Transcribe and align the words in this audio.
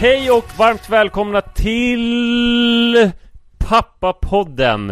Hej 0.00 0.30
och 0.30 0.58
varmt 0.58 0.88
välkomna 0.90 1.40
till 1.40 3.10
Pappapodden! 3.58 4.90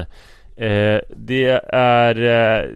Eh, 0.57 1.01
det 1.17 1.61
är 1.73 2.23
eh, 2.23 2.71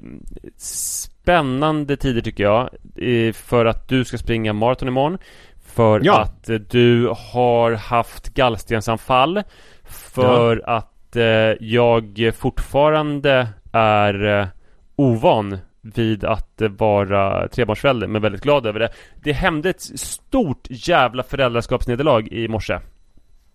spännande 0.56 1.96
tider 1.96 2.20
tycker 2.20 2.44
jag 2.44 2.68
eh, 2.96 3.32
För 3.32 3.64
att 3.66 3.88
du 3.88 4.04
ska 4.04 4.18
springa 4.18 4.52
maraton 4.52 4.88
imorgon 4.88 5.18
För 5.66 6.00
Ja. 6.04 6.20
att 6.20 6.48
eh, 6.48 6.56
du 6.56 7.14
har 7.32 7.72
haft 7.72 8.34
gallstensanfall 8.34 9.42
För 9.84 10.62
att 10.66 11.16
eh, 11.16 11.22
jag 11.60 12.32
fortfarande 12.38 13.48
är 13.72 14.48
ovan 14.96 15.58
vid 15.80 16.24
att 16.24 16.62
vara 16.78 17.48
trebarnsförälder 17.48 18.06
men 18.06 18.22
väldigt 18.22 18.42
glad 18.42 18.66
över 18.66 18.80
det. 18.80 18.88
Det 19.22 19.32
hände 19.32 19.70
ett 19.70 19.80
stort 20.00 20.66
jävla 20.70 21.22
föräldraskapsnederlag 21.22 22.28
i 22.32 22.48
morse. 22.48 22.78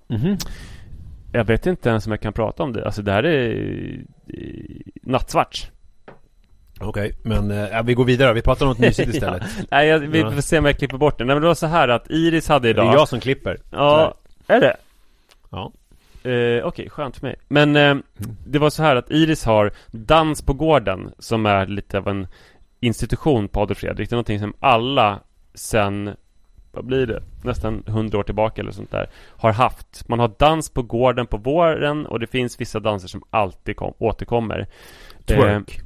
Mhm. 0.07 0.37
Jag 1.33 1.43
vet 1.45 1.65
inte 1.65 1.89
ens 1.89 2.05
om 2.05 2.11
jag 2.11 2.21
kan 2.21 2.33
prata 2.33 2.63
om 2.63 2.73
det. 2.73 2.85
Alltså 2.85 3.01
det 3.01 3.11
här 3.11 3.23
är 3.23 3.53
eh, 4.27 4.41
nattsvart. 5.03 5.71
Okej, 6.79 7.11
men 7.23 7.51
eh, 7.51 7.57
ja, 7.57 7.81
vi 7.81 7.93
går 7.93 8.05
vidare. 8.05 8.33
Vi 8.33 8.41
pratar 8.41 8.65
om 8.65 8.69
något 8.69 8.79
mysigt 8.79 9.09
istället. 9.13 9.43
Nej, 9.71 9.87
jag, 9.87 9.99
vi 9.99 10.19
Ja. 10.19 10.31
får 10.31 10.41
se 10.41 10.57
om 10.59 10.65
jag 10.65 10.77
klipper 10.77 10.97
bort 10.97 11.17
det. 11.17 11.25
Nej 11.25 11.35
men 11.35 11.41
det 11.41 11.47
var 11.47 11.55
så 11.55 11.67
här 11.67 11.87
att 11.87 12.09
Iris 12.09 12.47
hade 12.47 12.67
Det 12.67 12.69
idag... 12.69 12.87
är 12.89 12.93
jag 12.93 13.07
som 13.09 13.19
klipper. 13.19 13.57
Ja, 13.71 14.13
är 14.47 14.59
det? 14.59 14.75
Ja. 15.49 15.71
Eh, 16.25 16.65
Okej, 16.65 16.89
skönt 16.89 17.17
för 17.17 17.27
mig. 17.27 17.35
Men 17.47 17.75
eh, 17.75 17.95
det 18.47 18.59
var 18.59 18.69
så 18.69 18.83
här 18.83 18.95
att 18.95 19.11
Iris 19.11 19.45
har 19.45 19.71
Dans 19.91 20.41
på 20.41 20.53
gården 20.53 21.11
som 21.19 21.45
är 21.45 21.67
lite 21.67 21.97
av 21.97 22.07
en 22.07 22.27
institution 22.79 23.47
på 23.47 23.61
Adolf 23.61 23.77
Fredrik. 23.77 24.09
Det 24.09 24.13
är 24.13 24.15
någonting 24.15 24.39
som 24.39 24.53
alla 24.59 25.19
sen, 25.53 26.15
vad 26.71 26.85
blir 26.85 27.07
det, 27.07 27.23
nästan 27.43 27.83
hundra 27.87 28.19
år 28.19 28.23
tillbaka 28.23 28.61
eller 28.61 28.71
sånt 28.71 28.91
där, 28.91 29.09
har 29.37 29.51
haft. 29.51 30.07
Man 30.07 30.19
har 30.19 30.31
dans 30.39 30.69
på 30.69 30.81
gården 30.81 31.27
på 31.27 31.37
våren 31.37 32.05
och 32.05 32.19
det 32.19 32.27
finns 32.27 32.61
vissa 32.61 32.79
danser 32.79 33.07
som 33.07 33.23
alltid 33.29 33.75
kom, 33.75 33.93
återkommer. 33.97 34.67
Twerk. 35.25 35.79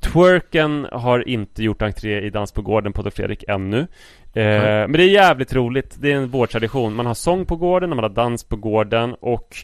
Twerken 0.00 0.86
har 0.92 1.28
inte 1.28 1.62
gjort 1.62 1.82
entré 1.82 2.20
i 2.20 2.30
Dans 2.30 2.52
på 2.52 2.62
gården 2.62 2.92
på 2.92 3.00
Adolf 3.00 3.14
Fredrik 3.14 3.44
ännu. 3.48 3.86
Nej. 4.44 4.88
men 4.88 4.92
det 4.92 5.02
är 5.02 5.08
jävligt 5.08 5.54
roligt. 5.54 5.96
Det 6.00 6.12
är 6.12 6.16
en 6.16 6.28
vårtradition. 6.28 6.94
Man 6.94 7.06
har 7.06 7.14
sång 7.14 7.46
på 7.46 7.56
gården 7.56 7.90
och 7.90 7.96
man 7.96 8.04
har 8.04 8.10
dans 8.10 8.44
på 8.44 8.56
gården 8.56 9.14
och 9.14 9.56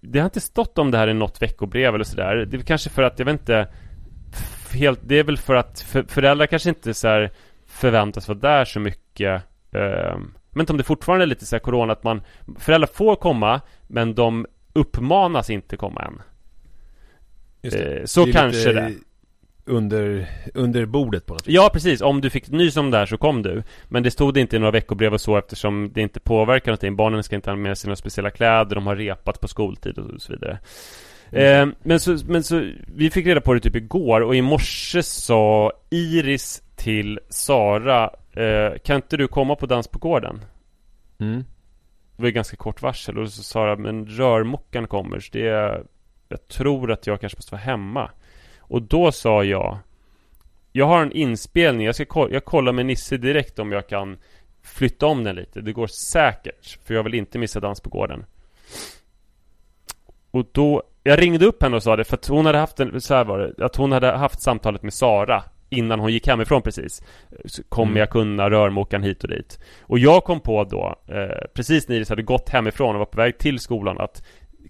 det 0.00 0.18
har 0.18 0.24
inte 0.24 0.40
stått 0.40 0.78
om 0.78 0.90
det 0.90 0.98
här 0.98 1.08
i 1.08 1.14
något 1.14 1.42
veckobrev 1.42 1.94
eller 1.94 2.04
sådär. 2.04 2.36
Det 2.36 2.56
är 2.56 2.60
kanske 2.60 2.90
för 2.90 3.02
att, 3.02 3.18
jag 3.18 3.26
vet 3.26 3.40
inte, 3.40 3.68
helt, 4.72 5.00
det 5.02 5.18
är 5.18 5.24
väl 5.24 5.36
för 5.36 5.54
att 5.54 5.80
för, 5.80 6.02
föräldrar 6.02 6.46
kanske 6.46 6.68
inte 6.68 6.94
så 6.94 7.28
förväntas 7.66 8.28
vara 8.28 8.38
där 8.38 8.64
så 8.64 8.80
mycket. 8.80 9.42
Eh, 9.72 9.80
jag 9.80 10.58
vet 10.58 10.60
inte 10.60 10.72
om 10.72 10.78
det 10.78 10.84
fortfarande 10.84 11.24
är 11.24 11.26
lite 11.26 11.46
så 11.46 11.56
här 11.56 11.60
corona 11.60 11.92
att 11.92 12.04
man, 12.04 12.22
föräldrar 12.58 12.88
får 12.94 13.16
komma 13.16 13.60
men 13.86 14.14
de 14.14 14.46
uppmanas 14.72 15.50
inte 15.50 15.76
komma 15.76 16.02
än. 16.02 16.22
Det. 17.60 17.98
Eh, 17.98 18.04
så 18.04 18.26
är 18.26 18.32
kanske 18.32 18.58
lite 18.58 18.80
det. 18.80 18.92
Under, 19.66 20.28
under 20.54 20.86
bordet 20.86 21.26
på 21.26 21.34
något 21.34 21.48
vis. 21.48 21.54
Ja 21.54 21.70
precis, 21.72 22.00
om 22.00 22.20
du 22.20 22.30
fick 22.30 22.48
nys 22.48 22.76
om 22.76 22.90
det 22.90 22.98
här 22.98 23.06
så 23.06 23.16
kom 23.18 23.42
du. 23.42 23.62
Men 23.88 24.02
det 24.02 24.10
stod 24.10 24.38
inte 24.38 24.56
i 24.56 24.58
några 24.58 24.70
veckobrev 24.70 25.14
och 25.14 25.20
så 25.20 25.36
eftersom 25.36 25.90
det 25.92 26.00
inte 26.00 26.20
påverkar 26.20 26.72
någonting. 26.72 26.96
Barnen 26.96 27.22
ska 27.22 27.36
inte 27.36 27.50
ha 27.50 27.56
med 27.56 27.78
sig 27.78 27.88
några 27.88 27.96
speciella 27.96 28.30
kläder. 28.30 28.74
De 28.74 28.86
har 28.86 28.96
repat 28.96 29.40
på 29.40 29.48
skoltid 29.48 29.98
och 29.98 30.22
så 30.22 30.32
vidare. 30.32 30.58
Eh, 31.30 31.66
men, 31.82 32.00
så, 32.00 32.18
men 32.26 32.42
så, 32.42 32.70
vi 32.86 33.10
fick 33.10 33.26
reda 33.26 33.40
på 33.40 33.54
det 33.54 33.60
typ 33.60 33.76
igår 33.76 34.20
och 34.20 34.36
i 34.36 34.42
morse 34.42 35.02
sa 35.02 35.72
Iris 35.90 36.62
till 36.76 37.20
Sara 37.28 38.10
eh, 38.32 38.78
Kan 38.84 38.96
inte 38.96 39.16
du 39.16 39.28
komma 39.28 39.56
på 39.56 39.66
dans 39.66 39.88
på 39.88 39.98
gården? 39.98 40.40
Mm. 41.18 41.44
Det 42.16 42.22
var 42.22 42.26
ju 42.26 42.32
ganska 42.32 42.56
kort 42.56 42.82
varsel 42.82 43.18
och 43.18 43.32
så 43.32 43.42
sa 43.42 43.52
Sara 43.52 43.76
Men 43.76 44.06
rörmokaren 44.06 44.86
kommer 44.86 45.20
så 45.20 45.28
det 45.32 45.48
är, 45.48 45.84
Jag 46.28 46.48
tror 46.48 46.92
att 46.92 47.06
jag 47.06 47.20
kanske 47.20 47.38
måste 47.38 47.52
vara 47.52 47.62
hemma 47.62 48.10
Och 48.68 48.82
då 48.82 49.12
sa 49.12 49.44
jag 49.44 49.78
Jag 50.72 50.86
har 50.86 51.02
en 51.02 51.12
inspelning, 51.12 51.86
jag 51.86 51.94
ska 51.94 52.04
kolla, 52.04 52.32
jag 52.34 52.44
kollar 52.44 52.72
med 52.72 52.86
Nisse 52.86 53.16
direkt 53.16 53.58
om 53.58 53.72
jag 53.72 53.88
kan 53.88 54.18
Flytta 54.62 55.06
om 55.06 55.24
den 55.24 55.36
lite, 55.36 55.60
det 55.60 55.72
går 55.72 55.86
säkert 55.86 56.78
För 56.84 56.94
jag 56.94 57.02
vill 57.02 57.14
inte 57.14 57.38
missa 57.38 57.60
dans 57.60 57.80
på 57.80 57.90
gården. 57.90 58.24
Och 60.30 60.46
då 60.52 60.82
Jag 61.02 61.22
ringde 61.22 61.46
upp 61.46 61.62
henne 61.62 61.76
och 61.76 61.82
sa 61.82 61.96
det 61.96 62.04
för 62.04 62.16
att 62.16 62.26
hon 62.26 62.46
hade 62.46 62.58
haft 62.58 62.80
en, 62.80 63.00
så 63.00 63.14
här 63.14 63.24
var 63.24 63.38
det 63.38 63.64
Att 63.64 63.76
hon 63.76 63.92
hade 63.92 64.12
haft 64.12 64.42
samtalet 64.42 64.82
med 64.82 64.94
Sara 64.94 65.44
Innan 65.68 66.00
hon 66.00 66.12
gick 66.12 66.26
hemifrån 66.26 66.62
precis. 66.62 67.02
Kommer 67.68 67.90
Mm. 67.90 68.00
jag 68.00 68.10
kunna 68.10 68.50
rörmokaren 68.50 69.02
hit 69.02 69.24
och 69.24 69.30
dit? 69.30 69.58
Och 69.82 69.98
jag 69.98 70.24
kom 70.24 70.40
på 70.40 70.64
då 70.64 70.94
eh, 71.14 71.46
Precis 71.54 71.88
när 71.88 71.96
Iris 71.96 72.08
hade 72.08 72.22
gått 72.22 72.48
hemifrån 72.48 72.94
och 72.94 72.98
var 72.98 73.06
på 73.06 73.16
väg 73.16 73.38
till 73.38 73.58
skolan 73.58 74.00
att 74.00 74.22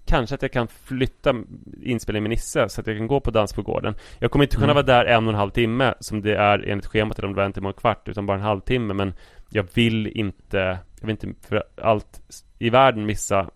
Kanske 0.05 0.35
att 0.35 0.41
jag 0.41 0.51
kan 0.51 0.67
flytta 0.67 1.35
inspelningen 1.83 2.23
med 2.23 2.29
Nisse 2.29 2.69
så 2.69 2.81
att 2.81 2.87
jag 2.87 2.97
kan 2.97 3.07
gå 3.07 3.19
på 3.19 3.31
dans 3.31 3.53
på 3.53 3.61
gården. 3.61 3.95
Jag 4.19 4.31
kommer 4.31 4.45
inte 4.45 4.55
kunna 4.55 4.65
Mm. 4.71 4.75
vara 4.75 4.85
där 4.85 5.05
en 5.05 5.23
och 5.27 5.33
en 5.33 5.39
halv 5.39 5.49
timme 5.51 5.93
Som 5.99 6.21
det 6.21 6.35
är 6.35 6.59
enligt 6.67 6.85
schemat 6.85 7.19
eller 7.19 7.27
om 7.27 7.33
det 7.33 7.37
var 7.37 7.45
en 7.45 7.53
timme 7.53 7.67
och 7.67 7.75
en 7.75 7.79
kvart 7.79 8.07
Utan 8.07 8.25
bara 8.25 8.37
en 8.37 8.43
halvtimme 8.43 8.93
men 8.93 9.13
Jag 9.49 9.67
vill 9.73 10.07
inte 10.07 10.79
Jag 10.99 11.07
vill 11.07 11.17
inte 11.21 11.47
för 11.47 11.63
allt 11.81 12.21
i 12.59 12.69
världen 12.69 13.05
missa 13.05 13.49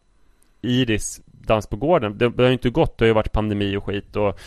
Iris 0.61 1.21
dans 1.25 1.67
på 1.67 1.75
gården. 1.75 2.17
Det, 2.17 2.29
det 2.29 2.43
har 2.43 2.47
ju 2.47 2.53
inte 2.53 2.69
gått, 2.69 2.97
det 2.97 3.05
har 3.05 3.07
ju 3.07 3.13
varit 3.13 3.31
pandemi 3.31 3.77
och 3.77 3.83
skit 3.85 4.15
och 4.15 4.39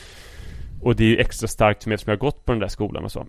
Och 0.81 0.96
det 0.96 1.05
är 1.05 1.08
ju 1.08 1.16
extra 1.16 1.48
starkt 1.48 1.82
för 1.82 1.90
mig 1.90 1.94
eftersom 1.94 2.10
jag 2.10 2.16
har 2.16 2.20
gått 2.31 2.44
på 2.44 2.52
den 2.52 2.58
där 2.60 2.69
skolan 2.69 3.05
och 3.05 3.12
så. 3.12 3.26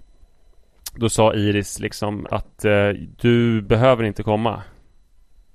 Då 0.95 1.09
sa 1.09 1.33
Iris 1.33 1.79
liksom 1.79 2.27
att 2.31 2.65
eh, 2.65 2.89
Du 3.21 3.61
behöver 3.61 4.03
inte 4.03 4.23
komma 4.23 4.61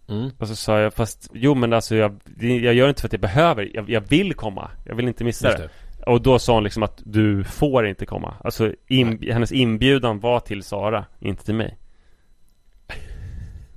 Mm. 0.08 0.30
Och 0.38 0.48
så 0.48 0.56
sa 0.56 0.80
jag 0.80 0.94
fast 0.94 1.30
Jo 1.32 1.54
men 1.54 1.72
alltså 1.72 1.96
jag, 1.96 2.20
jag 2.40 2.74
gör 2.74 2.88
inte 2.88 3.00
för 3.00 3.08
att 3.08 3.12
jag 3.12 3.20
behöver 3.20 3.70
jag, 3.74 3.90
jag 3.90 4.00
vill 4.00 4.34
komma 4.34 4.70
Jag 4.84 4.94
vill 4.94 5.08
inte 5.08 5.24
missa 5.24 5.48
det. 5.48 5.56
det. 5.56 5.70
Och 6.06 6.22
då 6.22 6.38
sa 6.38 6.54
hon 6.54 6.64
liksom 6.64 6.82
att 6.82 7.02
du 7.04 7.44
får 7.44 7.86
inte 7.86 8.06
komma 8.06 8.34
Alltså 8.44 8.72
in, 8.86 9.22
hennes 9.32 9.52
inbjudan 9.52 10.20
var 10.20 10.40
till 10.40 10.62
Sara, 10.62 11.04
inte 11.20 11.44
till 11.44 11.54
mig 11.54 11.78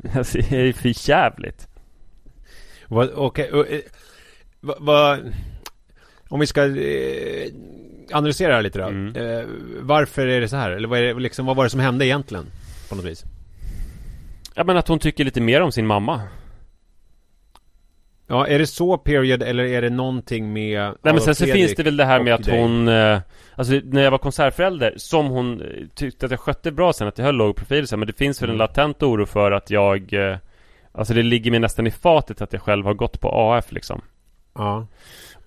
Alltså 0.16 0.38
det 0.38 0.56
är 0.56 0.74
för 0.74 1.10
jävligt 1.10 1.68
Vad, 2.88 3.10
okej, 3.16 3.52
och, 3.52 3.72
eh, 3.72 3.82
vad, 4.60 4.78
vad, 4.80 5.34
om 6.30 6.40
vi 6.40 6.48
ska 6.48 6.66
eh, 6.66 7.48
analysera 8.12 8.50
det 8.50 8.56
här 8.56 8.62
lite 8.62 8.80
då. 8.80 8.86
Mm. 8.86 9.16
Eh, 9.16 9.46
varför 9.80 10.28
är 10.28 10.42
det 10.42 10.48
så 10.48 10.56
här? 10.56 10.72
Eller 10.72 10.88
vad, 10.88 11.00
är 11.00 11.04
det, 11.04 11.20
liksom, 11.20 11.46
vad 11.46 11.56
var 11.56 11.64
det 11.64 11.70
som 11.70 11.80
hände 11.80 12.06
egentligen? 12.06 12.46
På 12.90 12.96
något 12.96 13.06
vis. 13.06 13.26
Ja 14.56 14.64
men 14.64 14.78
att 14.78 14.88
hon 14.88 15.00
tycker 15.00 15.24
lite 15.24 15.42
mer 15.42 15.62
om 15.62 15.72
sin 15.72 15.88
mamma 15.88 16.22
Ja, 18.28 18.48
är 18.48 18.60
det 18.60 18.68
så 18.68 18.98
period 18.98 19.44
eller 19.44 19.64
är 19.64 19.82
det 19.82 19.90
någonting 19.90 20.54
med 20.54 20.80
Nej 20.82 20.94
men 21.02 21.10
Adolf 21.12 21.24
sen 21.24 21.36
så 21.36 21.44
Fredrik 21.46 21.62
finns 21.66 21.76
det 21.78 21.84
väl 21.84 21.98
det 21.98 22.06
här 22.06 22.24
med 22.24 22.34
att 22.34 22.44
dig? 22.44 22.62
hon 22.62 22.88
eh, 22.88 23.20
Alltså 23.56 23.74
när 23.84 24.02
jag 24.02 24.12
var 24.12 24.18
konsertförälder 24.18 24.94
Som 24.98 25.28
hon 25.28 25.62
eh, 25.62 25.68
tyckte 25.96 26.26
att 26.26 26.32
jag 26.32 26.40
skötte 26.40 26.72
bra 26.72 26.94
sen 26.94 27.08
Att 27.08 27.18
jag 27.18 27.26
höll 27.26 27.36
låg 27.36 27.56
profil 27.56 27.88
här, 27.92 27.98
Men 27.98 28.08
det 28.08 28.18
finns 28.18 28.42
väl 28.42 28.50
en 28.50 28.56
Mm. 28.56 28.60
latent 28.68 29.04
oro 29.04 29.26
för 29.26 29.52
att 29.52 29.70
jag 29.70 30.14
eh, 30.14 30.38
Alltså 30.92 31.14
det 31.14 31.24
ligger 31.24 31.52
mig 31.52 31.60
nästan 31.60 31.88
i 31.88 31.92
fatet 31.92 32.42
att 32.42 32.54
jag 32.54 32.62
själv 32.62 32.86
har 32.86 32.94
gått 32.94 33.22
på 33.22 33.30
AF 33.32 33.72
liksom 33.72 34.02
Ja. 34.56 34.88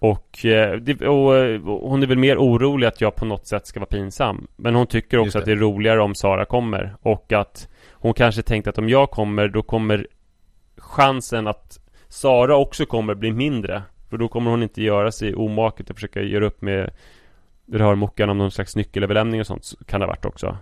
Och, 0.05 0.45
eh, 0.45 0.77
det, 0.77 1.09
och, 1.09 1.37
eh, 1.37 1.61
hon 1.63 2.03
är 2.03 2.07
väl 2.07 2.19
mer 2.19 2.37
orolig 2.37 2.87
att 2.87 3.01
jag 3.01 3.17
på 3.17 3.25
något 3.25 3.47
sätt 3.47 3.67
ska 3.67 3.81
vara 3.81 3.87
pinsam. 3.87 4.47
Men 4.57 4.75
hon 4.75 4.87
tycker 4.87 5.19
också 5.19 5.39
att 5.39 5.45
det. 5.45 5.51
det 5.51 5.59
är 5.59 5.61
roligare 5.61 6.01
om 6.01 6.15
Sara 6.15 6.45
kommer. 6.45 6.97
Och 7.03 7.33
att 7.33 7.69
hon 7.93 8.15
kanske 8.15 8.43
tänkte 8.43 8.71
att 8.71 8.79
om 8.79 8.89
jag 8.89 9.11
kommer 9.11 9.49
Då 9.49 9.63
kommer 9.63 10.07
chansen 10.77 11.47
att 11.47 11.79
Sara 12.09 12.57
också 12.57 12.87
kommer 12.87 13.15
bli 13.15 13.33
mindre. 13.33 13.83
För 14.11 14.17
då 14.17 14.29
kommer 14.29 14.51
hon 14.51 14.63
inte 14.63 14.83
göra 14.83 15.13
sig 15.13 15.35
omaket 15.35 15.91
och 15.91 15.97
försöka 15.97 16.23
göra 16.23 16.47
upp 16.47 16.63
med 16.63 16.91
Rörmokaren 17.73 18.31
om 18.31 18.39
någon 18.39 18.51
slags 18.51 18.77
nyckelöverlämning 18.77 19.41
och 19.41 19.47
sånt 19.47 19.65
så 19.65 19.85
Kan 19.85 20.01
det 20.01 20.07
ha 20.07 20.11
varit 20.13 20.25
också. 20.25 20.59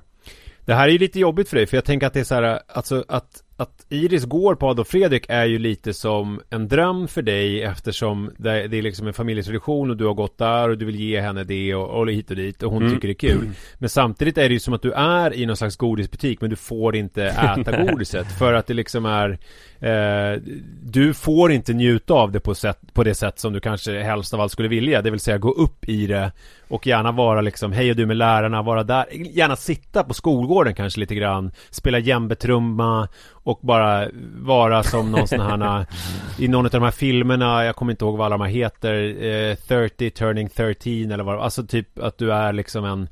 Det 0.61 0.75
här 0.75 0.88
är 0.88 0.93
ju 0.93 0.99
lite 0.99 1.21
jobbigt 1.21 1.49
för 1.49 1.56
dig 1.56 1.67
för 1.67 1.77
jag 1.77 1.85
tänker 1.85 2.06
att 2.06 2.12
det 2.12 2.21
är 2.21 2.25
så 2.25 2.35
här, 2.35 2.61
alltså 2.69 3.05
att, 3.09 3.43
att 3.62 3.87
Iris 3.88 4.25
går 4.25 4.55
på 4.55 4.69
Adolf 4.69 4.88
Fredrik 4.88 5.25
är 5.29 5.44
ju 5.44 5.59
lite 5.59 5.94
som 5.94 6.41
en 6.50 6.69
dröm 6.69 7.09
för 7.09 7.23
dig 7.23 7.62
eftersom 7.62 8.31
det, 8.38 8.69
det 8.69 8.79
är 8.79 8.82
liksom 8.82 9.06
en 9.06 9.12
familjetradition 9.14 9.91
och 9.91 9.97
du 9.97 10.05
har 10.06 10.14
gått 10.14 10.38
där 10.38 10.69
och 10.69 10.79
du 10.79 10.85
vill 10.85 11.00
ge 11.00 11.20
henne 11.20 11.44
det 11.44 11.75
och, 11.75 12.00
och 12.00 12.11
hit 12.11 12.31
och 12.31 12.37
dit 12.37 12.62
och 12.62 12.73
hon 12.73 12.82
Mm. 12.82 12.94
tycker 12.94 13.09
det 13.09 13.12
är 13.12 13.31
kul. 13.31 13.50
Men 13.79 13.88
samtidigt 13.88 14.38
är 14.38 14.49
det 14.49 14.53
ju 14.55 14.61
som 14.61 14.75
att 14.75 14.82
du 14.82 14.93
är 14.93 15.35
i 15.35 15.47
någon 15.47 15.56
slags 15.56 15.76
godisbutik 15.76 16.41
men 16.41 16.50
du 16.50 16.56
får 16.56 16.97
inte 16.97 17.25
äta 17.25 17.82
godiset 17.87 18.38
för 18.38 18.53
att 18.53 18.67
det 18.67 18.75
liksom 18.75 19.06
är 19.06 19.38
eh, 19.81 20.41
Du 20.82 21.14
får 21.14 21.53
inte 21.53 21.73
njuta 21.73 22.14
av 22.14 22.32
det 22.32 22.41
på, 22.41 22.55
sätt, 22.55 22.79
på 22.93 23.05
det 23.05 23.14
sätt 23.14 23.38
som 23.38 23.53
du 23.53 23.61
kanske 23.61 24.03
helst 24.03 24.35
av 24.35 24.41
allt 24.41 24.53
skulle 24.53 24.69
vilja. 24.69 25.03
Det 25.03 25.11
vill 25.11 25.20
säga 25.20 25.38
gå 25.38 25.50
upp 25.53 25.88
i 25.88 26.06
det 26.06 26.32
och 26.69 26.87
gärna 26.87 27.12
vara 27.12 27.41
liksom 27.41 27.73
hej 27.73 27.91
och 27.91 27.97
du 27.97 28.06
med 28.06 28.17
lärarna, 28.17 28.62
vara 28.62 28.82
där. 28.82 29.06
Gärna 29.12 29.56
sitta 29.56 30.05
på 30.05 30.14
skolgården 30.14 30.75
kanske 30.75 31.00
lite 31.00 31.14
grann. 31.14 31.53
Spela 31.70 31.99
djembetrumma 31.99 33.09
och 33.44 33.51
bara 33.60 34.08
vara 34.37 34.82
som 34.82 35.12
någon 35.12 35.28
sån 35.28 35.40
här 35.40 35.87
I 36.38 36.49
någon 36.49 36.64
av 36.64 36.70
de 36.70 36.82
här 36.82 36.90
filmerna, 36.90 37.64
jag 37.64 37.76
kommer 37.76 37.93
inte 37.93 38.04
ihåg 38.04 38.16
vad 38.16 38.26
alla 38.26 38.38
de 38.38 38.44
här 38.44 38.50
heter 38.50 39.25
eh, 39.50 39.54
30 39.54 40.10
turning 40.10 40.49
13 40.49 40.93
eller 41.12 41.25
vad 41.25 41.40
Alltså 41.40 41.66
typ 41.66 41.99
att 41.99 42.19
du 42.19 42.32
är 42.32 42.52
liksom 42.52 42.84
en 42.84 43.08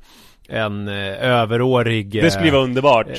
En 0.48 0.88
eh, 0.88 1.24
överårig 1.24 2.22
Det 2.22 2.30
skulle 2.30 2.46
ju 2.46 2.52
vara 2.52 2.62
underbart. 2.62 3.08
eh, 3.08 3.14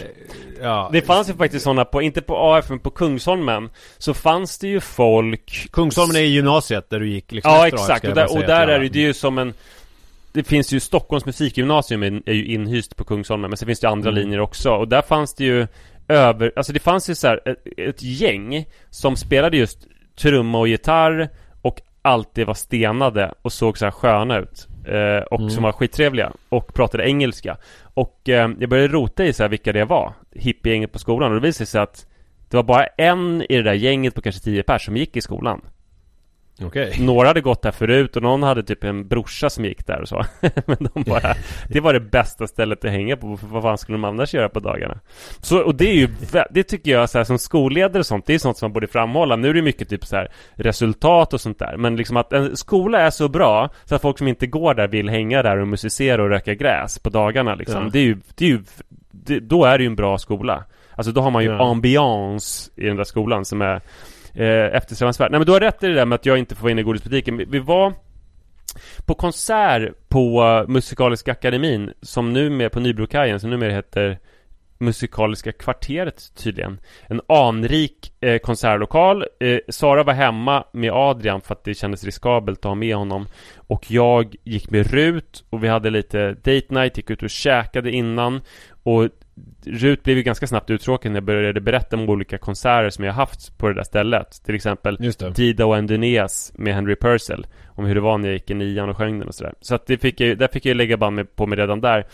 Ja. 0.61 0.89
Det 0.91 1.01
fanns 1.01 1.29
ju 1.29 1.33
faktiskt 1.33 1.63
sådana 1.63 1.85
på, 1.85 2.01
inte 2.01 2.21
på 2.21 2.37
AF 2.53 2.69
men 2.69 2.79
på 2.79 2.89
Kungsholmen 2.89 3.69
Så 3.97 4.13
fanns 4.13 4.59
det 4.59 4.67
ju 4.67 4.79
folk 4.79 5.67
Kungsholmen 5.71 6.15
är 6.15 6.19
i 6.21 6.27
gymnasiet 6.27 6.89
där 6.89 6.99
du 6.99 7.09
gick 7.09 7.31
liksom 7.31 7.51
Ja 7.51 7.67
AF, 7.67 7.73
exakt, 7.73 8.07
och 8.07 8.15
där, 8.15 8.33
och 8.37 8.39
där 8.41 8.67
är 8.67 8.79
det, 8.79 8.89
det 8.89 8.99
är 8.99 9.03
ju 9.07 9.13
som 9.13 9.37
en 9.37 9.53
Det 10.31 10.43
finns 10.43 10.71
ju 10.73 10.79
Stockholms 10.79 11.25
musikgymnasium 11.25 12.03
är, 12.03 12.21
är 12.25 12.33
ju 12.33 12.45
inhyst 12.45 12.95
på 12.95 13.03
Kungsholmen 13.03 13.49
Men 13.49 13.57
sen 13.57 13.65
finns 13.65 13.79
det 13.79 13.87
ju 13.87 13.91
andra 13.91 14.09
Mm. 14.09 14.21
linjer 14.21 14.39
också. 14.39 14.71
Och 14.71 14.87
där 14.87 15.01
fanns 15.01 15.33
det 15.35 15.43
ju 15.43 15.67
över, 16.11 16.51
alltså 16.55 16.73
det 16.73 16.79
fanns 16.79 17.09
ju 17.09 17.15
så 17.15 17.27
här 17.27 17.39
ett, 17.49 17.57
ett 17.77 18.03
gäng 18.03 18.65
Som 18.89 19.15
spelade 19.15 19.57
just 19.57 19.87
trumma 20.21 20.59
och 20.59 20.67
gitarr 20.67 21.29
Och 21.61 21.81
alltid 22.01 22.47
var 22.47 22.53
stenade 22.53 23.33
och 23.41 23.53
såg 23.53 23.77
så 23.77 23.85
här 23.85 23.91
sköna 23.91 24.39
ut 24.39 24.67
eh, 24.87 25.23
Och 25.31 25.39
Mm. 25.39 25.49
som 25.49 25.63
var 25.63 25.71
skittrevliga 25.71 26.31
Och 26.49 26.73
pratade 26.73 27.07
engelska 27.07 27.57
Och 27.93 28.29
eh, 28.29 28.49
jag 28.59 28.69
började 28.69 28.93
rota 28.93 29.25
i 29.25 29.33
så 29.33 29.43
här 29.43 29.49
vilka 29.49 29.73
det 29.73 29.85
var 29.85 30.13
Hippiegänget 30.35 30.91
på 30.91 30.99
skolan 30.99 31.29
och 31.31 31.41
det 31.41 31.47
visade 31.47 31.65
sig 31.65 31.81
att 31.81 32.05
Det 32.49 32.55
var 32.57 32.63
bara 32.63 32.85
en 32.85 33.41
i 33.49 33.55
det 33.57 33.63
där 33.63 33.73
gänget 33.73 34.15
på 34.15 34.21
kanske 34.21 34.41
10 34.41 34.63
pers 34.63 34.85
som 34.85 34.97
gick 34.97 35.17
i 35.17 35.21
skolan 35.21 35.61
Okej. 36.63 36.95
Några 36.99 37.27
hade 37.27 37.41
gått 37.41 37.61
där 37.61 37.71
förut 37.71 38.15
och 38.15 38.21
någon 38.23 38.43
hade 38.43 38.63
typ 38.63 38.83
en 38.83 39.07
brorsa 39.07 39.49
som 39.49 39.65
gick 39.65 39.87
där 39.87 40.01
och 40.01 40.07
så. 40.07 40.25
Men 40.65 40.77
de 40.93 41.03
bara 41.03 41.35
Det 41.69 41.79
var 41.79 41.93
det 41.93 41.99
bästa 41.99 42.47
stället 42.47 42.85
att 42.85 42.91
hänga 42.91 43.17
på, 43.17 43.37
vad 43.41 43.63
fan 43.63 43.77
skulle 43.77 43.95
de 43.97 44.03
annars 44.03 44.33
göra 44.33 44.49
på 44.49 44.59
dagarna? 44.59 44.99
Så, 45.41 45.59
och 45.61 45.75
det 45.75 45.89
är 45.89 45.93
ju, 45.93 46.07
det 46.51 46.63
tycker 46.63 46.91
jag 46.91 47.09
så 47.09 47.17
här, 47.17 47.25
som 47.25 47.37
skolledare 47.39 47.99
och 47.99 48.05
sånt 48.05 48.25
Det 48.25 48.33
är 48.33 48.39
sånt 48.39 48.57
som 48.57 48.65
man 48.65 48.73
borde 48.73 48.87
framhålla. 48.87 49.35
Nu 49.35 49.49
är 49.49 49.53
det 49.53 49.61
mycket 49.61 49.89
typ 49.89 50.05
så 50.05 50.15
här 50.15 50.31
resultat 50.55 51.33
och 51.33 51.41
sånt 51.41 51.59
där. 51.59 51.77
Men 51.77 51.95
liksom 51.95 52.17
att 52.17 52.33
en 52.33 52.57
skola 52.57 52.99
är 52.99 53.09
så 53.09 53.29
bra 53.29 53.69
Så 53.85 53.95
att 53.95 54.01
folk 54.01 54.17
som 54.17 54.27
inte 54.27 54.47
går 54.47 54.73
där 54.73 54.87
vill 54.87 55.09
hänga 55.09 55.43
där 55.43 55.57
och 55.57 55.67
musicera 55.67 56.23
och 56.23 56.29
röka 56.29 56.53
gräs 56.53 56.99
på 56.99 57.09
dagarna 57.09 57.55
liksom. 57.55 57.83
Ja. 57.83 57.89
Det 57.93 57.99
är 57.99 58.03
ju, 58.03 58.17
det 58.35 58.45
är 58.45 58.49
ju 58.49 58.63
det, 59.11 59.39
Då 59.39 59.65
är 59.65 59.77
det 59.77 59.83
ju 59.83 59.87
en 59.87 59.95
bra 59.95 60.17
skola. 60.17 60.63
Alltså 60.95 61.11
då 61.11 61.21
har 61.21 61.31
man 61.31 61.43
ju 61.43 61.49
Ja. 61.49 61.71
ambiance 61.71 62.71
i 62.75 62.85
den 62.85 62.97
där 62.97 63.03
skolan 63.03 63.45
som 63.45 63.61
är 63.61 63.81
eh, 64.33 64.75
eftersträvansvärt. 64.75 65.31
Nej 65.31 65.39
men 65.39 65.45
du 65.45 65.51
har 65.51 65.59
rätt 65.59 65.83
i 65.83 65.87
det 65.87 65.93
där 65.93 66.05
med 66.05 66.15
att 66.15 66.25
jag 66.25 66.37
inte 66.37 66.55
får 66.55 66.63
vara 66.63 66.71
inne 66.71 66.81
i 66.81 66.83
godisbutiken. 66.83 67.37
Vi, 67.37 67.45
vi 67.45 67.59
var 67.59 67.93
på 69.05 69.13
konsert 69.13 70.09
på 70.09 70.65
Musikaliska 70.67 71.31
akademin 71.31 71.93
som 72.01 72.33
numera, 72.33 72.69
på 72.69 72.79
Nybrokajen, 72.79 73.39
som 73.39 73.49
numera 73.49 73.71
heter 73.71 74.19
Musikaliska 74.81 75.51
kvarteret 75.51 76.35
tydligen. 76.35 76.79
En 77.07 77.21
anrik 77.27 78.13
eh, 78.21 78.37
konsertlokal. 78.37 79.25
Eh, 79.39 79.59
Sara 79.69 80.03
var 80.03 80.13
hemma 80.13 80.63
med 80.73 80.91
Adrian 80.91 81.41
för 81.41 81.53
att 81.53 81.63
det 81.63 81.73
kändes 81.73 82.03
riskabelt 82.03 82.59
att 82.59 82.63
ha 82.65 82.75
med 82.75 82.95
honom. 82.95 83.27
Och 83.55 83.91
jag 83.91 84.35
gick 84.43 84.69
med 84.69 84.91
Rut 84.91 85.43
och 85.49 85.63
vi 85.63 85.67
hade 85.67 85.89
lite 85.89 86.33
date 86.33 86.65
night, 86.69 86.97
gick 86.97 87.09
ut 87.09 87.23
och 87.23 87.29
käkade 87.29 87.91
innan. 87.91 88.41
Och 88.83 89.09
Rut 89.65 90.03
blev 90.03 90.17
ju 90.17 90.23
ganska 90.23 90.47
snabbt 90.47 90.69
uttråkad 90.69 91.11
när 91.11 91.17
jag 91.17 91.23
började 91.23 91.61
berätta 91.61 91.95
om 91.95 92.09
olika 92.09 92.37
konserter 92.37 92.89
som 92.89 93.05
jag 93.05 93.13
haft 93.13 93.57
på 93.57 93.67
det 93.67 93.73
där 93.73 93.83
stället. 93.83 94.43
Till 94.43 94.55
exempel 94.55 94.97
Dida 95.35 95.65
och 95.65 95.77
Endeneas 95.77 96.51
med 96.55 96.75
Henry 96.75 96.95
Purcell 96.95 97.47
Om 97.67 97.85
hur 97.85 97.95
det 97.95 98.01
var 98.01 98.17
när 98.17 98.27
jag 98.27 98.33
gick 98.33 98.49
i 98.49 98.53
nian 98.53 98.89
och 98.89 98.97
sjöng 98.97 99.19
den 99.19 99.27
och 99.27 99.35
sådär. 99.35 99.53
Så 99.61 99.75
att 99.75 99.85
det 99.85 99.97
fick 99.97 100.19
jag, 100.19 100.37
där 100.37 100.47
fick 100.47 100.65
jag 100.65 100.77
lägga 100.77 100.97
band 100.97 101.35
på 101.35 101.47
mig 101.47 101.57
redan 101.57 101.81
där. 101.81 102.05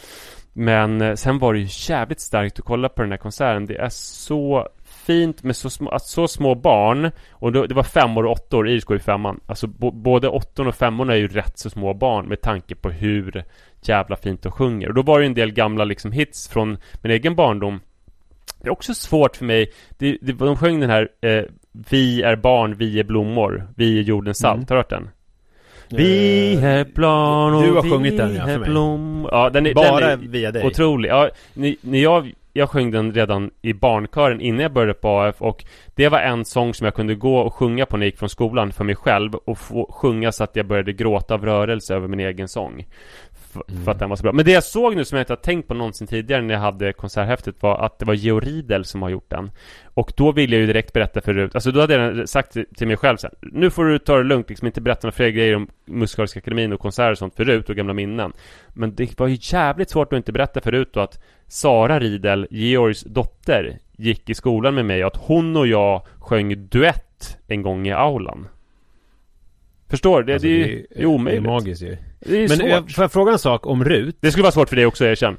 Men 0.54 1.02
eh, 1.02 1.16
sen 1.16 1.40
var 1.40 1.54
det 1.54 1.60
ju 1.60 1.68
jävligt 1.70 2.20
starkt 2.20 2.60
att 2.60 2.66
kolla 2.66 2.90
på 2.90 3.02
den 3.02 3.12
här 3.12 3.18
konserten. 3.18 3.66
Det 3.66 3.78
är 3.78 3.90
så 3.90 4.68
fint 5.08 5.44
med 5.44 5.56
så 5.56 5.70
små, 5.70 5.90
att 5.90 6.06
så 6.06 6.28
små 6.28 6.56
barn 6.56 7.12
Och 7.32 7.52
då, 7.52 7.66
det 7.66 7.76
var 7.76 7.84
femmor 7.84 8.26
och 8.26 8.32
åttor, 8.32 8.70
Iris 8.70 8.84
går 8.86 8.98
i 8.98 9.00
femman 9.00 9.40
Alltså 9.48 9.68
bo, 9.68 9.92
både 9.92 10.28
åttorna 10.30 10.70
och 10.70 10.76
femmorna 10.76 11.14
är 11.14 11.18
ju 11.18 11.28
rätt 11.28 11.58
så 11.60 11.70
små 11.70 11.94
barn 11.94 12.26
Med 12.26 12.42
tanke 12.42 12.76
på 12.76 12.90
hur 12.90 13.44
jävla 13.82 14.16
fint 14.16 14.42
de 14.44 14.52
sjunger 14.52 14.88
Och 14.88 14.94
då 14.94 15.02
var 15.02 15.20
det 15.20 15.26
en 15.26 15.34
del 15.34 15.52
gamla 15.52 15.84
liksom 15.86 16.12
hits 16.12 16.48
från 16.48 16.78
min 17.02 17.12
egen 17.12 17.36
barndom 17.36 17.80
Det 18.62 18.68
är 18.68 18.72
också 18.72 18.94
svårt 18.94 19.36
för 19.36 19.46
mig 19.46 19.72
det, 19.98 20.18
det, 20.22 20.32
De 20.34 20.56
sjöng 20.58 20.80
den 20.80 20.90
här 20.90 21.08
eh, 21.22 21.44
Vi 21.90 22.22
är 22.22 22.36
barn, 22.36 22.76
vi 22.78 23.00
är 23.00 23.04
blommor 23.04 23.68
Vi 23.76 24.00
är 24.00 24.04
jordens 24.04 24.38
salt, 24.40 24.56
Mm. 24.58 24.66
har 24.70 24.76
du 24.76 24.80
hört 24.80 24.90
den? 24.90 25.10
Vi 25.90 26.56
är 26.56 26.84
plan 26.84 27.54
och 27.54 27.64
Du 27.64 27.72
har 27.74 27.82
vi 27.84 27.90
sjungit 27.90 28.18
den, 28.18 28.36
ja, 28.36 28.46
för 28.46 28.52
är 28.54 28.60
mig. 28.60 28.70
blommor 28.70 29.30
Ja, 29.32 29.50
den 29.50 29.66
är, 29.68 29.74
Bara 29.74 30.00
den 30.00 30.10
är, 30.24 30.28
via 30.28 30.52
dig. 30.52 30.66
Otrolig. 30.68 31.10
Ja, 31.10 31.30
när 31.82 32.00
jag, 32.00 32.32
jag 32.58 32.70
sjöng 32.70 32.92
den 32.92 33.14
redan 33.14 33.52
i 33.62 33.74
barnkören 33.74 34.42
innan 34.42 34.60
jag 34.60 34.74
började 34.74 34.94
på 34.94 35.20
AF 35.20 35.42
och 35.42 35.66
det 35.96 36.10
var 36.10 36.20
en 36.20 36.46
sång 36.46 36.74
som 36.74 36.86
jag 36.86 36.94
kunde 36.94 37.16
gå 37.16 37.38
och 37.38 37.54
sjunga 37.54 37.86
på 37.86 37.98
när 37.98 38.06
jag 38.06 38.08
gick 38.08 38.20
från 38.20 38.30
skolan 38.30 38.72
för 38.72 38.84
mig 38.84 38.96
själv 38.96 39.36
och 39.36 39.58
få 39.58 39.92
sjunga 39.92 40.32
så 40.32 40.44
att 40.44 40.56
jag 40.56 40.68
började 40.68 40.94
gråta 40.94 41.34
av 41.34 41.46
rörelse 41.46 41.96
över 41.96 42.08
min 42.08 42.20
egen 42.20 42.48
sång. 42.48 42.86
För 43.86 43.92
att 43.92 44.00
den 44.00 44.10
var 44.10 44.16
så 44.16 44.24
bra. 44.24 44.34
Men 44.34 44.46
det 44.46 44.52
jag 44.52 44.64
såg 44.64 44.96
nu 44.96 45.06
som 45.06 45.16
jag 45.16 45.22
inte 45.24 45.34
har 45.34 45.38
tänkt 45.38 45.68
på 45.68 45.74
någonsin 45.74 46.08
tidigare 46.08 46.42
när 46.42 46.54
jag 46.54 46.62
hade 46.62 46.94
konserthäftet 46.94 47.56
var 47.62 47.78
att 47.86 48.00
det 48.00 48.06
var 48.06 48.14
Georg 48.14 48.48
Riedel 48.48 48.86
som 48.86 49.02
har 49.02 49.10
gjort 49.10 49.30
den. 49.30 49.52
Och 49.86 50.14
då 50.18 50.32
ville 50.32 50.56
jag 50.56 50.62
ju 50.62 50.68
direkt 50.68 50.94
berätta 50.94 51.22
för 51.22 51.34
Rut, 51.34 51.56
alltså 51.56 51.72
då 51.72 51.82
hade 51.82 51.94
jag 51.94 52.30
sagt 52.30 52.58
till- 52.78 52.88
mig 52.88 52.98
själv 52.98 53.18
sen, 53.18 53.32
nu 53.42 53.70
får 53.70 53.86
du 53.86 54.00
ta 54.00 54.18
det 54.18 54.24
lugnt, 54.24 54.50
liksom 54.50 54.66
inte 54.66 54.82
berätta 54.82 55.08
några 55.08 55.16
fler 55.16 55.30
grejer 55.30 55.56
om 55.56 55.68
Musikaliska 55.86 56.40
Akademin 56.40 56.74
och 56.74 56.80
konserter 56.80 57.12
och 57.12 57.18
sånt 57.18 57.36
för 57.36 57.46
Rut 57.46 57.70
och 57.70 57.76
gamla 57.76 57.94
minnen. 57.94 58.34
Men 58.74 58.96
det 58.96 59.20
var 59.20 59.28
ju 59.28 59.38
jävligt 59.42 59.90
svårt 59.90 60.14
att 60.14 60.18
inte 60.18 60.32
berätta 60.32 60.62
för 60.62 60.72
Rut 60.72 60.94
då 60.94 61.00
att 61.00 61.24
Sara 61.48 62.00
Riedel, 62.00 62.48
Georgs 62.52 63.04
dotter, 63.04 63.80
gick 63.98 64.30
i 64.30 64.34
skolan 64.34 64.76
med 64.76 64.86
mig 64.86 65.06
och 65.06 65.08
att 65.16 65.22
hon 65.22 65.58
och 65.58 65.68
jag 65.68 66.06
sjöng 66.20 66.68
duett 66.70 67.38
en 67.48 67.62
gång 67.62 67.88
i 67.88 67.92
aulan. 67.92 68.48
Förstår 69.90 70.20
du? 70.24 70.26
Det, 70.26 70.34
Alltså, 70.34 70.48
det, 70.48 70.64
är 70.64 70.86
det 70.96 71.02
är 71.02 71.06
omöjligt. 71.06 71.44
Det 71.44 71.50
är 71.50 71.52
magiskt 71.52 71.82
ju. 71.82 71.98
Det 72.20 72.38
är 72.38 72.48
Men 72.50 72.58
svårt. 72.58 72.70
eh, 72.70 72.86
får 72.96 73.04
jag 73.04 73.12
fråga 73.12 73.32
en 73.32 73.40
sak 73.40 73.66
om 73.66 73.84
Rut? 73.86 74.18
Det 74.22 74.32
skulle 74.32 74.44
vara 74.44 74.52
svårt 74.52 74.70
för 74.70 74.76
dig 74.76 74.86
också, 74.86 75.06
erkänn. 75.06 75.38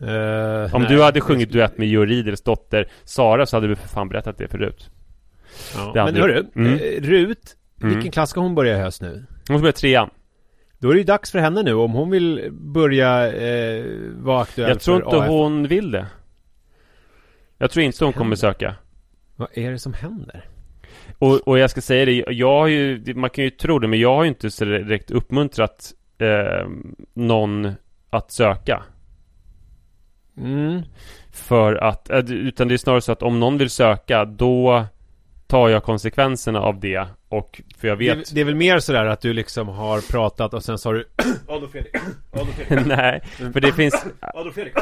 Eh, 0.00 0.74
Om 0.74 0.82
nej, 0.82 0.90
du 0.96 1.02
hade 1.02 1.20
sjungit 1.20 1.48
skulle- 1.48 1.62
duett 1.62 1.78
med 1.78 1.88
Georg 1.88 2.10
Riedels 2.10 2.42
dotter 2.42 2.88
Sara 3.04 3.46
så 3.46 3.56
hade 3.56 3.66
du 3.68 3.76
för 3.76 3.88
fan 3.88 4.08
berättat 4.08 4.38
det 4.38 4.48
förut. 4.48 4.90
Ja. 5.76 5.92
det 5.94 6.04
Men 6.12 6.22
hörru, 6.22 6.44
Mm. 6.54 6.72
eh, 6.74 6.80
Rut, 7.02 7.56
Mm. 7.82 7.94
vilken 7.94 8.12
klass 8.12 8.30
ska 8.30 8.40
hon 8.40 8.54
börja 8.54 8.76
i 8.78 8.80
höst 8.80 9.02
nu? 9.02 9.24
Hon 9.48 9.58
ska 9.58 9.58
börja 9.58 9.72
trean. 9.72 10.10
Då 10.78 10.88
är 10.88 10.92
det 10.92 10.98
ju 10.98 11.04
dags 11.04 11.30
för 11.30 11.38
henne 11.38 11.62
nu 11.62 11.74
om 11.74 11.92
hon 11.92 12.10
vill 12.10 12.48
börja 12.52 13.32
eh, 13.32 13.84
vara 14.16 14.42
aktuell 14.42 14.68
Jag 14.68 14.80
tror 14.80 14.98
för 15.00 15.04
inte 15.04 15.16
AF. 15.18 15.28
hon 15.28 15.66
vill 15.68 15.90
det. 15.90 16.06
Jag 17.58 17.70
tror 17.70 17.84
inte 17.84 18.04
hon 18.04 18.12
kommer 18.12 18.36
söka. 18.36 18.74
Vad 19.36 19.48
är 19.52 19.70
det 19.70 19.78
som 19.78 19.92
händer? 19.94 20.44
Och, 21.20 21.48
och 21.48 21.58
jag 21.58 21.70
ska 21.70 21.80
säga 21.80 22.04
det, 22.04 22.24
jag 22.32 22.58
har 22.60 22.66
ju, 22.66 22.98
det- 22.98 23.14
man 23.14 23.30
kan 23.30 23.44
ju 23.44 23.50
tro 23.50 23.78
det, 23.78 23.88
men 23.88 24.00
jag 24.00 24.14
har 24.16 24.22
ju 24.22 24.28
inte 24.28 24.50
så 24.50 24.64
direkt 24.64 25.10
uppmuntrat 25.10 25.92
eh, 26.18 26.68
någon 27.14 27.72
att 28.10 28.32
söka. 28.32 28.82
Mm. 30.36 30.82
För 31.32 31.74
att, 31.74 32.10
eh, 32.10 32.18
utan 32.18 32.68
det 32.68 32.74
är 32.74 32.78
snarare 32.78 33.00
så 33.00 33.12
att 33.12 33.22
om 33.22 33.40
någon 33.40 33.58
vill 33.58 33.70
söka, 33.70 34.24
då 34.24 34.84
tar 35.46 35.68
jag 35.68 35.82
konsekvenserna 35.84 36.60
av 36.60 36.80
det. 36.80 37.06
Och, 37.28 37.60
för 37.78 37.88
jag 37.88 37.98
Det, 37.98 38.14
vet... 38.14 38.34
det 38.34 38.40
är 38.40 38.44
väl 38.44 38.54
mer 38.54 38.78
sådär 38.78 39.06
att 39.06 39.20
du 39.20 39.32
liksom 39.32 39.68
har 39.68 40.00
pratat 40.10 40.54
och 40.54 40.64
sen 40.64 40.78
sa 40.78 40.92
du 40.92 41.08
Adolf 41.48 41.72
Fredrik, 41.72 41.94
Adolf 42.32 42.54
Fredrik, 42.56 42.86
nej, 42.96 43.22
för 43.52 43.60
det 43.60 43.72
finns... 43.72 44.06
Adolf 44.20 44.54
Fredrik 44.54 44.74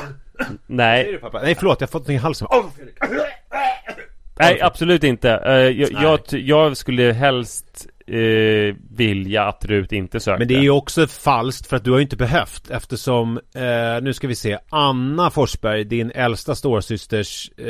Nej, 0.66 1.12
du 1.12 1.18
pappa? 1.18 1.42
Nej 1.42 1.54
förlåt, 1.54 1.80
jag 1.80 1.86
har 1.86 1.90
fått 1.90 2.02
något 2.02 2.10
i 2.10 2.16
halsen 2.16 2.48
Adolf 2.50 2.74
Fredrik 2.76 2.96
nej 4.38 4.60
absolut 4.60 5.04
inte. 5.04 5.30
Eh, 5.30 5.52
jag, 5.52 5.92
jag, 5.92 6.20
jag 6.30 6.76
skulle 6.76 7.12
helst 7.12 7.86
eh, 8.08 8.74
vilja 8.90 9.44
att 9.44 9.64
Rut 9.64 9.92
inte 9.92 10.20
sökte. 10.20 10.38
Men 10.38 10.48
det 10.48 10.54
är 10.54 10.60
ju 10.60 10.70
också 10.70 11.06
falskt 11.06 11.66
för 11.66 11.76
att 11.76 11.84
du 11.84 11.90
har 11.90 11.98
ju 11.98 12.02
inte 12.02 12.16
behövt 12.16 12.70
eftersom 12.70 13.40
eh, 13.54 13.62
Nu 14.02 14.12
ska 14.12 14.28
vi 14.28 14.34
se 14.34 14.58
Anna 14.68 15.30
Forsberg, 15.30 15.84
din 15.84 16.10
äldsta 16.14 16.54
storsysters 16.54 17.50
eh, 17.56 17.66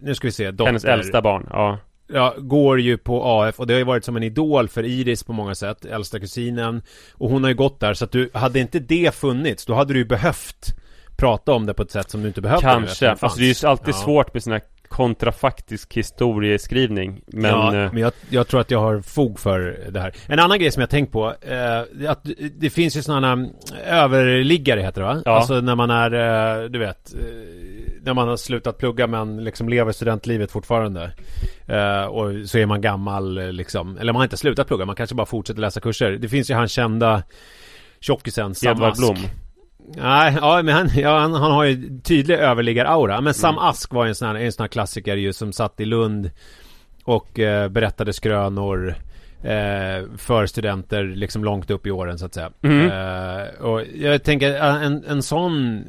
Nu 0.00 0.14
ska 0.14 0.28
vi 0.28 0.32
se, 0.32 0.50
dotter 0.50 0.66
Hennes 0.66 0.84
äldsta 0.84 1.22
barn, 1.22 1.46
ja. 1.50 1.78
ja, 2.12 2.34
går 2.38 2.80
ju 2.80 2.96
på 2.98 3.24
AF 3.24 3.60
och 3.60 3.66
det 3.66 3.74
har 3.74 3.78
ju 3.78 3.84
varit 3.84 4.04
som 4.04 4.16
en 4.16 4.22
idol 4.22 4.68
för 4.68 4.84
Iris 4.84 5.22
på 5.22 5.32
många 5.32 5.54
sätt, 5.54 5.84
äldsta 5.84 6.20
kusinen. 6.20 6.82
Och 7.12 7.30
hon 7.30 7.42
har 7.42 7.50
ju 7.50 7.56
gått 7.56 7.80
där 7.80 7.94
så 7.94 8.04
att 8.04 8.12
du, 8.12 8.30
hade 8.34 8.60
inte 8.60 8.78
det 8.78 9.14
funnits, 9.14 9.66
då 9.66 9.74
hade 9.74 9.92
du 9.92 9.98
ju 9.98 10.04
behövt 10.04 10.74
prata 11.16 11.52
om 11.52 11.66
det 11.66 11.74
på 11.74 11.82
ett 11.82 11.90
sätt 11.90 12.10
som 12.10 12.22
du 12.22 12.28
inte 12.28 12.40
behövde. 12.40 12.62
Kanske. 12.62 13.06
det 13.06 13.22
Alltså 13.22 13.38
det 13.38 13.44
är 13.44 13.62
ju 13.64 13.68
alltid 13.68 13.94
Ja. 13.94 13.98
svårt 13.98 14.34
med 14.34 14.42
här 14.52 14.60
kontrafaktisk 14.94 15.94
historieskrivning. 15.94 17.20
Men... 17.26 17.50
ja, 17.50 17.66
eh, 17.66 17.92
men 17.92 18.02
jag, 18.02 18.12
jag 18.30 18.48
tror 18.48 18.60
att 18.60 18.70
jag 18.70 18.78
har 18.78 19.00
fog 19.00 19.40
för 19.40 19.90
det 19.90 20.00
här. 20.00 20.14
En 20.26 20.38
annan 20.38 20.58
grej 20.58 20.70
som 20.70 20.80
jag 20.80 20.90
tänkt 20.90 21.12
på, 21.12 21.34
eh, 21.40 22.10
att 22.10 22.26
det 22.54 22.70
finns 22.70 22.96
ju 22.96 23.02
sådana 23.02 23.48
överliggare 23.86 24.80
heter 24.80 25.00
det 25.00 25.06
va? 25.06 25.22
Ja. 25.24 25.32
Alltså 25.32 25.60
när 25.60 25.74
man 25.74 25.90
är, 25.90 26.12
eh, 26.12 26.70
du 26.70 26.78
vet, 26.78 27.14
eh, 27.14 27.20
när 28.02 28.14
man 28.14 28.28
har 28.28 28.36
slutat 28.36 28.78
plugga 28.78 29.06
men 29.06 29.44
liksom 29.44 29.68
lever 29.68 29.92
studentlivet 29.92 30.50
fortfarande. 30.50 31.10
Eh, 31.66 32.04
och 32.04 32.48
så 32.48 32.58
är 32.58 32.66
man 32.66 32.80
gammal 32.80 33.38
eh, 33.38 33.52
liksom, 33.52 33.98
eller 33.98 34.12
man 34.12 34.20
har 34.20 34.24
inte 34.24 34.36
slutat 34.36 34.68
plugga, 34.68 34.84
man 34.84 34.96
kanske 34.96 35.16
bara 35.16 35.26
fortsätter 35.26 35.60
läsa 35.60 35.80
kurser. 35.80 36.10
Det 36.10 36.28
finns 36.28 36.50
ju 36.50 36.54
han 36.54 36.68
kända 36.68 37.22
tjockisen 38.00 38.54
Sam 38.54 38.72
Edvard. 38.72 38.96
Blom. 38.96 39.16
Nej, 39.86 40.36
ja 40.40 40.62
men 40.62 40.74
han, 40.74 40.90
ja, 40.96 41.18
han, 41.18 41.34
han 41.34 41.52
har 41.52 41.64
ju 41.64 42.00
tydlig 42.00 42.34
överliggar-aura. 42.34 43.20
Men 43.20 43.34
Sam 43.34 43.54
Mm. 43.54 43.68
Ask 43.68 43.92
var 43.92 44.06
en 44.06 44.14
sån 44.14 44.28
här, 44.28 44.34
en 44.34 44.52
sån 44.52 44.62
här 44.62 44.68
klassiker 44.68 45.16
ju 45.16 45.32
som 45.32 45.52
satt 45.52 45.80
i 45.80 45.84
Lund 45.84 46.30
och 47.04 47.38
eh, 47.38 47.68
berättade 47.68 48.12
skrönor 48.12 48.94
eh, 49.44 50.16
för 50.16 50.46
studenter 50.46 51.04
liksom 51.04 51.44
långt 51.44 51.70
upp 51.70 51.86
i 51.86 51.90
åren 51.90 52.18
så 52.18 52.26
att 52.26 52.34
säga. 52.34 52.50
Mm. 52.62 52.86
Eh, 52.86 53.64
och 53.64 53.82
jag 53.94 54.22
tänker 54.22 54.54
eh, 54.54 54.82
en, 54.82 55.04
en 55.04 55.22
sån 55.22 55.84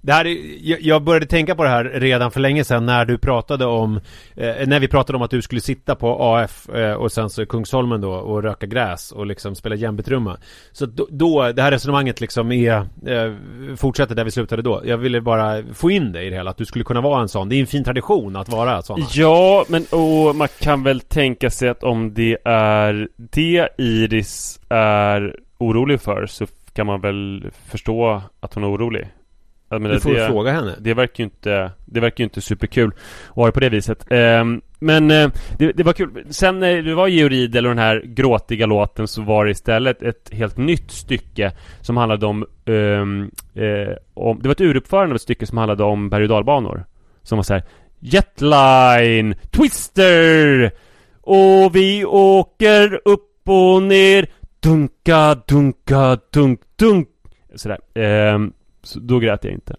det 0.00 0.12
här 0.12 0.26
är, 0.26 0.36
jag, 0.80 1.02
började 1.02 1.26
tänka 1.26 1.54
på 1.54 1.62
det 1.62 1.68
här 1.68 1.84
redan 1.84 2.30
för 2.30 2.40
länge 2.40 2.64
sedan 2.64 2.86
när 2.86 3.04
du 3.04 3.18
pratade 3.18 3.64
om 3.64 4.00
eh, 4.36 4.66
När 4.66 4.80
vi 4.80 4.88
pratade 4.88 5.16
om 5.16 5.22
att 5.22 5.30
du 5.30 5.42
skulle 5.42 5.60
sitta 5.60 5.94
på 5.94 6.22
AF 6.22 6.68
eh, 6.68 6.92
och 6.92 7.12
sen 7.12 7.30
så 7.30 7.46
Kungsholmen 7.46 8.00
då 8.00 8.12
och 8.12 8.42
röka 8.42 8.66
gräs 8.66 9.12
och 9.12 9.26
liksom 9.26 9.54
spela 9.54 9.74
djembetrumma 9.74 10.36
Så 10.72 10.86
då, 10.86 11.06
då, 11.10 11.52
det 11.52 11.62
här 11.62 11.70
resonemanget 11.70 12.20
liksom 12.20 12.52
är 12.52 12.76
eh, 13.06 13.32
Fortsätter 13.76 14.14
där 14.14 14.24
vi 14.24 14.30
slutade 14.30 14.62
då 14.62 14.82
Jag 14.84 14.98
ville 14.98 15.20
bara 15.20 15.62
få 15.72 15.90
in 15.90 16.12
det 16.12 16.22
i 16.22 16.30
det 16.30 16.36
hela, 16.36 16.50
att 16.50 16.56
du 16.56 16.64
skulle 16.64 16.84
kunna 16.84 17.00
vara 17.00 17.22
en 17.22 17.28
sån 17.28 17.48
Det 17.48 17.56
är 17.56 17.60
en 17.60 17.66
fin 17.66 17.84
tradition 17.84 18.36
att 18.36 18.48
vara 18.48 18.82
såna 18.82 19.06
Ja, 19.12 19.64
men 19.68 19.84
och 19.90 20.36
man 20.36 20.48
kan 20.60 20.82
väl 20.82 21.00
tänka 21.00 21.50
sig 21.50 21.68
att 21.68 21.82
om 21.82 22.14
det 22.14 22.38
är 22.44 22.81
det 23.16 23.68
Iris 23.78 24.60
är 24.68 25.36
orolig 25.58 26.00
för 26.00 26.26
så 26.26 26.46
kan 26.72 26.86
man 26.86 27.00
väl 27.00 27.50
förstå 27.66 28.22
att 28.40 28.54
hon 28.54 28.64
är 28.64 28.70
orolig. 28.70 29.08
Jag 29.68 29.82
menar, 29.82 29.94
Du 29.94 30.00
får 30.00 30.14
det, 30.14 30.26
fråga 30.26 30.52
henne. 30.52 30.74
det 30.80 30.94
verkar 30.94 31.14
ju 31.18 31.24
inte 31.24 31.70
Det 31.84 32.00
verkar 32.00 32.22
ju 32.22 32.24
inte 32.24 32.40
superkul 32.40 32.90
att 33.28 33.34
ha 33.36 33.46
det 33.46 33.52
på 33.52 33.60
det 33.60 33.68
viset. 33.68 34.06
Ehm, 34.10 34.60
Men 34.78 35.10
eh, 35.10 35.28
det, 35.58 35.72
det 35.72 35.82
var 35.82 35.92
kul. 35.92 36.24
Sen 36.30 36.60
när 36.60 36.82
det 36.82 36.94
var 36.94 37.08
Georg 37.08 37.34
Riedel 37.36 37.66
och 37.66 37.70
den 37.70 37.78
här 37.78 38.02
gråtiga 38.06 38.66
låten 38.66 39.08
så 39.08 39.22
var 39.22 39.44
det 39.44 39.50
istället 39.50 40.02
ett 40.02 40.30
helt 40.32 40.56
nytt 40.56 40.90
stycke 40.90 41.52
Som 41.80 41.96
handlade 41.96 42.26
om, 42.26 42.46
eh, 42.64 43.02
om 44.14 44.38
Det 44.42 44.48
var 44.48 44.52
ett 44.52 44.60
uruppförande 44.60 45.12
av 45.12 45.16
ett 45.16 45.22
stycke 45.22 45.46
som 45.46 45.58
handlade 45.58 45.84
om 45.84 46.08
berg 46.10 46.22
och 46.22 46.28
dalbanor. 46.28 46.84
Som 47.22 47.38
var 47.38 47.42
så 47.42 47.54
här 47.54 47.62
Jetline 48.00 49.34
Twister 49.50 50.70
Och 51.24 51.76
vi 51.76 52.04
åker 52.04 53.00
upp 53.04 53.48
och 53.48 53.82
ner 53.82 54.26
Dunka, 54.60 55.34
dunka, 55.48 56.18
dunk, 56.32 56.60
dunk 56.76 57.08
Sådär 57.54 57.78
Ehm, 57.94 58.52
så 58.82 58.98
då 59.00 59.18
grät 59.18 59.44
jag 59.44 59.52
inte 59.52 59.76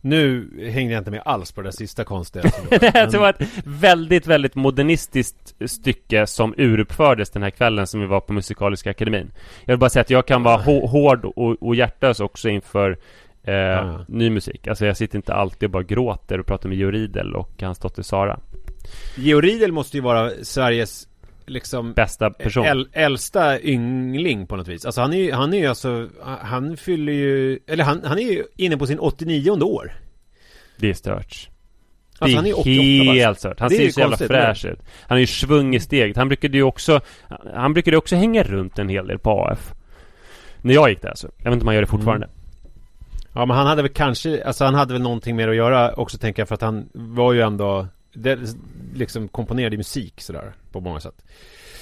Nu 0.00 0.50
hängde 0.72 0.92
jag 0.92 1.00
inte 1.00 1.10
med 1.10 1.22
alls 1.24 1.52
på 1.52 1.62
det 1.62 1.72
sista 1.72 2.04
konstiga 2.04 2.44
Det 3.10 3.14
var 3.18 3.28
ett 3.30 3.48
väldigt, 3.64 4.26
väldigt 4.26 4.54
modernistiskt 4.54 5.54
stycke 5.66 6.26
som 6.26 6.54
uruppfördes 6.56 7.30
den 7.30 7.42
här 7.42 7.50
kvällen 7.50 7.86
som 7.86 8.00
vi 8.00 8.06
var 8.06 8.20
på 8.20 8.32
Musikaliska 8.32 8.90
Akademin. 8.90 9.30
Jag 9.64 9.72
vill 9.72 9.78
bara 9.78 9.90
säga 9.90 10.00
att 10.00 10.10
jag 10.10 10.26
kan 10.26 10.42
vara 10.42 10.56
hå- 10.62 10.86
hård 10.86 11.24
och, 11.24 11.62
och 11.62 11.74
hjärtlös 11.74 12.20
också 12.20 12.48
inför 12.48 12.98
eh, 13.42 13.54
Ja. 13.54 14.04
ny 14.08 14.30
musik. 14.30 14.66
Alltså 14.66 14.86
jag 14.86 14.96
sitter 14.96 15.16
inte 15.16 15.34
alltid 15.34 15.66
och 15.66 15.70
bara 15.70 15.82
gråter 15.82 16.40
och 16.40 16.46
pratar 16.46 16.68
med 16.68 16.78
Georg 16.78 16.98
Riedel 16.98 17.34
och 17.34 17.50
hans 17.62 17.78
dotter 17.78 18.02
Sara. 18.02 18.40
Georg 19.16 19.48
Riedel 19.48 19.72
måste 19.72 19.96
ju 19.96 20.02
vara 20.02 20.30
Sveriges 20.42 21.08
liksom 21.46 21.92
Bästa 21.92 22.30
person. 22.30 22.64
äl, 22.64 22.88
äldsta 22.92 23.60
yngling 23.60 24.46
på 24.46 24.56
något 24.56 24.68
vis. 24.68 24.84
Alltså 24.86 25.00
han 25.00 25.12
är 25.12 25.16
ju, 25.18 25.32
han 25.32 25.54
är 25.54 25.58
ju 25.58 25.66
alltså, 25.66 26.08
han 26.40 26.76
fyller 26.76 27.12
ju, 27.12 27.58
eller 27.66 27.84
han, 27.84 28.00
han 28.04 28.18
är 28.18 28.22
ju 28.22 28.44
inne 28.56 28.76
på 28.76 28.86
sin 28.86 28.98
89 28.98 29.50
år. 29.50 29.92
Det 30.76 30.90
är 30.90 30.94
stört. 30.94 31.48
Alltså 32.18 32.36
han 32.36 32.46
är 32.46 32.50
det 32.50 32.54
88 32.54 32.70
är 32.80 33.06
bast. 33.06 33.18
helt 33.18 33.38
stört. 33.38 33.60
Han 33.60 33.68
Det 33.68 33.74
är 33.74 33.76
ser 33.76 33.84
ju 33.84 33.92
så 33.92 34.00
jävla 34.00 34.16
fräsch 34.16 34.64
ut. 34.64 34.78
Han 35.00 35.14
har 35.16 35.18
ju 35.18 35.26
svung 35.26 35.74
i 35.74 35.80
steget. 35.80 36.16
Han 36.16 36.28
brukade 36.28 36.56
ju 36.56 36.62
också 36.62 37.00
Han 37.54 37.72
brukade 37.74 37.96
också 37.96 38.16
hänga 38.16 38.42
runt 38.42 38.78
en 38.78 38.88
hel 38.88 39.06
del 39.06 39.18
på 39.18 39.30
AF. 39.30 39.72
När 40.62 40.74
jag 40.74 40.90
gick 40.90 41.02
där 41.02 41.08
alltså. 41.08 41.28
Jag 41.36 41.44
vet 41.44 41.52
inte 41.52 41.62
om 41.64 41.66
han 41.68 41.74
gör 41.74 41.82
det 41.82 41.88
fortfarande. 41.88 42.28
Ja 43.34 43.46
men 43.46 43.56
han 43.56 43.66
hade 43.66 43.82
väl 43.82 43.90
kanske, 43.90 44.44
alltså 44.44 44.64
han 44.64 44.74
hade 44.74 44.92
väl 44.92 45.02
någonting 45.02 45.36
mer 45.36 45.48
att 45.48 45.56
göra 45.56 45.92
också 45.92 46.18
tänker 46.18 46.42
jag 46.42 46.48
för 46.48 46.54
att 46.54 46.60
han 46.60 46.88
var 46.92 47.32
ju 47.32 47.40
ändå 47.40 47.86
det, 48.12 48.38
liksom 48.94 49.28
komponerad 49.28 49.74
i 49.74 49.76
musik 49.76 50.20
sådär 50.20 50.52
på 50.72 50.80
många 50.80 51.00
sätt. 51.00 51.24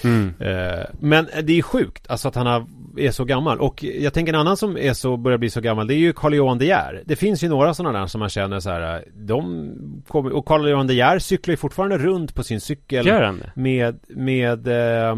Mm. 0.04 0.34
Eh, 0.40 0.84
men 1.00 1.28
det 1.42 1.58
är 1.58 1.62
sjukt 1.62 2.06
alltså 2.10 2.28
att 2.28 2.34
han 2.34 2.46
har, 2.46 2.66
är 2.96 3.10
så 3.10 3.24
gammal 3.24 3.60
och 3.60 3.84
jag 3.84 4.14
tänker 4.14 4.32
en 4.32 4.40
annan 4.40 4.56
som 4.56 4.76
är 4.76 4.92
så, 4.92 5.16
börjar 5.16 5.38
bli 5.38 5.50
så 5.50 5.60
gammal 5.60 5.86
det 5.86 5.94
är 5.94 5.98
ju 5.98 6.12
Carl 6.12 6.34
Johan 6.34 6.58
De 6.58 6.66
Geer. 6.66 7.02
Det 7.06 7.16
finns 7.16 7.44
ju 7.44 7.48
några 7.48 7.74
sådana 7.74 7.98
där 7.98 8.06
som 8.06 8.18
man 8.18 8.28
känner 8.28 8.60
så 8.60 8.70
här, 8.70 9.04
de 9.14 9.72
kommer, 10.08 10.32
och 10.32 10.46
Carl 10.46 10.68
Johan 10.68 10.86
De 10.86 10.94
Geer 10.94 11.18
cyklar 11.18 11.52
ju 11.52 11.56
fortfarande 11.56 11.98
runt 11.98 12.34
på 12.34 12.42
sin 12.42 12.60
cykel 12.60 13.06
Gör 13.06 13.22
han 13.22 13.38
det? 13.38 13.52
med, 13.54 13.98
med 14.08 14.68
eh, 14.68 15.16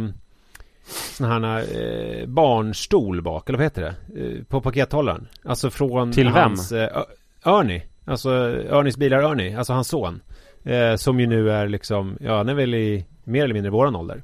sån 1.12 1.26
här 1.26 1.64
eh, 1.80 2.26
barnstol 2.26 3.22
bak, 3.22 3.48
eller 3.48 3.58
vad 3.58 3.66
heter 3.66 3.82
det? 3.82 4.22
Eh, 4.22 4.44
på 4.44 4.60
pakethållaren. 4.60 5.28
Alltså 5.44 5.70
från 5.70 6.12
Till 6.12 6.24
vem? 6.24 6.34
hans, 6.34 6.72
eh, 6.72 7.02
Ernie. 7.44 7.82
Alltså 8.04 8.30
Ernies 8.70 8.96
bilar 8.96 9.32
Ernie, 9.32 9.58
alltså 9.58 9.72
hans 9.72 9.88
son. 9.88 10.20
Eh, 10.64 10.96
som 10.96 11.20
ju 11.20 11.26
nu 11.26 11.50
är 11.50 11.68
liksom, 11.68 12.16
ja 12.20 12.36
han 12.36 12.48
är 12.48 12.54
väl 12.54 12.74
i 12.74 13.04
mer 13.24 13.44
eller 13.44 13.54
mindre 13.54 13.70
våran 13.70 13.96
ålder. 13.96 14.22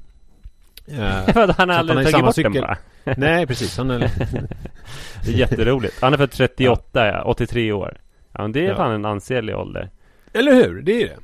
Eh, 0.87 1.25
För 1.33 1.53
han 1.57 1.69
har 1.69 1.75
aldrig 1.77 1.97
han 1.97 2.05
tagit 2.11 2.25
bort 2.25 2.35
den 2.35 2.51
cykel. 2.53 2.61
bara. 2.61 2.77
nej 3.17 3.47
precis, 3.47 3.77
han 3.77 3.91
är 3.91 3.99
Det 5.25 5.31
är 5.33 5.37
jätteroligt. 5.37 6.01
Han 6.01 6.13
är 6.13 6.17
född 6.17 6.31
38 6.31 7.07
ja, 7.07 7.23
83 7.23 7.71
år. 7.71 7.97
Ja 8.31 8.41
men 8.41 8.51
det 8.51 8.65
är 8.65 8.69
Ja. 8.69 8.75
fan 8.75 8.91
en 8.91 9.05
ansenlig 9.05 9.55
ålder. 9.55 9.89
Eller 10.33 10.53
hur? 10.55 10.81
Det 10.81 11.01
är 11.03 11.07
det. 11.07 11.17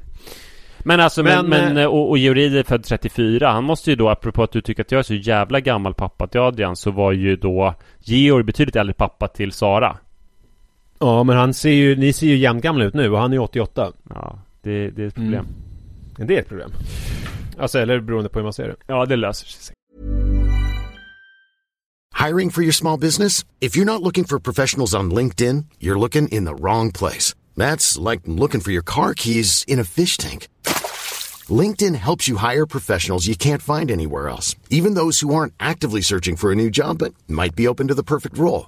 Men 0.86 1.00
alltså, 1.00 1.24
men, 1.24 1.46
Men, 1.46 1.74
men, 1.74 1.88
och, 1.88 2.10
och 2.10 2.18
Georg 2.18 2.58
är 2.60 2.64
född 2.64 2.84
34. 2.84 3.52
Han 3.52 3.64
måste 3.64 3.90
ju 3.90 3.96
då, 3.96 4.10
apropå 4.10 4.44
att 4.44 4.52
du 4.52 4.62
tycker 4.62 4.84
att 4.84 4.92
jag 4.92 5.00
är 5.00 5.04
så 5.04 5.14
jävla 5.14 5.60
gammal 5.60 5.94
pappa 5.94 6.28
till 6.28 6.40
Adrian, 6.40 6.76
så 6.76 6.92
var 6.92 7.12
ju 7.12 7.36
då 7.36 7.74
Georg 8.00 8.44
betydligt 8.44 8.76
äldre 8.76 8.94
pappa 8.94 9.28
till 9.28 9.52
Sara. 9.52 9.98
Ja 11.00 11.24
men 11.24 11.38
han 11.38 11.54
ser 11.54 11.70
ju, 11.72 11.96
ni 11.96 12.14
ser 12.14 12.28
ju 12.28 12.36
jämngamla 12.38 12.86
ut 12.86 12.94
nu 12.94 13.10
och 13.12 13.20
han 13.20 13.32
är 13.32 13.36
ju 13.36 13.42
88. 13.42 13.92
Ja, 14.10 14.40
det, 14.64 14.90
det 14.90 15.04
är 15.04 15.08
ett 15.08 15.16
problem. 15.16 15.48
Mm. 16.16 16.28
Det 16.28 16.36
är 16.36 16.40
ett 16.40 16.48
problem. 16.48 16.72
Alltså 17.58 17.80
eller 17.80 18.00
beroende 18.00 18.30
på 18.30 18.40
hur 18.40 18.44
man 18.44 18.54
ser 18.54 18.68
det. 18.68 18.76
Ja, 18.88 19.06
det 19.06 19.16
löser 19.16 19.48
sig. 19.48 19.76
Hiring 22.26 22.52
for 22.52 22.62
your 22.62 22.74
small 22.74 23.00
business? 23.00 23.44
If 23.60 23.76
you're 23.78 23.86
not 23.86 24.02
looking 24.02 24.24
for 24.24 24.40
professionals 24.40 24.94
on 24.94 25.14
LinkedIn, 25.14 25.66
you're 25.80 26.00
looking 26.00 26.28
in 26.28 26.46
the 26.46 26.56
wrong 26.56 26.92
place. 26.92 27.36
That's 27.58 27.98
like 28.10 28.22
looking 28.26 28.62
for 28.62 28.72
your 28.72 28.84
car 28.84 29.14
keys 29.14 29.66
in 29.68 29.80
a 29.80 29.84
fish 29.84 30.18
tank. 30.18 30.48
LinkedIn 31.50 31.96
helps 31.96 32.30
you 32.30 32.38
hire 32.38 32.66
professionals 32.66 33.28
you 33.28 33.36
can't 33.36 33.62
find 33.62 33.92
anywhere 33.92 34.30
else, 34.30 34.56
even 34.70 34.94
those 34.94 35.20
who 35.20 35.36
aren't 35.36 35.54
actively 35.60 36.02
searching 36.02 36.38
for 36.38 36.52
a 36.52 36.56
new 36.56 36.70
job 36.70 37.00
but 37.00 37.14
might 37.28 37.56
be 37.56 37.68
open 37.68 37.88
to 37.88 37.94
the 37.94 38.04
perfect 38.04 38.38
role. 38.38 38.68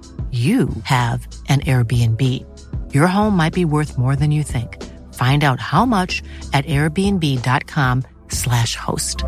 you 0.31 0.69
have 0.83 1.27
an 1.49 1.59
Airbnb. 1.61 2.21
Your 2.93 3.07
home 3.07 3.35
might 3.35 3.53
be 3.53 3.65
worth 3.65 3.97
more 3.97 4.15
than 4.15 4.31
you 4.31 4.43
think. 4.43 4.77
Find 5.13 5.43
out 5.43 5.59
how 5.59 5.85
much 5.85 6.23
at 6.53 6.65
airbnb.com/slash 6.65 8.75
host. 8.75 9.25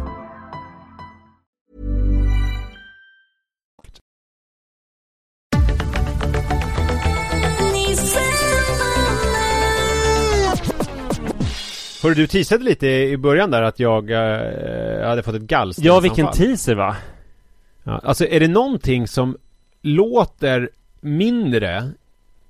Hörru 12.03 12.13
du 12.13 12.27
teasade 12.27 12.63
lite 12.63 12.87
i 12.87 13.17
början 13.17 13.51
där 13.51 13.61
att 13.61 13.79
jag 13.79 14.11
eh, 14.11 15.07
hade 15.07 15.23
fått 15.23 15.35
ett 15.35 15.41
gallstensanfall. 15.41 15.95
Ja, 15.95 15.99
vilken 15.99 16.31
teaser 16.31 16.75
va? 16.75 16.95
Ja, 17.83 18.01
alltså 18.03 18.25
är 18.25 18.39
det 18.39 18.47
någonting 18.47 19.07
som 19.07 19.37
låter 19.81 20.69
mindre 21.03 21.91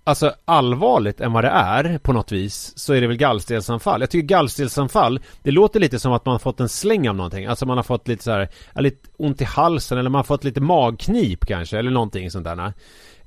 Alltså 0.06 0.34
allvarligt 0.46 1.22
än 1.22 1.34
vad 1.34 1.44
det 1.44 1.50
är 1.50 1.98
på 1.98 2.14
något 2.14 2.32
vis 2.32 2.74
Så 2.80 2.94
är 2.94 3.02
det 3.02 3.08
väl 3.08 3.18
gallstensanfall 3.18 4.02
Jag 4.02 4.10
tycker 4.10 4.28
gallstensanfall 4.28 5.20
Det 5.44 5.52
låter 5.52 5.80
lite 5.80 6.00
som 6.00 6.14
att 6.14 6.26
man 6.26 6.40
fått 6.40 6.60
en 6.60 6.70
släng 6.70 7.10
av 7.10 7.16
någonting 7.16 7.46
Alltså 7.46 7.66
man 7.66 7.78
har 7.78 7.84
fått 7.84 8.08
lite 8.08 8.24
så 8.24 8.32
här, 8.32 8.50
Lite 8.76 9.10
ont 9.18 9.42
i 9.42 9.44
halsen 9.44 9.98
eller 9.98 10.10
man 10.10 10.20
har 10.20 10.24
fått 10.24 10.44
lite 10.44 10.62
magknip 10.62 11.46
kanske 11.46 11.80
Eller 11.80 11.92
någonting 11.92 12.32
sånt 12.32 12.46
där 12.46 12.74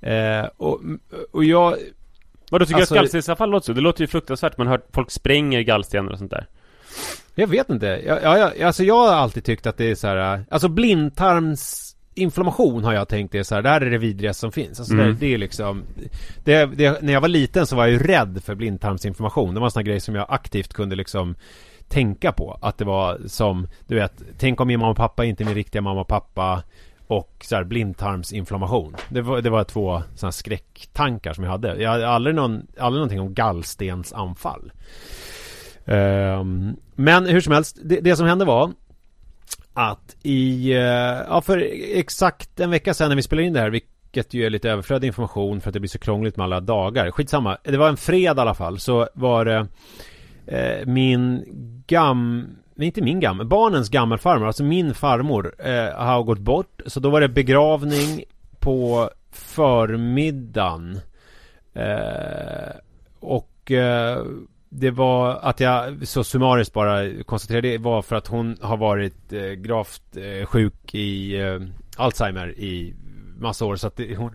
eh, 0.00 0.46
och, 0.56 0.80
och 1.32 1.44
jag 1.44 1.76
Vadå, 2.50 2.64
tycker 2.66 2.80
Alltså- 2.80 2.94
du 2.94 2.98
att 2.98 3.02
gallstensavfall 3.02 3.50
låter 3.50 3.66
så? 3.66 3.72
Det 3.72 3.80
låter 3.80 4.00
ju 4.00 4.06
fruktansvärt. 4.06 4.58
Man 4.58 4.66
har 4.66 4.74
hört 4.74 4.86
folk 4.92 5.10
spränger 5.10 5.60
gallstenar 5.60 6.12
och 6.12 6.18
sånt 6.18 6.30
där. 6.30 6.46
Jag 7.34 7.46
vet 7.46 7.70
inte. 7.70 7.86
Ja, 7.86 8.18
ja, 8.22 8.52
ja, 8.56 8.66
alltså 8.66 8.84
jag 8.84 8.94
har 9.06 9.14
alltid 9.14 9.44
tyckt 9.44 9.66
att 9.66 9.76
det 9.76 9.90
är 9.90 9.94
så 9.94 10.06
här. 10.06 10.44
Alltså 10.50 10.68
blindtarmsinflammation 12.16 12.84
har 12.84 12.92
jag 12.92 13.08
tänkt 13.08 13.34
är 13.34 13.42
så 13.42 13.54
här. 13.54 13.62
Det 13.62 13.68
här 13.68 13.80
är 13.80 13.90
det 13.90 13.98
vidrigaste 13.98 14.40
som 14.40 14.52
finns. 14.52 14.80
Alltså 14.80 14.94
Mm. 14.94 15.06
det, 15.06 15.12
det 15.12 15.34
är 15.34 15.38
liksom 15.38 15.82
det, 16.44 16.66
det, 16.66 17.02
När 17.02 17.12
jag 17.12 17.20
var 17.20 17.28
liten 17.28 17.66
så 17.66 17.76
var 17.76 17.86
jag 17.86 17.92
ju 17.92 17.98
rädd 17.98 18.42
för 18.44 18.54
blindtarmsinflammation. 18.54 19.54
Det 19.54 19.60
var 19.60 19.66
en 19.66 19.70
sån 19.70 19.80
här 19.80 19.86
grej 19.86 20.00
som 20.00 20.14
jag 20.14 20.26
aktivt 20.28 20.72
kunde 20.72 20.96
liksom 20.96 21.34
tänka 21.88 22.32
på. 22.32 22.58
Att 22.62 22.78
det 22.78 22.84
var 22.84 23.18
som, 23.26 23.68
du 23.86 23.94
vet, 23.94 24.22
tänk 24.38 24.60
om 24.60 24.68
min 24.68 24.80
mamma 24.80 24.90
och 24.90 24.96
pappa 24.96 25.24
inte 25.24 25.42
är 25.42 25.44
min 25.44 25.54
riktiga 25.54 25.82
mamma 25.82 26.00
och 26.00 26.08
pappa. 26.08 26.62
Och 27.08 27.44
så 27.48 27.56
här 27.56 27.64
blindtarmsinflammation. 27.64 28.96
Det 29.08 29.22
var, 29.22 29.40
det 29.40 29.50
var 29.50 29.64
två 29.64 30.02
sådana 30.14 30.32
skräcktankar 30.32 31.32
som 31.32 31.44
jag 31.44 31.50
hade. 31.50 31.82
Jag 31.82 31.90
hade 31.90 32.08
aldrig, 32.08 32.34
någon, 32.36 32.66
aldrig 32.78 32.98
någonting 32.98 33.20
om 33.20 33.34
gallstensanfall. 33.34 34.72
Ehm, 35.84 36.76
men 36.94 37.26
hur 37.26 37.40
som 37.40 37.52
helst, 37.52 37.78
det, 37.84 38.00
det 38.00 38.16
som 38.16 38.26
hände 38.26 38.44
var 38.44 38.72
att 39.76 40.16
i, 40.22 40.72
eh, 40.72 40.78
ja 41.28 41.40
för 41.40 41.68
exakt 41.94 42.60
en 42.60 42.70
vecka 42.70 42.94
sedan 42.94 43.08
när 43.08 43.16
vi 43.16 43.22
spelade 43.22 43.46
in 43.46 43.52
det 43.52 43.60
här, 43.60 43.70
vilket 43.70 44.34
ju 44.34 44.46
är 44.46 44.50
lite 44.50 44.70
överflödig 44.70 45.06
information 45.06 45.60
för 45.60 45.70
att 45.70 45.74
det 45.74 45.80
blir 45.80 45.88
så 45.88 45.98
krångligt 45.98 46.36
med 46.36 46.44
alla 46.44 46.60
dagar. 46.60 47.10
Skitsamma, 47.10 47.58
det 47.62 47.76
var 47.76 47.88
en 47.88 47.96
fredag 47.96 48.40
i 48.40 48.42
alla 48.42 48.54
fall, 48.54 48.78
så 48.78 49.08
var 49.14 49.44
det 49.44 49.66
eh, 50.46 50.86
min 50.86 51.44
gam... 51.86 52.48
Nej, 52.74 52.86
inte 52.86 53.02
min 53.02 53.20
gam, 53.20 53.48
barnens 53.48 53.88
gammelfarmor, 53.88 54.46
alltså 54.46 54.64
min 54.64 54.94
farmor 54.94 55.54
eh, 55.58 55.94
har 55.94 56.22
gått 56.22 56.38
bort. 56.38 56.80
Så 56.86 57.00
då 57.00 57.10
var 57.10 57.20
det 57.20 57.28
begravning 57.28 58.24
på 58.58 59.10
förmiddagen. 59.32 61.00
Eh, 61.74 62.76
och 63.20 63.70
eh, 63.70 64.24
det 64.78 64.90
var 64.90 65.38
att 65.42 65.60
jag 65.60 66.08
så 66.08 66.24
summariskt 66.24 66.72
bara 66.72 67.22
konstaterade 67.22 67.68
det 67.68 67.78
var 67.78 68.02
för 68.02 68.16
att 68.16 68.26
hon 68.26 68.56
har 68.60 68.76
varit 68.76 69.32
eh, 69.32 69.42
gravt 69.42 70.02
eh, 70.16 70.46
sjuk 70.46 70.94
i 70.94 71.40
eh, 71.40 71.60
Alzheimer 71.96 72.58
i 72.58 72.94
massa 73.38 73.64
år 73.64 73.76
så 73.76 73.86
att 73.86 73.96
det, 73.96 74.16
hon, 74.16 74.32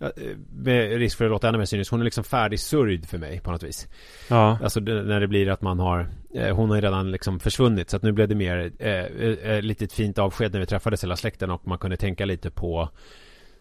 eh, 0.00 0.08
med 0.52 0.98
risk 0.98 1.18
för 1.18 1.24
att 1.24 1.30
låta 1.30 1.48
ännu 1.48 1.58
mer 1.58 1.64
cynisk, 1.64 1.90
hon 1.90 2.00
är 2.00 2.04
liksom 2.04 2.24
färdig 2.24 2.60
sörjd 2.60 3.08
för 3.08 3.18
mig 3.18 3.40
på 3.40 3.50
något 3.50 3.62
vis. 3.62 3.88
Ja. 4.28 4.58
Alltså 4.62 4.80
det, 4.80 5.02
när 5.02 5.20
det 5.20 5.28
blir 5.28 5.48
att 5.48 5.62
man 5.62 5.78
har 5.78 6.08
eh, 6.34 6.56
Hon 6.56 6.68
har 6.68 6.76
ju 6.76 6.82
redan 6.82 7.10
liksom 7.10 7.40
försvunnit 7.40 7.90
så 7.90 7.96
att 7.96 8.02
nu 8.02 8.12
blev 8.12 8.28
det 8.28 8.34
mer 8.34 8.72
eh, 8.78 8.90
eh, 8.90 9.62
lite 9.62 9.88
fint 9.88 10.18
avsked 10.18 10.52
när 10.52 10.60
vi 10.60 10.66
träffades 10.66 11.04
hela 11.04 11.16
släkten 11.16 11.50
och 11.50 11.66
man 11.66 11.78
kunde 11.78 11.96
tänka 11.96 12.24
lite 12.24 12.50
på 12.50 12.88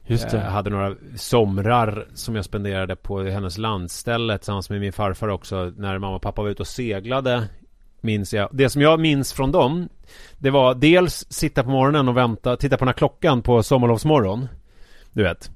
Just 0.10 0.30
det. 0.30 0.38
Jag 0.38 0.52
hade 0.52 0.70
några 0.70 0.96
somrar 1.16 2.08
som 2.14 2.36
jag 2.36 2.46
spenderade 2.46 2.96
på 2.96 3.24
hennes 3.24 3.58
landställe 3.58 4.38
tillsammans 4.38 4.70
med 4.70 4.80
min 4.80 4.94
farfar 4.94 5.28
också 5.28 5.74
när 5.78 5.98
mamma 5.98 6.16
och 6.16 6.22
pappa 6.22 6.42
var 6.42 6.50
ute 6.50 6.62
och 6.62 6.68
seglade 6.68 7.44
Minns 8.02 8.34
jag. 8.34 8.50
Det 8.52 8.70
som 8.70 8.82
jag 8.82 9.00
minns 9.00 9.34
från 9.34 9.52
dem 9.52 9.90
Det 10.38 10.50
var 10.50 10.76
dels 10.76 11.26
sitta 11.30 11.64
på 11.64 11.70
morgonen 11.70 12.08
och 12.08 12.18
vänta, 12.18 12.58
titta 12.58 12.78
på 12.78 12.86
den 12.86 12.88
här 12.88 12.98
klockan 12.98 13.42
på 13.42 13.64
sommarlovsmorgon 13.64 14.48
Du 15.14 15.24
vet 15.24 15.52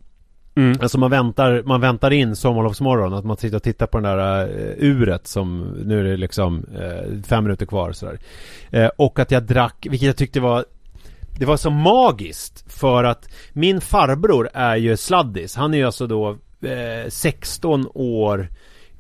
Mm. 0.56 0.78
Alltså 0.82 0.98
man 0.98 1.12
väntar, 1.12 1.64
man 1.66 1.82
väntar 1.82 2.12
in 2.12 2.36
sommarlovsmorgon 2.36 3.14
Att 3.14 3.26
man 3.26 3.38
sitter 3.38 3.58
och 3.58 3.64
tittar 3.64 3.88
på 3.88 4.00
den 4.00 4.18
där 4.18 4.48
uh, 4.48 4.74
uret 4.78 5.28
som 5.28 5.62
Nu 5.86 6.00
är 6.00 6.04
det 6.04 6.18
liksom 6.18 6.66
eh, 6.76 7.22
fem 7.28 7.44
minuter 7.44 7.66
kvar 7.66 7.92
sådär 7.92 8.20
Eh, 8.72 8.90
Och 8.98 9.20
att 9.20 9.32
jag 9.32 9.44
drack, 9.44 9.88
vilket 9.90 10.08
jag 10.08 10.18
tyckte 10.18 10.40
var 10.40 10.66
Det 11.40 11.46
var 11.46 11.58
så 11.58 11.70
magiskt 11.70 12.74
För 12.74 13.04
att 13.04 13.30
min 13.54 13.82
farbror 13.82 14.50
är 14.54 14.76
ju 14.76 14.98
sladdis 14.98 15.56
Han 15.56 15.74
är 15.74 15.78
ju 15.78 15.86
alltså 15.86 16.08
då 16.08 16.30
eh, 16.62 17.10
16 17.10 17.88
år 17.94 18.50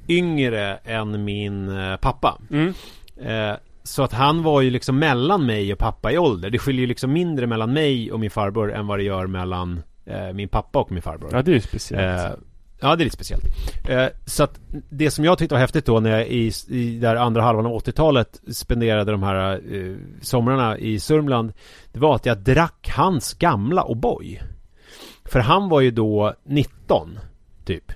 Yngre 0.07 0.75
än 0.75 1.23
min 1.23 1.77
eh, 1.77 1.95
pappa 1.95 2.37
Mm. 2.51 2.73
Eh, 3.21 3.55
så 3.83 4.03
att 4.03 4.13
han 4.13 4.43
var 4.43 4.61
ju 4.61 4.69
liksom 4.69 4.99
mellan 4.99 5.45
mig 5.45 5.73
och 5.73 5.79
pappa 5.79 6.11
i 6.11 6.17
ålder. 6.17 6.49
Det 6.49 6.59
skiljer 6.59 6.81
ju 6.81 6.87
liksom 6.87 7.13
mindre 7.13 7.47
mellan 7.47 7.73
mig 7.73 8.11
och 8.11 8.19
min 8.19 8.31
farbror 8.31 8.73
än 8.73 8.87
vad 8.87 8.99
det 8.99 9.03
gör 9.03 9.27
mellan 9.27 9.81
eh, 10.05 10.33
min 10.33 10.49
pappa 10.49 10.79
och 10.79 10.91
min 10.91 11.01
farbror. 11.01 11.29
Ja, 11.33 11.41
det 11.41 11.51
är 11.51 11.55
ju 11.55 11.61
speciellt. 11.61 12.39
Ja, 12.83 12.95
det 12.95 13.03
är 13.03 13.05
lite 13.05 13.15
speciellt. 13.15 13.43
Eh, 13.89 14.05
så 14.25 14.43
att 14.43 14.59
det 14.89 15.11
som 15.11 15.25
jag 15.25 15.37
tyckte 15.37 15.55
var 15.55 15.59
häftigt 15.59 15.85
då 15.85 15.99
när 15.99 16.09
jag 16.09 16.27
i, 16.27 16.51
i 16.69 16.99
där 16.99 17.15
andra 17.15 17.41
halvan 17.41 17.65
av 17.65 17.71
80-talet 17.71 18.41
spenderade 18.51 19.11
de 19.11 19.23
här 19.23 19.61
eh, 19.73 19.95
somrarna 20.21 20.77
i 20.77 20.99
Sörmland. 20.99 21.53
Det 21.91 21.99
var 21.99 22.15
att 22.15 22.25
jag 22.25 22.37
drack 22.37 22.91
hans 22.95 23.33
gamla 23.33 23.83
O'boy. 23.83 24.41
För 25.25 25.39
han 25.39 25.69
var 25.69 25.81
ju 25.81 25.91
då 25.91 26.33
19, 26.43 27.19
typ. 27.65 27.91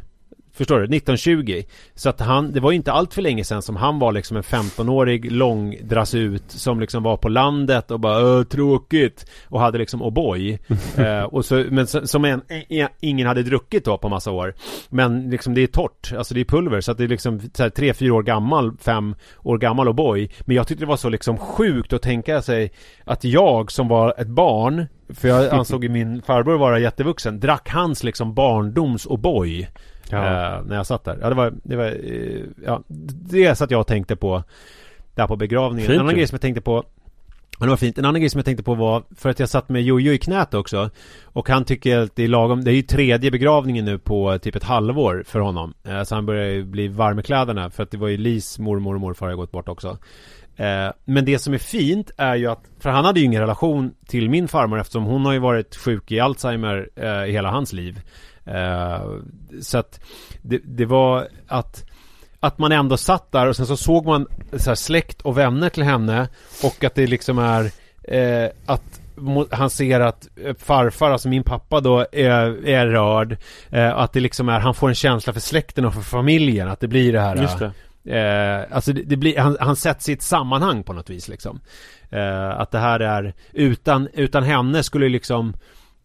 Förstår 0.57 0.79
du? 0.79 0.83
1920. 0.83 1.63
Så 1.95 2.09
att 2.09 2.19
han, 2.19 2.51
det 2.51 2.59
var 2.59 2.71
ju 2.71 2.77
inte 2.77 2.91
allt 2.91 3.13
för 3.13 3.21
länge 3.21 3.43
sedan 3.43 3.61
som 3.61 3.75
han 3.75 3.99
var 3.99 4.11
liksom 4.11 4.37
en 4.37 4.43
15-årig 4.43 5.31
långdrasut 5.31 6.43
som 6.47 6.79
liksom 6.79 7.03
var 7.03 7.17
på 7.17 7.29
landet 7.29 7.91
och 7.91 7.99
bara 7.99 8.43
tråkigt 8.43 9.25
och 9.47 9.59
hade 9.59 9.77
liksom 9.77 10.03
O'boy. 10.03 10.59
eh, 10.97 11.23
och 11.23 11.45
så, 11.45 11.65
men 11.69 11.87
som 11.87 12.25
en, 12.25 12.41
en, 12.69 12.87
ingen 12.99 13.27
hade 13.27 13.43
druckit 13.43 13.85
då 13.85 13.97
på 13.97 14.09
massa 14.09 14.31
år. 14.31 14.53
Men 14.89 15.29
liksom 15.29 15.53
det 15.53 15.61
är 15.61 15.67
torrt, 15.67 16.13
alltså 16.17 16.33
det 16.33 16.39
är 16.39 16.45
pulver 16.45 16.81
så 16.81 16.91
att 16.91 16.97
det 16.97 17.03
är 17.03 17.07
liksom 17.07 17.39
så 17.53 17.63
här, 17.63 17.69
tre, 17.69 17.93
fyra 17.93 18.13
år 18.13 18.23
gammal, 18.23 18.77
fem 18.79 19.15
år 19.43 19.57
gammal 19.57 19.87
O'boy. 19.87 20.31
Men 20.41 20.55
jag 20.55 20.67
tyckte 20.67 20.83
det 20.83 20.89
var 20.89 20.97
så 20.97 21.09
liksom 21.09 21.37
sjukt 21.37 21.93
att 21.93 22.01
tänka 22.01 22.41
sig 22.41 22.71
att 23.03 23.23
jag 23.23 23.71
som 23.71 23.87
var 23.87 24.13
ett 24.17 24.27
barn 24.27 24.85
för 25.09 25.27
jag 25.27 25.53
ansåg 25.53 25.83
ju 25.83 25.89
min 25.89 26.21
farbror 26.21 26.57
vara 26.57 26.79
jättevuxen, 26.79 27.39
drack 27.39 27.69
hans 27.69 28.03
liksom 28.03 28.33
barndoms 28.33 29.07
O'boy. 29.07 29.67
Ja. 30.09 30.17
Eh, 30.17 30.63
när 30.65 30.75
jag 30.75 30.87
satt 30.87 31.03
där. 31.03 31.17
Ja, 31.21 31.29
det 31.29 31.35
var, 31.35 31.53
det 31.63 31.75
var, 31.75 31.85
eh, 31.85 32.41
ja, 32.65 32.83
det 33.31 33.55
satt 33.55 33.71
jag 33.71 33.79
och 33.79 33.87
tänkte 33.87 34.15
på 34.15 34.43
där 35.15 35.27
på 35.27 35.35
begravningen. 35.35 35.87
Fint 35.87 35.95
en 35.95 36.01
annan 36.01 36.15
grej 36.15 36.27
som 36.27 36.35
jag 36.35 36.41
tänkte 36.41 36.61
på 36.61 36.83
Ja, 37.59 37.65
det 37.65 37.69
var 37.69 37.77
fint. 37.77 37.97
En 37.97 38.05
annan 38.05 38.21
grej 38.21 38.29
som 38.29 38.37
jag 38.37 38.45
tänkte 38.45 38.63
på 38.63 38.75
var 38.75 39.03
för 39.15 39.29
att 39.29 39.39
jag 39.39 39.49
satt 39.49 39.69
med 39.69 39.83
Jojo 39.83 40.13
i 40.13 40.17
knät 40.17 40.53
också 40.53 40.89
Och 41.23 41.49
han 41.49 41.65
tycker 41.65 41.97
att 41.97 42.15
det 42.15 42.23
är 42.23 42.27
lagom 42.27 42.63
Det 42.63 42.71
är 42.71 42.75
ju 42.75 42.81
tredje 42.81 43.31
begravningen 43.31 43.85
nu 43.85 43.97
på 43.97 44.39
typ 44.39 44.55
ett 44.55 44.63
halvår 44.63 45.23
för 45.27 45.39
honom 45.39 45.73
eh, 45.83 46.03
Så 46.03 46.15
han 46.15 46.25
börjar 46.25 46.45
ju 46.45 46.63
bli 46.63 46.87
varm 46.87 47.19
i 47.19 47.23
kläderna 47.23 47.69
För 47.69 47.83
att 47.83 47.91
det 47.91 47.97
var 47.97 48.07
ju 48.07 48.17
Lis 48.17 48.59
mormor 48.59 48.95
och 48.95 49.01
morfar 49.01 49.27
har 49.27 49.35
gått 49.35 49.51
bort 49.51 49.69
också 49.69 49.97
Men 51.05 51.25
det 51.25 51.39
som 51.39 51.53
är 51.53 51.57
fint 51.57 52.11
är 52.17 52.35
ju 52.35 52.47
att 52.47 52.63
För 52.79 52.89
han 52.89 53.05
hade 53.05 53.19
ju 53.19 53.25
ingen 53.25 53.41
relation 53.41 53.93
till 54.07 54.29
min 54.29 54.47
farmor 54.47 54.79
eftersom 54.79 55.03
hon 55.03 55.25
har 55.25 55.33
ju 55.33 55.39
varit 55.39 55.75
sjuk 55.75 56.11
i 56.11 56.19
Alzheimer 56.19 56.89
i 57.27 57.31
hela 57.31 57.51
hans 57.51 57.73
liv 57.73 57.99
Så 59.61 59.77
att 59.77 59.99
det, 60.41 60.61
det 60.65 60.85
var 60.85 61.27
att 61.47 61.83
att 62.39 62.57
man 62.57 62.71
ändå 62.71 62.97
satt 62.97 63.31
där 63.31 63.47
och 63.47 63.55
sen 63.55 63.65
så 63.65 63.77
såg 63.77 64.05
man 64.05 64.27
så 64.57 64.75
släkt 64.75 65.21
och 65.21 65.37
vänner 65.37 65.69
till 65.69 65.83
henne 65.83 66.27
och 66.63 66.83
att 66.83 66.95
det 66.95 67.07
liksom 67.07 67.39
är 67.39 67.71
eh, 68.03 68.49
att 68.65 69.01
han 69.51 69.69
ser 69.69 69.99
att 69.99 70.27
eh, 70.45 70.55
farfar, 70.59 71.11
alltså 71.11 71.29
min 71.29 71.43
pappa 71.43 71.79
då, 71.79 72.05
är, 72.11 72.67
är 72.67 72.87
rörd. 72.87 73.37
Eh, 73.69 73.97
att 73.97 74.13
det 74.13 74.19
liksom 74.19 74.49
är, 74.49 74.59
han 74.59 74.73
får 74.73 74.89
en 74.89 74.95
känsla 74.95 75.33
för 75.33 75.39
släkten 75.39 75.85
och 75.85 75.93
för 75.93 76.01
familjen. 76.01 76.67
Att 76.67 76.79
det 76.79 76.87
blir 76.87 77.13
det 77.13 77.19
här. 77.19 77.35
Just 77.35 77.59
det. 77.59 77.71
Eh, 78.17 78.75
alltså 78.75 78.93
det, 78.93 79.03
det 79.03 79.17
blir, 79.17 79.39
han, 79.39 79.57
han 79.59 79.75
sätts 79.75 80.09
i 80.09 80.13
ett 80.13 80.21
sammanhang 80.21 80.83
på 80.83 80.93
något 80.93 81.09
vis 81.09 81.27
liksom. 81.27 81.59
Eh, 82.09 82.49
att 82.49 82.71
det 82.71 82.79
här 82.79 82.99
är, 82.99 83.33
utan, 83.53 84.07
utan 84.13 84.43
henne 84.43 84.83
skulle 84.83 85.09
liksom 85.09 85.53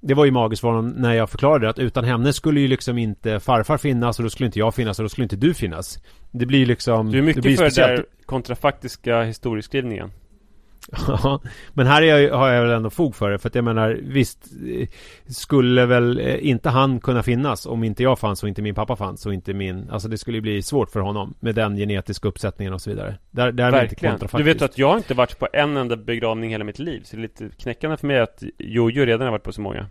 det 0.02 0.14
var 0.14 0.24
ju 0.24 0.30
magiskt 0.30 0.60
för 0.60 0.68
honom 0.68 0.88
när 0.88 1.14
jag 1.14 1.30
förklarade 1.30 1.68
att 1.68 1.78
utan 1.78 2.04
henne 2.04 2.32
skulle 2.32 2.60
ju 2.60 2.68
liksom 2.68 2.98
inte 2.98 3.40
farfar 3.40 3.78
finnas 3.78 4.18
och 4.18 4.22
då 4.22 4.30
skulle 4.30 4.46
inte 4.46 4.58
jag 4.58 4.74
finnas 4.74 4.98
och 4.98 5.04
då 5.04 5.08
skulle 5.08 5.22
inte 5.22 5.36
du 5.36 5.54
finnas. 5.54 5.98
Det 6.30 6.46
blir 6.46 6.58
ju 6.58 6.66
liksom... 6.66 7.10
Du 7.10 7.18
är 7.18 7.22
det 7.22 7.26
mycket 7.26 7.42
blir 7.42 7.56
för 7.56 7.64
det 7.64 7.74
där 7.74 8.06
kontrafaktiska 8.26 9.22
historieskrivningen. 9.22 10.10
Ja, 11.06 11.40
men 11.72 11.86
här 11.86 12.02
är 12.02 12.18
jag, 12.18 12.36
har 12.38 12.48
jag 12.48 12.62
väl 12.62 12.72
ändå 12.72 12.90
fog 12.90 13.14
för 13.14 13.30
det. 13.30 13.38
För 13.38 13.48
att 13.48 13.54
jag 13.54 13.64
menar, 13.64 14.00
visst 14.02 14.38
eh, 14.68 14.88
skulle 15.26 15.86
väl 15.86 16.18
eh, 16.18 16.48
inte 16.48 16.70
han 16.70 17.00
kunna 17.00 17.22
finnas 17.22 17.66
om 17.66 17.84
inte 17.84 18.02
jag 18.02 18.18
fanns 18.18 18.42
och 18.42 18.48
inte 18.48 18.62
min 18.62 18.74
pappa 18.74 18.96
fanns 18.96 19.26
och 19.26 19.34
inte 19.34 19.54
min... 19.54 19.90
Alltså 19.90 20.08
det 20.08 20.18
skulle 20.18 20.36
ju 20.36 20.42
bli 20.42 20.62
svårt 20.62 20.90
för 20.90 21.00
honom 21.00 21.34
med 21.40 21.54
den 21.54 21.76
genetiska 21.76 22.28
uppsättningen 22.28 22.74
och 22.74 22.80
så 22.80 22.90
vidare. 22.90 23.18
Där, 23.30 23.52
där 23.52 23.66
är 23.66 23.70
Verkligen. 23.70 24.14
Du 24.14 24.18
kontrafaktiskt. 24.18 24.62
vet 24.62 24.70
att 24.70 24.78
jag 24.78 24.88
har 24.88 24.96
inte 24.96 25.14
varit 25.14 25.38
på 25.38 25.48
en 25.52 25.76
enda 25.76 25.96
begravning 25.96 26.50
hela 26.50 26.64
mitt 26.64 26.78
liv. 26.78 27.00
Så 27.04 27.16
det 27.16 27.20
är 27.20 27.22
lite 27.22 27.48
knäckande 27.58 27.96
för 27.96 28.06
mig 28.06 28.20
att 28.20 28.42
Jojo 28.58 29.04
redan 29.04 29.24
har 29.24 29.32
varit 29.32 29.44
på 29.44 29.52
så 29.52 29.60
många. 29.60 29.86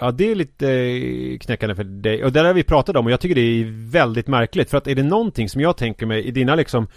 Ja, 0.00 0.10
det 0.10 0.30
är 0.30 0.34
lite 0.34 0.70
eh, 0.70 1.38
knäckande 1.38 1.74
för 1.74 1.84
dig. 1.84 2.24
Och 2.24 2.32
det 2.32 2.40
där 2.40 2.44
har 2.46 2.54
vi 2.54 2.62
pratat 2.62 2.96
om 2.96 3.06
och 3.06 3.12
jag 3.12 3.20
tycker 3.20 3.34
det 3.34 3.40
är 3.40 3.90
väldigt 3.90 4.26
märkligt. 4.26 4.70
För 4.70 4.78
att 4.78 4.86
är 4.86 4.94
det 4.94 5.02
någonting 5.02 5.48
som 5.48 5.60
jag 5.60 5.76
tänker 5.76 6.06
mig 6.06 6.24
i 6.24 6.30
dina 6.30 6.54
liksom 6.54 6.88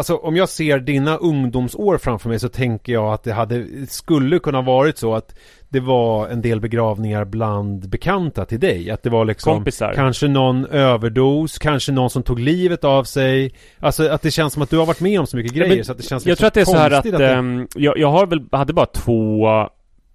Alltså 0.00 0.16
om 0.16 0.36
jag 0.36 0.48
ser 0.48 0.78
dina 0.78 1.16
ungdomsår 1.16 1.98
framför 1.98 2.28
mig 2.28 2.38
så 2.38 2.48
tänker 2.48 2.92
jag 2.92 3.12
att 3.12 3.22
det 3.22 3.32
hade, 3.32 3.66
skulle 3.88 4.38
kunna 4.38 4.62
varit 4.62 4.98
så 4.98 5.14
att 5.14 5.34
det 5.68 5.80
var 5.80 6.28
en 6.28 6.42
del 6.42 6.60
begravningar 6.60 7.24
bland 7.24 7.88
bekanta 7.88 8.44
till 8.44 8.60
dig. 8.60 8.90
Att 8.90 9.02
det 9.02 9.10
var 9.10 9.24
liksom 9.24 9.54
Kompisar. 9.54 9.92
kanske 9.94 10.28
någon 10.28 10.66
överdos, 10.66 11.58
kanske 11.58 11.92
någon 11.92 12.10
som 12.10 12.22
tog 12.22 12.38
livet 12.38 12.84
av 12.84 13.04
sig. 13.04 13.54
Alltså 13.78 14.08
att 14.08 14.22
det 14.22 14.30
känns 14.30 14.52
som 14.52 14.62
att 14.62 14.70
du 14.70 14.78
har 14.78 14.86
varit 14.86 15.00
med 15.00 15.20
om 15.20 15.26
så 15.26 15.36
mycket 15.36 15.52
grejer 15.52 15.76
men 15.76 15.84
så 15.84 15.92
att 15.92 15.98
det 15.98 16.04
känns 16.04 16.26
Jag 16.26 16.30
liksom 16.30 16.40
tror 16.40 16.46
att 16.48 16.54
det 16.54 16.60
är 16.60 16.64
så 16.64 16.76
här 16.76 16.90
att, 16.90 16.92
konstigt 17.02 17.18
det- 17.18 17.30
ehm, 17.34 17.68
jag, 17.74 17.98
jag 17.98 18.10
har 18.10 18.26
väl, 18.26 18.40
hade 18.52 18.72
bara 18.72 18.86
två 18.86 19.46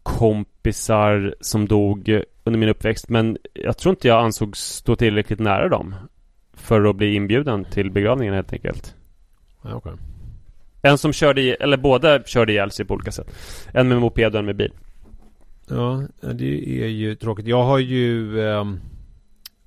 kompisar 0.04 1.36
som 1.42 1.68
dog 1.68 2.22
under 2.44 2.60
min 2.60 2.70
uppväxt. 2.70 3.10
Men 3.10 3.38
jag 3.54 3.78
tror 3.78 3.90
inte 3.92 4.08
jag 4.08 4.24
ansågs 4.24 4.60
stå 4.60 4.96
tillräckligt 4.96 5.40
nära 5.40 5.70
dem. 5.70 5.96
För 6.54 6.86
att 6.86 6.96
bli 6.96 7.16
inbjuden 7.16 7.66
till 7.66 7.92
begravningen 7.92 8.34
helt 8.34 8.54
enkelt. 8.54 8.96
Ja, 9.66 9.76
okej. 9.76 9.94
En 10.82 10.98
som 10.98 11.14
körde 11.14 11.42
i, 11.42 11.50
eller 11.50 11.78
båda 11.78 12.24
körde 12.24 12.52
ihjäl 12.52 12.72
sig 12.72 12.86
på 12.86 12.94
olika 12.94 13.12
sätt. 13.12 13.36
En 13.72 13.88
med 13.88 13.98
moped 13.98 14.34
och 14.34 14.40
en 14.40 14.46
med 14.46 14.56
bil. 14.56 14.72
Ja, 15.70 16.04
det 16.22 16.84
är 16.84 16.88
ju 16.88 17.16
tråkigt. 17.16 17.48
Jag 17.48 17.64
har 17.64 17.80
ju 17.80 18.42
ehm, 18.48 18.80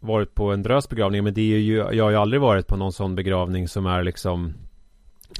varit 0.00 0.34
på 0.34 0.52
en 0.52 0.62
drös 0.62 0.88
begravning 0.88 1.24
men 1.24 1.34
det 1.34 1.54
är 1.54 1.58
ju, 1.58 1.76
jag 1.76 2.04
har 2.04 2.10
ju 2.10 2.16
aldrig 2.16 2.40
varit 2.40 2.66
på 2.66 2.76
någon 2.76 2.92
sån 2.92 3.14
begravning 3.14 3.68
som 3.68 3.86
är 3.86 4.02
liksom 4.02 4.54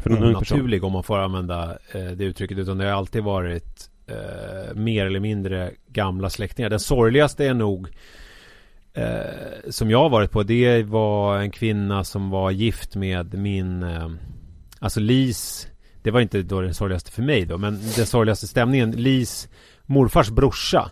För 0.03 0.11
någon 0.11 0.25
onaturlig 0.25 0.85
om 0.85 0.93
man 0.93 1.03
får 1.03 1.19
använda 1.19 1.79
eh, 1.93 2.05
det 2.05 2.25
uttrycket 2.25 2.59
utan 2.59 2.79
det 2.79 2.85
har 2.85 2.93
alltid 2.93 3.23
varit 3.23 3.91
eh, 4.07 4.75
mer 4.75 5.07
eller 5.07 5.21
mindre 5.21 5.71
gamla 5.89 6.31
släktingar. 6.31 6.71
Den 6.71 6.81
sorgligaste 6.81 7.47
är 7.47 7.55
nog 7.55 7.89
eh, 8.95 9.71
som 9.71 9.91
jag 9.91 9.99
har 9.99 10.09
varit 10.09 10.31
på 10.31 10.43
det 10.43 10.83
var 10.83 11.39
en 11.39 11.51
kvinna 11.51 12.05
som 12.05 12.31
var 12.31 12.51
gift 12.51 12.97
med 12.97 13.35
min 13.35 13.83
eh, 13.83 14.09
alltså 14.79 15.01
Lis 15.01 15.69
det 16.03 16.11
var 16.11 16.21
inte 16.21 16.43
då 16.43 16.61
den 16.61 16.75
sorgligaste 16.75 17.11
för 17.13 17.23
mig 17.23 17.45
då 17.47 17.59
men 17.59 17.73
den 17.97 18.07
sorgligaste 18.07 18.47
stämningen 18.47 18.91
Lis 18.91 19.49
morfars 19.87 20.29
brorsa 20.31 20.91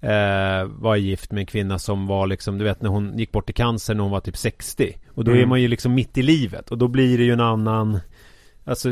eh, 0.00 0.64
var 0.64 0.96
gift 0.96 1.32
med 1.32 1.40
en 1.40 1.46
kvinna 1.46 1.78
som 1.78 2.06
var 2.06 2.26
liksom, 2.26 2.58
du 2.58 2.64
vet 2.64 2.82
när 2.82 2.90
hon 2.90 3.18
gick 3.18 3.32
bort 3.32 3.50
i 3.50 3.52
cancer 3.52 3.94
när 3.94 4.02
hon 4.02 4.12
var 4.12 4.20
typ 4.20 4.36
60. 4.36 4.96
Och 5.08 5.24
då 5.24 5.30
är 5.30 5.36
Mm. 5.36 5.48
man 5.48 5.62
ju 5.62 5.68
liksom 5.68 5.94
mitt 5.94 6.18
i 6.18 6.22
livet 6.22 6.70
och 6.70 6.78
då 6.78 6.88
blir 6.88 7.18
det 7.18 7.24
ju 7.24 7.32
en 7.32 7.40
annan 7.40 8.00
Alltså 8.66 8.88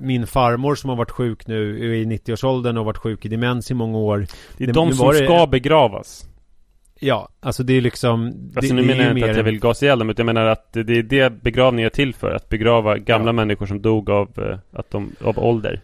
min 0.00 0.26
farmor 0.26 0.74
som 0.74 0.90
har 0.90 0.96
varit 0.96 1.10
sjuk 1.10 1.46
nu 1.46 1.78
är 1.78 1.94
i 1.94 2.04
90-årsåldern 2.04 2.76
och 2.76 2.84
varit 2.84 2.96
sjuk 2.98 3.24
i 3.24 3.28
demens 3.28 3.70
i 3.70 3.74
många 3.74 3.98
år. 3.98 4.26
Det 4.56 4.64
är 4.64 4.66
Det- 4.66 4.72
de 4.72 4.92
som 4.92 5.10
det- 5.12 5.24
ska 5.24 5.46
begravas. 5.46 6.28
Ja, 7.00 7.28
alltså 7.40 7.62
det 7.62 7.72
är 7.76 7.80
liksom 7.80 8.50
Alltså 8.56 8.74
det, 8.74 8.80
nu 8.80 8.86
det 8.86 8.92
är 8.92 8.96
menar 8.96 9.04
jag 9.04 9.10
inte 9.12 9.24
mer 9.26 9.30
att 9.30 9.36
jag 9.36 9.44
vill 9.44 9.60
gasa 9.60 9.84
ihjäl 9.86 9.98
dem, 9.98 10.10
utan 10.10 10.26
jag 10.26 10.34
menar 10.34 10.46
att 10.50 10.72
det 10.72 10.98
är 10.98 11.02
det 11.02 11.42
begravningen 11.42 11.86
är 11.86 11.90
till 11.90 12.14
för. 12.14 12.30
Att 12.30 12.48
begrava 12.48 12.98
gamla 12.98 13.28
Ja. 13.28 13.32
människor 13.32 13.66
som 13.66 13.82
dog 13.82 14.10
av, 14.10 14.28
eh, 14.38 14.78
att 14.78 14.90
de, 14.90 15.12
av 15.24 15.38
ålder. 15.38 15.80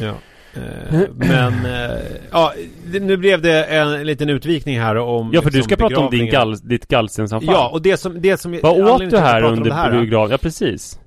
Ja. 0.00 0.14
Eh, 0.54 1.00
men, 1.14 1.52
eh, 1.66 1.98
ja, 2.30 2.52
nu 3.00 3.16
blev 3.16 3.42
det 3.42 3.64
en 3.64 4.06
liten 4.06 4.30
utvikning 4.30 4.80
här 4.80 4.96
om 4.96 5.30
Ja, 5.32 5.42
för 5.42 5.50
du 5.50 5.56
liksom, 5.56 5.68
ska 5.76 5.88
prata 5.88 6.00
om 6.00 6.10
din 6.10 6.30
gall, 6.30 6.56
ditt 6.58 6.88
gallstensanfall. 6.88 7.54
Ja, 7.54 7.68
och 7.72 7.82
det 7.82 7.96
som, 7.96 8.22
det 8.22 8.36
som 8.36 8.58
Vad 8.62 8.80
åt 8.80 9.10
du 9.10 9.18
här 9.18 9.40
pratar 9.40 9.42
om 9.42 9.52
under 9.52 9.70
det 9.70 9.76
här, 9.76 9.90
begravningen? 9.90 10.30
Ja, 10.30 10.38
precis. 10.38 11.00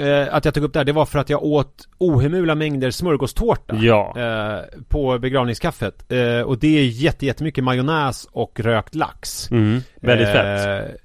Eh, 0.00 0.34
Att 0.34 0.44
jag 0.44 0.54
tog 0.54 0.64
upp 0.64 0.72
det 0.72 0.78
här, 0.78 0.84
det 0.84 0.92
var 0.92 1.04
för 1.06 1.18
att 1.18 1.30
jag 1.30 1.42
åt 1.42 1.88
ohemula 1.98 2.54
mängder 2.54 2.90
smörgåstårta 2.90 3.76
Ja. 3.76 4.14
eh, 4.18 4.64
På 4.88 5.18
begravningskaffet 5.18 6.12
eh, 6.12 6.40
Och 6.40 6.58
det 6.58 6.78
är 6.78 6.84
jätte, 6.84 7.26
jättemycket 7.26 7.64
majonnäs 7.64 8.26
och 8.32 8.60
rökt 8.60 8.94
lax 8.94 9.50
Mm. 9.50 9.80
Väldigt 10.00 10.28
Eh, 10.28 10.32
fett. 10.34 10.96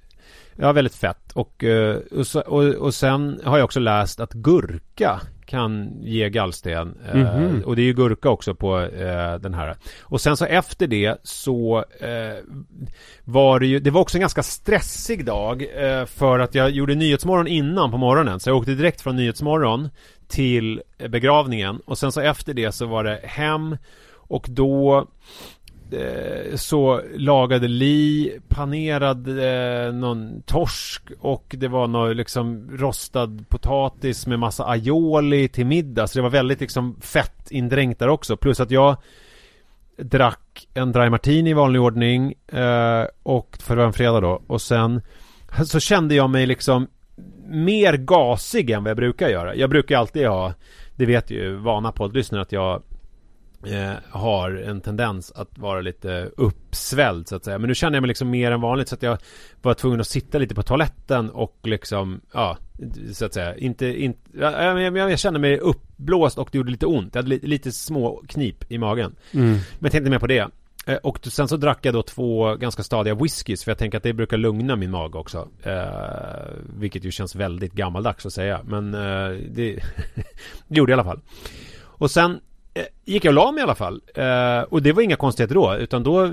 Ja, 0.56 0.72
väldigt 0.72 0.96
fett. 0.96 1.32
Och, 1.34 1.63
eh, 1.63 1.96
och, 1.96 2.48
och, 2.48 2.63
och 2.63 2.93
sen 2.93 3.39
har 3.43 3.58
jag 3.58 3.65
också 3.65 3.80
läst 3.80 4.19
att 4.19 4.34
gurka 4.34 5.22
kan 5.46 6.02
ge 6.02 6.30
gallsten. 6.30 6.98
Eh, 7.14 7.18
Mhm. 7.36 7.64
Och 7.66 7.76
det 7.76 7.82
är 7.82 7.84
ju 7.84 7.94
gurka 7.94 8.30
också 8.30 8.56
på 8.56 8.80
eh, 8.80 9.36
den 9.40 9.54
här. 9.54 9.76
Och 10.02 10.22
sen 10.22 10.38
så 10.38 10.46
efter 10.46 10.88
det 10.88 11.18
så 11.24 11.86
eh, 12.00 12.44
var 13.24 13.60
det 13.60 13.66
ju, 13.66 13.80
det 13.80 13.92
var 13.92 14.02
också 14.02 14.18
en 14.18 14.22
ganska 14.22 14.44
stressig 14.44 15.26
dag 15.26 15.66
eh, 15.76 16.06
för 16.06 16.40
att 16.40 16.56
jag 16.56 16.70
gjorde 16.70 16.96
Nyhetsmorgon 16.96 17.48
innan 17.48 17.92
på 17.92 17.98
morgonen. 17.98 18.40
Så 18.40 18.50
jag 18.50 18.58
åkte 18.58 18.72
direkt 18.76 19.02
från 19.02 19.16
Nyhetsmorgon 19.16 19.90
till 20.28 20.82
begravningen 21.10 21.80
och 21.86 21.98
sen 21.98 22.12
så 22.12 22.22
efter 22.22 22.54
det 22.54 22.72
så 22.72 22.86
var 22.86 23.04
det 23.04 23.20
hem 23.24 23.78
och 24.28 24.46
då 24.50 25.08
Eh, 25.94 26.56
så 26.56 27.02
lagade 27.16 27.68
Li 27.68 28.32
panerad 28.48 29.28
eh, 29.28 29.94
någon 29.94 30.42
torsk 30.42 31.02
och 31.20 31.56
det 31.58 31.68
var 31.68 31.88
någon 31.88 32.18
liksom 32.18 32.70
rostad 32.72 33.46
potatis 33.50 34.28
med 34.28 34.40
massa 34.40 34.66
aioli 34.66 35.48
till 35.48 35.66
middag. 35.66 36.08
Så 36.08 36.20
det 36.20 36.24
var 36.24 36.30
väldigt 36.30 36.62
liksom 36.62 36.96
fett 37.02 37.52
indränkt 37.52 38.00
där 38.00 38.08
också. 38.08 38.38
Plus 38.38 38.60
att 38.60 38.72
jag 38.72 38.98
drack 39.98 40.68
en 40.74 40.92
dry 40.92 41.10
martini 41.10 41.50
i 41.50 41.54
vanlig 41.54 41.82
ordning 41.82 42.34
eh, 42.48 43.06
och 43.24 43.58
för 43.60 43.76
det 43.76 43.82
var 43.82 43.88
en 43.88 43.94
fredag 43.94 44.22
då. 44.22 44.44
Och 44.48 44.62
sen 44.62 45.02
så 45.66 45.80
kände 45.80 46.16
jag 46.16 46.30
mig 46.30 46.46
liksom 46.46 46.88
mer 47.46 47.98
gasig 47.98 48.70
än 48.70 48.84
vad 48.84 48.90
jag 48.90 48.98
brukar 48.98 49.30
göra. 49.30 49.56
Jag 49.56 49.70
brukar 49.70 49.98
alltid 49.98 50.28
ha, 50.28 50.54
det 50.96 51.06
vet 51.06 51.32
ju 51.32 51.56
vana 51.56 51.92
poddlyssnare 51.92 52.42
att 52.42 52.52
jag 52.52 52.84
eh, 53.65 53.93
har 54.10 54.52
en 54.52 54.82
tendens 54.82 55.32
att 55.32 55.58
vara 55.58 55.82
lite 55.82 56.30
uppsvälld 56.38 57.28
så 57.28 57.36
att 57.36 57.43
säga. 57.43 57.60
Men 57.60 57.67
nu 57.67 57.76
känner 57.76 57.95
jag 57.95 58.02
mig 58.02 58.08
liksom 58.08 58.30
mer 58.30 58.52
än 58.52 58.62
vanligt 58.62 58.88
så 58.89 58.95
att 58.95 59.04
jag 59.04 59.17
var 59.62 59.73
tvungen 59.73 60.02
att 60.02 60.08
sitta 60.08 60.38
lite 60.38 60.56
på 60.56 60.63
toaletten 60.63 61.30
och 61.30 61.60
liksom, 61.63 62.21
ja, 62.34 62.58
så 63.13 63.26
att 63.26 63.34
säga, 63.34 63.58
inte, 63.58 64.04
inte 64.04 64.19
jag, 64.34 64.82
jag, 64.82 64.97
jag 65.12 65.19
kände 65.19 65.39
mig 65.39 65.58
uppblåst 65.60 66.38
och 66.38 66.49
det 66.52 66.58
gjorde 66.58 66.71
lite 66.71 66.86
ont. 66.86 67.15
Jag 67.15 67.19
hade 67.19 67.30
lite, 67.30 67.47
lite 67.47 67.71
små 67.71 68.23
knip 68.28 68.71
i 68.71 68.78
magen. 68.78 69.15
Mm. 69.32 69.47
Men 69.52 69.60
jag 69.80 69.91
tänkte 69.91 70.10
mer 70.10 70.19
på 70.19 70.28
det. 70.28 70.47
Eh, 70.86 70.95
Och 70.95 71.26
sen 71.26 71.47
så 71.47 71.58
drack 71.58 71.86
jag 71.86 71.93
då 71.93 72.04
två 72.04 72.56
ganska 72.56 72.84
stadiga 72.84 73.15
whiskys 73.15 73.63
för 73.63 73.71
jag 73.71 73.78
tänker 73.78 73.97
att 73.97 74.04
det 74.04 74.13
brukar 74.13 74.38
lugna 74.38 74.76
min 74.76 74.91
mage 74.91 75.17
också. 75.17 75.47
Eh, 75.63 75.84
vilket 76.78 77.04
ju 77.04 77.12
känns 77.12 77.36
väldigt 77.36 77.73
gammaldags 77.73 78.26
att 78.26 78.34
säga. 78.34 78.62
Men 78.65 78.93
eh, 78.93 79.30
det, 79.49 79.80
gjorde 80.67 80.91
jag 80.91 80.97
i 80.97 81.02
alla 81.02 81.10
fall. 81.10 81.19
Och 81.82 82.12
sen 82.12 82.39
gick 83.06 83.26
jag 83.26 83.32
och 83.32 83.36
la 83.36 83.52
mig 83.52 83.62
i 83.62 83.64
alla 83.64 83.76
fall. 83.76 84.02
Eh, 84.16 84.62
och 84.62 84.82
det 84.82 84.92
var 84.92 85.02
inga 85.02 85.16
konstigheter 85.16 85.56
då. 85.56 85.76
Utan 85.76 86.04
då 86.04 86.32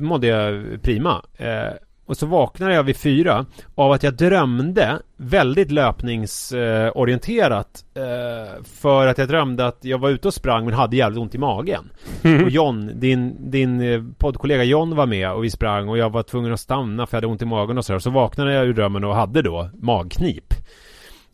mådde 0.00 0.26
jag 0.26 0.82
prima. 0.82 1.22
Eh, 1.36 1.72
och 2.06 2.16
så 2.16 2.26
vaknade 2.26 2.74
jag 2.74 2.82
vid 2.82 2.96
fyra 2.96 3.46
av 3.74 3.92
att 3.92 4.02
jag 4.02 4.14
drömde 4.14 4.98
väldigt 5.16 5.70
löpningsorienterat 5.70 7.84
eh, 7.94 8.62
för 8.64 9.06
att 9.06 9.18
jag 9.18 9.28
drömde 9.28 9.66
att 9.66 9.78
jag 9.80 9.98
var 9.98 10.10
ute 10.10 10.28
och 10.28 10.34
sprang 10.34 10.64
men 10.64 10.74
hade 10.74 10.96
jävligt 10.96 11.20
ont 11.20 11.34
i 11.34 11.38
magen. 11.38 11.90
Och 12.44 12.50
John, 12.50 12.90
din, 12.94 13.50
din 13.50 13.80
eh, 13.80 14.02
poddkollega 14.18 14.64
John 14.64 14.96
var 14.96 15.06
med 15.06 15.32
och 15.32 15.44
vi 15.44 15.50
sprang 15.50 15.88
och 15.88 15.98
jag 15.98 16.10
var 16.10 16.22
tvungen 16.22 16.52
att 16.52 16.60
stanna 16.60 17.06
för 17.06 17.16
jag 17.16 17.20
hade 17.20 17.26
ont 17.26 17.42
i 17.42 17.46
magen 17.46 17.78
och 17.78 17.84
så. 17.84 18.00
Så 18.00 18.10
vaknade 18.10 18.52
jag 18.52 18.66
ur 18.66 18.74
drömmen 18.74 19.04
och 19.04 19.14
hade 19.14 19.42
då 19.42 19.70
magknip. 19.74 20.54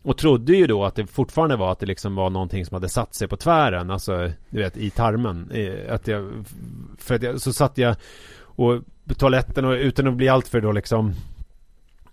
Och 0.03 0.17
trodde 0.17 0.55
ju 0.55 0.67
då 0.67 0.85
att 0.85 0.95
det 0.95 1.07
fortfarande 1.07 1.55
var 1.55 1.71
att 1.71 1.79
det 1.79 1.85
liksom 1.85 2.15
var 2.15 2.29
någonting 2.29 2.65
som 2.65 2.75
hade 2.75 2.89
satt 2.89 3.15
sig 3.15 3.27
på 3.27 3.37
tvären, 3.37 3.91
alltså 3.91 4.31
du 4.49 4.59
vet 4.59 4.77
i 4.77 4.89
tarmen. 4.89 5.51
Att 5.89 6.07
jag, 6.07 6.45
för 6.97 7.15
att 7.15 7.23
jag, 7.23 7.41
så 7.41 7.53
satt 7.53 7.77
jag 7.77 7.95
och 8.55 8.81
på 9.07 9.13
toaletten 9.13 9.65
och 9.65 9.73
utan 9.73 10.07
att 10.07 10.13
bli 10.13 10.29
alltför 10.29 10.61
då 10.61 10.71
liksom 10.71 11.13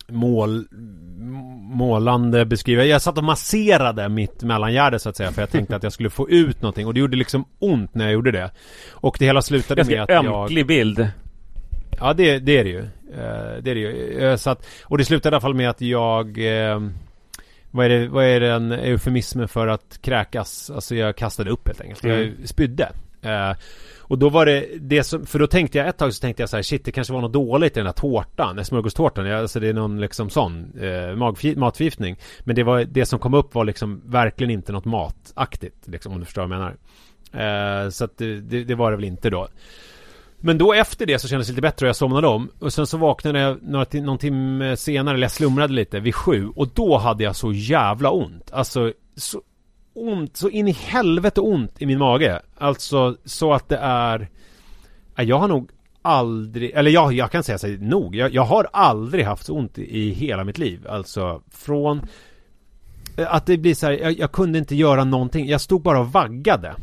mål, 0.09 0.66
målande 1.61 2.44
beskriva. 2.44 2.85
Jag 2.85 3.03
satt 3.03 3.18
och 3.18 3.24
masserade 3.24 4.09
mitt 4.09 4.42
mellangärde 4.42 4.98
så 4.98 5.09
att 5.09 5.16
säga 5.16 5.33
för 5.33 5.42
jag 5.42 5.50
tänkte 5.50 5.76
att 5.76 5.83
jag 5.83 5.92
skulle 5.92 6.11
få 6.11 6.31
ut 6.31 6.62
någonting 6.62 6.87
och 6.87 6.94
det 6.94 7.00
gjorde 7.00 7.16
liksom 7.16 7.44
ont 7.59 7.94
när 7.94 8.05
jag 8.05 8.12
gjorde 8.12 8.31
det. 8.31 8.50
Och 8.90 9.16
det 9.18 9.24
hela 9.24 9.42
slutade 9.42 9.85
med 9.85 9.96
Ganska 9.96 10.18
att 10.18 10.24
jag... 10.24 10.42
ömklig 10.42 10.66
bild. 10.66 11.09
Ja 11.98 12.12
det, 12.12 12.38
det 12.38 12.59
är 12.59 12.64
det 12.64 12.70
ju. 12.70 12.81
Eh, 13.14 13.62
det 13.62 13.70
är 13.70 13.74
det 13.74 13.81
ju. 13.81 14.37
Så 14.38 14.50
att, 14.50 14.66
och 14.85 14.98
det 14.98 15.05
slutade 15.05 15.35
i 15.35 15.37
alla 15.37 15.40
fall 15.40 15.55
med 15.55 15.70
att 15.70 15.81
jag 15.81 16.38
eh, 16.38 16.81
vad 17.70 17.87
är, 17.87 17.88
det, 17.88 18.09
vad 18.09 18.24
är 18.24 18.40
det 18.40 18.50
en 18.50 18.72
eufemism 18.72 19.46
för 19.46 19.66
att 19.68 19.98
kräkas? 20.02 20.70
Alltså 20.70 20.94
jag 20.94 21.16
kastade 21.16 21.50
upp 21.50 21.66
helt 21.66 21.80
enkelt. 21.80 22.04
Jag 22.04 22.20
Mm. 22.22 22.46
spydde. 22.46 22.92
Eh, 23.22 23.52
och 23.98 24.18
då 24.18 24.28
var 24.28 24.46
det 24.46 24.66
det 24.80 25.04
som, 25.04 25.26
för 25.26 25.38
då 25.38 25.46
tänkte 25.46 25.78
jag 25.78 25.88
ett 25.88 25.98
tag 25.98 26.14
så 26.14 26.20
tänkte 26.20 26.42
jag 26.42 26.50
så 26.50 26.56
här, 26.56 26.62
shit 26.62 26.85
det 26.85 26.92
kanske 26.92 27.12
var 27.12 27.20
något 27.20 27.33
dåligt 27.33 27.76
i 27.76 27.80
den 27.80 27.87
här 27.87 27.92
tårtan, 27.92 28.64
smörgåstårtan. 28.64 29.26
Jag, 29.26 29.40
alltså 29.40 29.61
det 29.61 29.68
är 29.68 29.72
någon 29.72 30.00
liksom 30.00 30.30
sån 30.30 30.72
eh, 30.80 31.16
matförgiftning. 31.56 32.16
Men 32.40 32.56
det 32.56 32.62
var, 32.62 32.85
det 32.85 33.06
som 33.06 33.18
kom 33.18 33.35
upp 33.35 33.54
var 33.54 33.64
liksom 33.64 34.02
verkligen 34.06 34.50
inte 34.50 34.72
något 34.72 34.85
mataktigt, 34.85 35.88
liksom 35.88 36.12
om 36.12 36.18
du 36.20 36.24
förstår 36.24 36.46
vad 36.46 36.50
jag 36.50 36.61
menar. 36.61 37.85
Eh, 37.85 37.90
så 37.90 38.04
att 38.04 38.18
det, 38.18 38.40
det, 38.40 38.64
det 38.64 38.74
var 38.74 38.90
det 38.90 38.96
väl 38.96 39.04
inte 39.04 39.30
då. 39.30 39.48
Men 40.40 40.59
då 40.59 40.72
efter 40.72 41.07
det 41.07 41.18
så 41.18 41.29
kändes 41.29 41.46
det 41.46 41.53
lite 41.53 41.62
bättre 41.62 41.87
och 41.87 41.88
jag 41.88 41.96
somnade 41.96 42.26
om. 42.26 42.48
Och 42.59 42.72
sen 42.72 42.87
så 42.87 42.96
vaknade 42.98 43.40
jag 43.40 43.62
några, 43.62 43.85
ti- 43.85 44.03
någon 44.03 44.18
timme 44.18 44.76
senare, 44.76 45.14
eller 45.14 45.24
jag 45.24 45.31
slumrade 45.33 45.72
lite, 45.72 46.00
vid 46.00 46.14
sju. 46.14 46.48
Och 46.57 46.68
då 46.74 46.98
hade 46.98 47.24
jag 47.24 47.37
så 47.37 47.53
jävla 47.53 48.11
ont. 48.11 48.50
Alltså, 48.53 48.92
så 49.16 49.42
ont, 49.94 50.37
så 50.37 50.48
in 50.48 50.68
i 50.68 50.72
helvete 50.72 51.40
ont 51.40 51.83
i 51.83 51.87
min 51.87 51.98
mage. 51.98 52.42
Alltså, 52.59 53.16
så 53.24 53.53
att 53.53 53.68
det 53.68 53.76
är... 53.76 54.29
Ja, 55.16 55.22
Jag 55.22 55.38
har 55.38 55.48
nog 55.48 55.70
aldrig, 56.03 56.70
eller 56.70 56.90
jag, 56.90 57.12
jag 57.12 57.31
kan 57.31 57.42
säga 57.42 57.59
här, 57.62 57.79
nog. 57.79 58.16
Jag, 58.16 58.35
jag 58.35 58.42
har 58.44 58.68
aldrig 58.72 59.24
haft 59.24 59.46
så 59.46 59.55
ont 59.55 59.79
i, 59.79 59.98
i 59.98 60.11
hela 60.11 60.44
mitt 60.44 60.59
liv. 60.59 60.87
Alltså, 60.88 61.42
från... 61.50 62.03
Att 63.16 63.46
det 63.46 63.59
blir 63.59 63.74
så 63.74 63.87
här, 63.87 63.92
jag, 63.92 64.18
jag 64.18 64.33
kunde 64.33 64.59
inte 64.59 64.76
göra 64.76 65.05
någonting. 65.05 65.48
Jag 65.48 65.61
stod 65.61 65.83
bara 65.83 66.00
och 66.00 66.12
vaggade. 66.12 66.74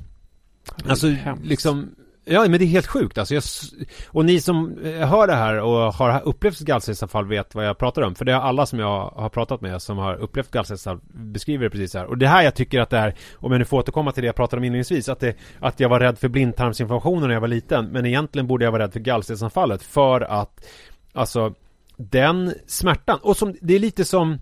Alltså 0.87 1.07
hemskt. 1.07 1.45
liksom 1.45 1.89
Ja 2.29 2.41
men 2.47 2.59
det 2.59 2.65
är 2.65 2.67
helt 2.67 2.87
sjukt. 2.87 3.17
Alltså 3.17 3.33
jag, 3.33 3.41
s- 3.41 3.71
Och 4.07 4.25
ni 4.25 4.41
som 4.41 4.77
eh, 4.83 5.07
hör 5.09 5.27
det 5.27 5.35
här 5.35 5.59
och 5.59 5.93
har 5.93 6.21
upplevt 6.25 6.59
gallstensanfall 6.59 7.25
vet 7.27 7.55
vad 7.55 7.65
jag 7.67 7.77
pratar 7.77 8.01
om. 8.01 8.15
För 8.15 8.25
det 8.25 8.31
är 8.31 8.35
alla 8.37 8.65
som 8.65 8.79
jag 8.79 9.09
har 9.09 9.29
pratat 9.29 9.61
med 9.61 9.81
som 9.81 9.97
har 9.97 10.15
upplevt 10.15 10.51
gallstensanfall 10.51 11.07
beskriver 11.13 11.63
det 11.63 11.69
precis 11.69 11.91
så 11.91 11.97
här. 11.97 12.05
Och 12.05 12.17
det 12.17 12.27
här 12.27 12.43
jag 12.43 12.55
tycker 12.55 12.79
att 12.79 12.89
det 12.89 12.97
är 12.97 13.15
Om 13.35 13.51
jag 13.51 13.59
nu 13.59 13.65
får 13.65 13.77
återkomma 13.77 14.11
till 14.11 14.23
det 14.23 14.27
jag 14.27 14.35
pratade 14.35 14.59
om 14.59 14.63
inledningsvis 14.63 15.09
Att, 15.09 15.19
det, 15.19 15.35
att 15.59 15.79
jag 15.79 15.89
var 15.89 15.99
rädd 15.99 16.19
för 16.19 16.27
blindtarmsinflammationen 16.27 17.23
när 17.27 17.33
jag 17.33 17.41
var 17.41 17.47
liten. 17.47 17.85
Men 17.85 18.05
egentligen 18.05 18.47
borde 18.47 18.65
jag 18.65 18.71
vara 18.71 18.83
rädd 18.83 18.93
för 18.93 18.99
gallstensanfallet 18.99 19.83
För 19.83 20.21
att 20.21 20.65
Alltså 21.13 21.53
Den 21.97 22.53
smärtan. 22.67 23.19
Och 23.21 23.37
som, 23.37 23.55
det 23.61 23.75
är 23.75 23.79
lite 23.79 24.05
som 24.05 24.37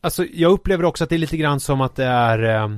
Alltså 0.00 0.24
jag 0.32 0.52
upplever 0.52 0.84
också 0.84 1.04
att 1.04 1.10
det 1.10 1.16
är 1.16 1.18
lite 1.18 1.36
grann 1.36 1.60
som 1.60 1.80
att 1.80 1.96
det 1.96 2.04
är 2.04 2.62
eh, 2.62 2.68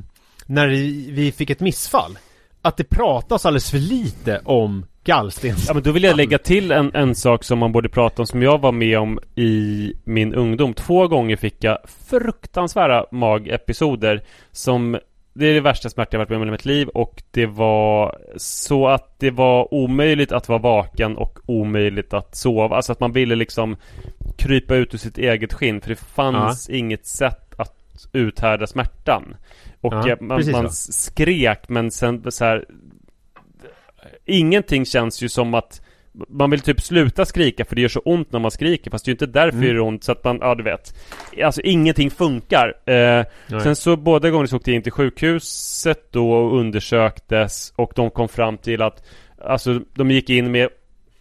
När 0.47 0.69
vi 1.13 1.33
fick 1.33 1.51
ett 1.51 1.61
missfall. 1.61 2.19
Att 2.63 2.77
det 2.77 2.85
pratas 2.85 3.47
alldeles 3.47 3.71
för 3.71 3.79
lite 3.79 4.41
om 4.45 4.87
gallstens 5.05 5.65
Ja 5.69 5.75
men 5.75 5.83
då 5.83 5.93
vill 5.93 6.03
jag 6.03 6.17
lägga 6.17 6.39
till 6.39 6.73
en, 6.73 6.95
en 6.95 7.15
sak 7.15 7.45
som 7.45 7.59
man 7.59 7.73
borde 7.73 7.89
prata 7.89 8.23
om 8.23 8.27
som 8.27 8.43
jag 8.43 8.61
var 8.61 8.73
med 8.73 8.99
om 8.99 9.19
i 9.35 9.93
min 10.05 10.35
ungdom. 10.35 10.75
Två 10.75 11.09
gånger 11.09 11.37
fick 11.37 11.65
jag 11.65 11.79
fruktansvärda 12.09 13.07
magepisoder 13.11 14.23
som 14.53 14.99
det 15.35 15.47
är 15.47 15.55
det 15.55 15.61
värsta 15.61 15.91
smärta 15.91 16.09
jag 16.13 16.19
varit 16.19 16.29
med 16.29 16.43
om 16.43 16.49
i 16.49 16.51
mitt 16.51 16.65
liv 16.65 16.89
och 16.89 17.23
det 17.31 17.47
var 17.47 18.19
så 18.37 18.89
att 18.89 19.19
det 19.19 19.31
var 19.31 19.75
omöjligt 19.75 20.33
att 20.33 20.49
vara 20.49 20.59
vaken 20.59 21.17
och 21.17 21.39
omöjligt 21.47 22.13
att 22.13 22.37
sova. 22.37 22.77
Alltså 22.77 22.93
att 22.93 23.01
man 23.01 23.13
ville 23.13 23.35
liksom 23.35 23.77
krypa 24.37 24.75
ut 24.75 24.95
ur 24.95 24.99
sitt 24.99 25.19
eget 25.19 25.53
skinn 25.53 25.81
för 25.81 25.89
det 25.89 25.97
fanns 25.97 26.71
inget 26.71 27.07
sätt 27.07 27.55
att 27.57 28.09
uthärda 28.13 28.67
smärtan. 28.67 29.37
Och 29.83 29.93
Ja, 29.95 30.09
eh, 30.09 30.17
man, 30.21 30.51
man 30.53 30.71
skrek 30.73 31.69
men 31.69 31.91
sen 31.91 32.33
så 32.33 32.45
här 32.45 32.65
Ingenting 34.25 34.87
känns 34.87 35.23
ju 35.23 35.29
som 35.29 35.55
att 35.55 35.81
man 36.29 36.51
vill 36.51 36.61
typ 36.61 36.81
sluta 36.81 37.25
skrika 37.25 37.65
för 37.65 37.75
det 37.77 37.83
gör 37.83 37.89
så 37.89 38.01
ont 38.01 38.33
när 38.33 38.41
man 38.41 38.51
skriker 38.51 38.91
fast 38.91 39.05
det 39.05 39.09
är 39.09 39.11
ju 39.11 39.15
inte 39.15 39.27
därför 39.27 39.57
Mm. 39.57 39.61
det 39.61 39.67
gör 39.75 39.81
ont 39.81 40.05
så 40.05 40.13
att 40.13 40.25
man, 40.25 40.39
ja 40.41 40.55
du 40.55 40.63
vet 40.63 40.95
Alltså 41.45 41.61
ingenting 41.61 42.11
funkar 42.11 42.75
eh. 42.87 43.25
Sen 43.63 43.77
så 43.77 43.97
båda 43.97 44.31
gånger 44.31 44.47
så 44.47 44.57
åkte 44.57 44.71
jag 44.71 44.77
in 44.77 44.83
till 44.83 44.93
sjukhuset 44.93 46.13
då 46.13 46.33
och 46.33 46.59
undersöktes 46.59 47.73
och 47.77 47.93
de 47.95 48.11
kom 48.11 48.29
fram 48.29 48.59
till 48.59 48.83
att 48.83 49.03
Alltså 49.45 49.81
de 49.95 50.11
gick 50.11 50.31
in 50.31 50.51
med 50.51 50.69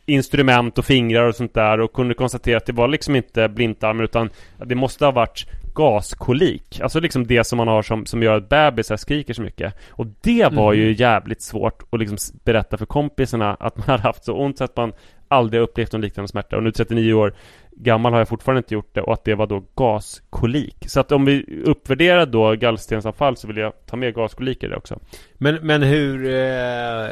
instrument 0.06 0.78
och 0.78 0.86
fingrar 0.86 1.28
och 1.28 1.36
sånt 1.36 1.54
där 1.54 1.80
och 1.80 1.94
kunde 1.94 2.14
konstatera 2.14 2.58
att 2.58 2.66
det 2.66 2.74
var 2.74 2.88
liksom 2.88 3.16
inte 3.16 3.50
blindtarmen 3.50 4.04
utan 4.04 4.30
det 4.66 4.76
måste 4.76 5.06
ha 5.06 5.12
varit 5.12 5.46
gaskolik. 5.76 6.80
Alltså 6.82 7.00
liksom 7.00 7.28
det 7.28 7.44
som 7.44 7.58
man 7.58 7.68
har 7.68 7.82
som, 7.82 8.06
som 8.06 8.24
gör 8.24 8.38
att 8.38 8.50
bebisar 8.50 8.98
skriker 8.98 9.34
så 9.34 9.42
mycket. 9.42 9.74
Och 9.90 10.08
det 10.22 10.52
var 10.52 10.74
ju 10.74 10.94
jävligt 10.94 11.42
svårt 11.42 11.84
att 11.90 12.00
liksom 12.00 12.18
berätta 12.44 12.78
för 12.78 12.86
kompisarna 12.86 13.58
att 13.60 13.78
man 13.78 13.86
hade 13.88 14.04
haft 14.04 14.24
så 14.24 14.34
ont 14.34 14.58
så 14.58 14.64
att 14.64 14.78
man 14.78 14.94
aldrig 15.28 15.62
upplevt 15.62 15.92
någon 15.92 16.02
liknande 16.02 16.28
smärta. 16.28 16.58
Och 16.58 16.64
nu 16.64 16.72
39 16.72 17.14
år 17.14 17.34
gammal 17.76 18.12
har 18.12 18.20
jag 18.20 18.28
fortfarande 18.28 18.58
inte 18.58 18.74
gjort 18.74 18.96
det 18.96 19.02
och 19.02 19.14
att 19.14 19.24
det 19.24 19.36
var 19.36 19.48
då 19.48 19.64
gaskolik. 19.76 20.76
Så 20.88 21.00
att 21.00 21.12
om 21.12 21.26
vi 21.26 21.64
uppvärderar 21.66 22.26
då 22.26 22.56
gallstensanfall 22.56 23.38
så 23.38 23.48
vill 23.48 23.58
jag 23.58 23.74
ta 23.86 23.98
med 23.98 24.16
gaskolik 24.16 24.64
i 24.64 24.68
det 24.68 24.76
också. 24.76 25.00
Men, 25.34 25.56
men 25.62 25.84
hur 25.84 26.26
eh, 26.26 27.10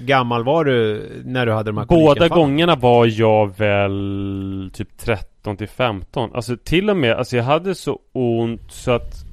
gammal 0.00 0.44
var 0.44 0.64
du 0.64 1.10
när 1.24 1.46
du 1.46 1.52
hade 1.52 1.68
de 1.68 1.78
här 1.78 1.86
Båda 1.86 2.28
gångerna 2.28 2.76
var 2.76 3.06
jag 3.06 3.58
väl 3.58 4.70
typ 4.74 4.98
13 4.98 5.56
till 5.56 5.68
15 5.68 6.30
Alltså 6.34 6.56
till 6.56 6.90
och 6.90 6.96
med, 6.96 7.12
alltså 7.12 7.36
jag 7.36 7.44
hade 7.44 7.74
så 7.74 8.00
ont 8.12 8.72
så 8.72 8.90
att 8.90 9.25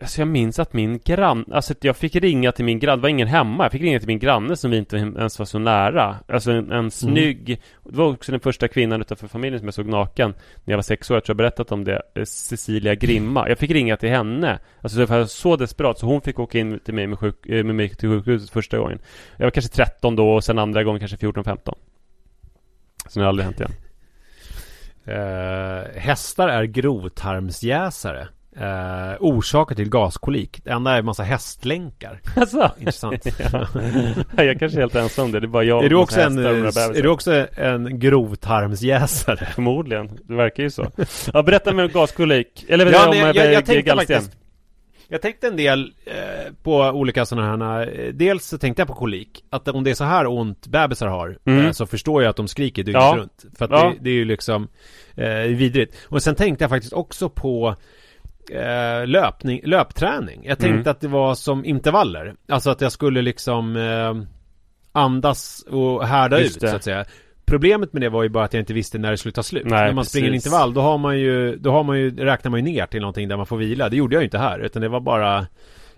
Alltså 0.00 0.20
jag 0.20 0.28
minns 0.28 0.58
att 0.58 0.72
min 0.72 0.98
grann, 1.04 1.44
alltså 1.52 1.74
jag 1.80 1.96
fick 1.96 2.16
ringa 2.16 2.52
till 2.52 2.64
min 2.64 2.78
granne, 2.78 2.96
det 2.96 3.02
var 3.02 3.08
ingen 3.08 3.28
hemma, 3.28 3.64
jag 3.64 3.72
fick 3.72 3.82
ringa 3.82 3.98
till 3.98 4.08
min 4.08 4.18
granne 4.18 4.56
som 4.56 4.70
vi 4.70 4.76
inte 4.76 4.96
ens 4.96 5.38
var 5.38 5.46
så 5.46 5.58
nära. 5.58 6.16
Alltså 6.28 6.50
en, 6.50 6.72
en 6.72 6.90
snygg, 6.90 7.60
det 7.84 7.96
var 7.96 8.06
också 8.06 8.32
den 8.32 8.40
första 8.40 8.68
kvinnan 8.68 9.00
utanför 9.00 9.28
familjen 9.28 9.58
som 9.58 9.66
jag 9.66 9.74
såg 9.74 9.86
naken 9.86 10.34
När 10.64 10.72
jag 10.72 10.78
var 10.78 10.82
sex 10.82 11.10
år, 11.10 11.16
jag 11.16 11.24
tror 11.24 11.34
jag 11.34 11.36
berättat 11.36 11.72
om 11.72 11.84
det, 11.84 12.02
eh, 12.14 12.24
Cecilia 12.24 12.94
Grimma. 12.94 13.48
Jag 13.48 13.58
fick 13.58 13.70
ringa 13.70 13.96
till 13.96 14.08
henne. 14.08 14.58
Alltså 14.80 14.98
det 14.98 15.06
var 15.06 15.24
så 15.24 15.56
desperat, 15.56 15.98
så 15.98 16.06
hon 16.06 16.20
fick 16.20 16.38
åka 16.38 16.58
in 16.58 16.78
till 16.78 16.94
mig 16.94 17.06
med, 17.06 17.18
sjuk, 17.18 17.46
eh, 17.46 17.64
med 17.64 17.74
mig 17.74 17.88
till 17.88 18.08
sjukhuset 18.08 18.50
första 18.50 18.78
gången. 18.78 18.98
Jag 19.36 19.46
var 19.46 19.50
kanske 19.50 19.72
13 19.72 20.16
då 20.16 20.30
och 20.30 20.44
sen 20.44 20.58
andra 20.58 20.84
gången 20.84 20.98
kanske 20.98 21.16
14-15 21.16 21.74
Sen 23.08 23.22
har 23.22 23.24
det 23.24 23.28
aldrig 23.28 23.44
hänt 23.44 23.60
igen. 23.60 23.72
Eh, 25.04 26.00
hästar 26.00 26.48
är 26.48 26.64
grovtarmsjäsare. 26.64 28.28
Eh, 28.60 29.16
orsaker 29.20 29.74
till 29.74 29.88
gaskolik. 29.90 30.60
Det 30.64 30.70
enda 30.70 30.92
är 30.94 30.98
en 30.98 31.04
massa 31.04 31.22
hästlänkar. 31.22 32.20
Alltså, 32.36 32.70
Intressant. 32.78 33.26
ja. 33.52 33.66
Jag 34.36 34.46
är 34.46 34.58
kanske 34.58 34.78
är 34.78 34.80
helt 34.80 34.94
ensam 34.94 35.24
om 35.24 35.32
det, 35.32 35.40
det 35.40 35.46
är 35.46 35.48
bara 35.48 35.64
jag 35.64 35.84
är, 35.84 35.88
du 35.88 35.96
också 35.96 36.20
en, 36.20 36.38
är 36.38 37.02
du 37.02 37.08
också 37.08 37.46
en 37.56 37.98
grovtarmsjäsare? 37.98 39.46
Förmodligen, 39.54 40.18
det 40.24 40.34
verkar 40.34 40.62
ju 40.62 40.70
så 40.70 40.86
Ja, 41.32 41.42
berätta 41.42 41.72
mer 41.72 41.84
om 41.84 41.90
gaskolik 41.90 42.64
Eller 42.68 42.86
Ja, 42.86 42.92
ja, 42.92 43.04
om 43.04 43.10
nej, 43.10 43.18
jag, 43.20 43.36
eh, 43.36 43.44
jag, 43.44 43.52
jag 43.52 43.66
tänkte 43.66 43.94
faktiskt 43.94 44.30
Jag 45.08 45.22
tänkte 45.22 45.46
en 45.46 45.56
del 45.56 45.92
eh, 46.06 46.52
på 46.62 46.76
olika 46.78 47.26
sådana 47.26 47.66
här 47.66 48.00
eh, 48.00 48.12
Dels 48.12 48.46
så 48.46 48.58
tänkte 48.58 48.80
jag 48.80 48.88
på 48.88 48.94
kolik 48.94 49.44
Att 49.50 49.68
om 49.68 49.84
det 49.84 49.90
är 49.90 49.94
så 49.94 50.04
här 50.04 50.26
ont 50.26 50.66
bebisar 50.66 51.06
har 51.06 51.38
Mm. 51.46 51.66
eh, 51.66 51.72
Så 51.72 51.86
förstår 51.86 52.22
jag 52.22 52.30
att 52.30 52.36
de 52.36 52.48
skriker 52.48 52.82
dygnet 52.84 53.02
Ja. 53.02 53.14
runt 53.18 53.44
För 53.58 53.64
att 53.64 53.70
Ja. 53.70 53.84
det, 53.84 54.04
det 54.04 54.10
är 54.10 54.14
ju 54.14 54.24
liksom 54.24 54.68
eh, 55.16 55.28
vidrigt 55.34 55.94
Och 56.08 56.22
sen 56.22 56.34
tänkte 56.34 56.64
jag 56.64 56.70
faktiskt 56.70 56.92
också 56.92 57.28
på 57.28 57.76
eh, 58.50 59.06
löpning, 59.06 59.60
löpträning 59.64 60.40
Jag 60.44 60.58
tänkte 60.58 60.78
Mm. 60.80 60.90
att 60.90 61.00
det 61.00 61.08
var 61.08 61.34
som 61.34 61.64
intervaller 61.64 62.34
Alltså 62.48 62.70
att 62.70 62.80
jag 62.80 62.92
skulle 62.92 63.22
liksom 63.22 63.76
eh, 63.76 64.14
Andas 64.92 65.62
och 65.70 66.06
härda 66.06 66.40
Just 66.40 66.56
ut 66.56 66.60
det. 66.60 66.68
så 66.70 66.76
att 66.76 66.84
säga 66.84 67.04
Problemet 67.46 67.92
med 67.92 68.02
det 68.02 68.08
var 68.08 68.22
ju 68.22 68.28
bara 68.28 68.44
att 68.44 68.54
jag 68.54 68.60
inte 68.62 68.74
visste 68.74 68.98
när 68.98 69.10
det 69.10 69.16
skulle 69.16 69.32
ta 69.32 69.42
slut. 69.42 69.64
Nej, 69.66 69.86
när 69.86 69.92
man 69.92 70.04
springer 70.04 70.28
en 70.28 70.32
precis. 70.34 70.46
intervall 70.46 70.74
då 70.74 70.80
har 70.80 70.98
man 70.98 71.18
ju, 71.18 71.56
då 71.56 71.70
har 71.72 71.84
man 71.84 71.98
ju, 71.98 72.16
räknar 72.16 72.50
man 72.50 72.64
ju 72.66 72.72
ner 72.72 72.86
till 72.86 73.00
någonting 73.00 73.28
där 73.28 73.36
man 73.36 73.46
får 73.46 73.56
vila. 73.56 73.88
Det 73.88 73.96
gjorde 73.96 74.14
jag 74.14 74.20
ju 74.20 74.24
inte 74.24 74.38
här, 74.38 74.58
utan 74.58 74.82
det 74.82 74.88
var 74.88 75.00
bara 75.00 75.38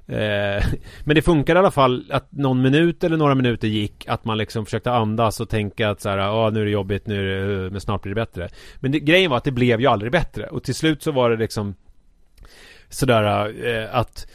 eh, 0.06 0.64
Men 1.04 1.14
det 1.14 1.22
funkar 1.22 1.56
i 1.56 1.58
alla 1.58 1.70
fall 1.70 2.04
att 2.10 2.32
någon 2.32 2.62
minut 2.62 3.04
eller 3.04 3.16
några 3.16 3.34
minuter 3.34 3.68
gick 3.68 4.08
Att 4.08 4.24
man 4.24 4.38
liksom 4.38 4.64
försökte 4.64 4.92
andas 4.92 5.40
och 5.40 5.48
tänka 5.48 5.90
att 5.90 6.00
så 6.00 6.08
här, 6.08 6.18
ja 6.18 6.50
nu 6.50 6.60
är 6.60 6.64
det 6.64 6.70
jobbigt, 6.70 7.06
nu 7.06 7.42
är 7.42 7.64
det, 7.64 7.70
men 7.70 7.80
snart 7.80 8.02
blir 8.02 8.14
det 8.14 8.20
bättre 8.20 8.48
Men 8.80 8.92
det, 8.92 9.00
grejen 9.00 9.30
var 9.30 9.36
att 9.36 9.44
det 9.44 9.50
blev 9.52 9.80
ju 9.80 9.86
aldrig 9.86 10.12
bättre 10.12 10.46
Och 10.46 10.62
till 10.62 10.74
slut 10.74 11.02
så 11.02 11.12
var 11.12 11.30
det 11.30 11.36
liksom 11.36 11.74
Sådär 12.90 13.55
eh, 13.66 13.94
att 13.94 14.26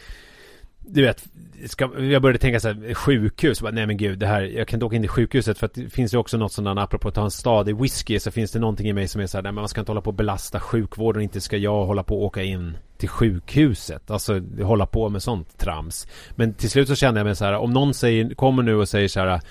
du 0.88 1.02
vet, 1.02 1.28
ska, 1.66 2.00
jag 2.00 2.22
började 2.22 2.40
tänka 2.40 2.60
så 2.60 2.68
här, 2.68 2.94
sjukhus, 2.94 3.62
bara, 3.62 3.72
nej 3.72 3.88
men 3.88 3.98
gud, 3.98 4.20
det 4.20 4.28
här, 4.28 4.42
jag 4.42 4.68
kan 4.68 4.78
inte 4.78 4.86
åka 4.86 4.96
in 4.96 5.02
till 5.02 5.10
sjukhuset 5.10 5.58
för 5.58 5.66
att 5.66 5.74
det 5.74 5.90
finns 5.90 6.14
ju 6.14 6.18
också 6.18 6.38
något 6.38 6.52
sådant, 6.52 6.80
apropå 6.80 7.08
att 7.08 7.16
ta 7.16 7.24
en 7.24 7.32
stadig 7.32 7.82
whisky, 7.82 8.20
så 8.20 8.32
finns 8.32 8.52
det 8.52 8.60
någonting 8.60 8.88
i 8.88 8.94
mig 8.94 9.08
som 9.08 9.22
är 9.22 9.28
så 9.28 9.38
här, 9.38 9.44
nej 9.44 9.52
men 9.52 9.62
man 9.62 9.70
ska 9.70 9.82
inte 9.82 9.92
hålla 9.92 10.02
på 10.02 10.10
och 10.10 10.14
belasta 10.14 10.60
sjukvården, 10.60 11.22
inte 11.22 11.42
ska 11.42 11.58
jag 11.58 11.86
hålla 11.86 12.04
på 12.04 12.18
och 12.18 12.26
åka 12.26 12.44
in 12.44 12.78
till 12.98 13.10
sjukhuset, 13.10 14.12
alltså 14.12 14.42
hålla 14.62 14.86
på 14.86 15.10
med 15.10 15.24
sånt 15.24 15.58
trams. 15.58 16.08
Men 16.36 16.54
till 16.54 16.70
slut 16.70 16.88
så 16.88 16.96
kände 16.96 17.20
jag 17.20 17.26
mig 17.26 17.36
så 17.36 17.46
här, 17.46 17.54
om 17.54 17.74
någon 17.74 17.94
säger, 17.94 18.36
kommer 18.36 18.64
nu 18.64 18.76
och 18.76 18.90
säger 18.90 19.08
så 19.08 19.20
här, 19.20 19.42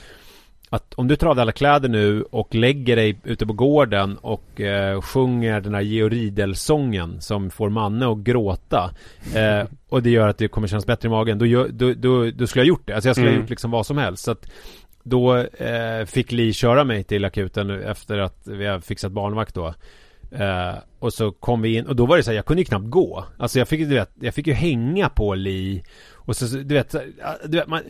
att 0.74 0.94
om 0.94 1.08
du 1.08 1.16
tar 1.16 1.26
av 1.26 1.36
dig 1.36 1.42
alla 1.42 1.52
kläder 1.52 1.88
nu 1.88 2.22
och 2.22 2.54
lägger 2.54 2.96
dig 2.96 3.20
ute 3.24 3.46
på 3.46 3.52
gården 3.52 4.16
och 4.18 4.60
eh, 4.60 5.00
sjunger 5.00 5.60
den 5.60 5.74
här 5.74 5.80
Georg 5.82 6.16
Riedel-sången 6.16 7.20
som 7.20 7.50
får 7.50 7.70
Manne 7.70 8.06
att 8.12 8.18
gråta 8.18 8.90
eh, 9.34 9.68
och 9.88 10.02
det 10.02 10.10
gör 10.10 10.28
att 10.28 10.38
det 10.38 10.48
kommer 10.48 10.68
kännas 10.68 10.86
bättre 10.86 11.06
i 11.06 11.10
magen 11.10 11.38
då, 11.38 11.46
gör, 11.46 11.68
då, 11.68 11.92
då, 11.94 12.30
då 12.30 12.46
skulle 12.46 12.60
jag 12.62 12.68
gjort 12.68 12.86
det. 12.86 12.94
Alltså 12.94 13.08
jag 13.08 13.16
skulle 13.16 13.28
Mm. 13.28 13.38
ha 13.38 13.42
gjort 13.42 13.50
liksom 13.50 13.70
vad 13.70 13.86
som 13.86 13.98
helst. 13.98 14.24
Så 14.24 14.30
att 14.30 14.50
då 15.02 15.36
eh, 15.36 16.04
fick 16.06 16.32
Li 16.32 16.52
köra 16.52 16.84
mig 16.84 17.04
till 17.04 17.24
akuten 17.24 17.70
efter 17.70 18.18
att 18.18 18.46
vi 18.46 18.66
har 18.66 18.80
fixat 18.80 19.12
barnvakt 19.12 19.54
då. 19.54 19.74
Eh, 20.32 20.74
och 20.98 21.12
så 21.12 21.32
kom 21.32 21.62
vi 21.62 21.76
in 21.76 21.86
och 21.86 21.96
då 21.96 22.06
var 22.06 22.16
det 22.16 22.22
så 22.22 22.30
här, 22.30 22.36
jag 22.36 22.46
kunde 22.46 22.60
ju 22.62 22.66
knappt 22.66 22.90
gå. 22.90 23.24
Alltså 23.38 23.58
jag 23.58 23.68
fick, 23.68 23.80
du 23.80 23.94
vet, 23.94 24.10
jag 24.20 24.34
fick 24.34 24.46
ju 24.46 24.52
hänga 24.52 25.08
på 25.08 25.34
Li. 25.34 25.82
Och 26.12 26.36
så, 26.36 26.56
du 26.56 26.74
vet, 26.74 26.94
du 27.44 27.58
vet, 27.58 27.66
man 27.68 27.80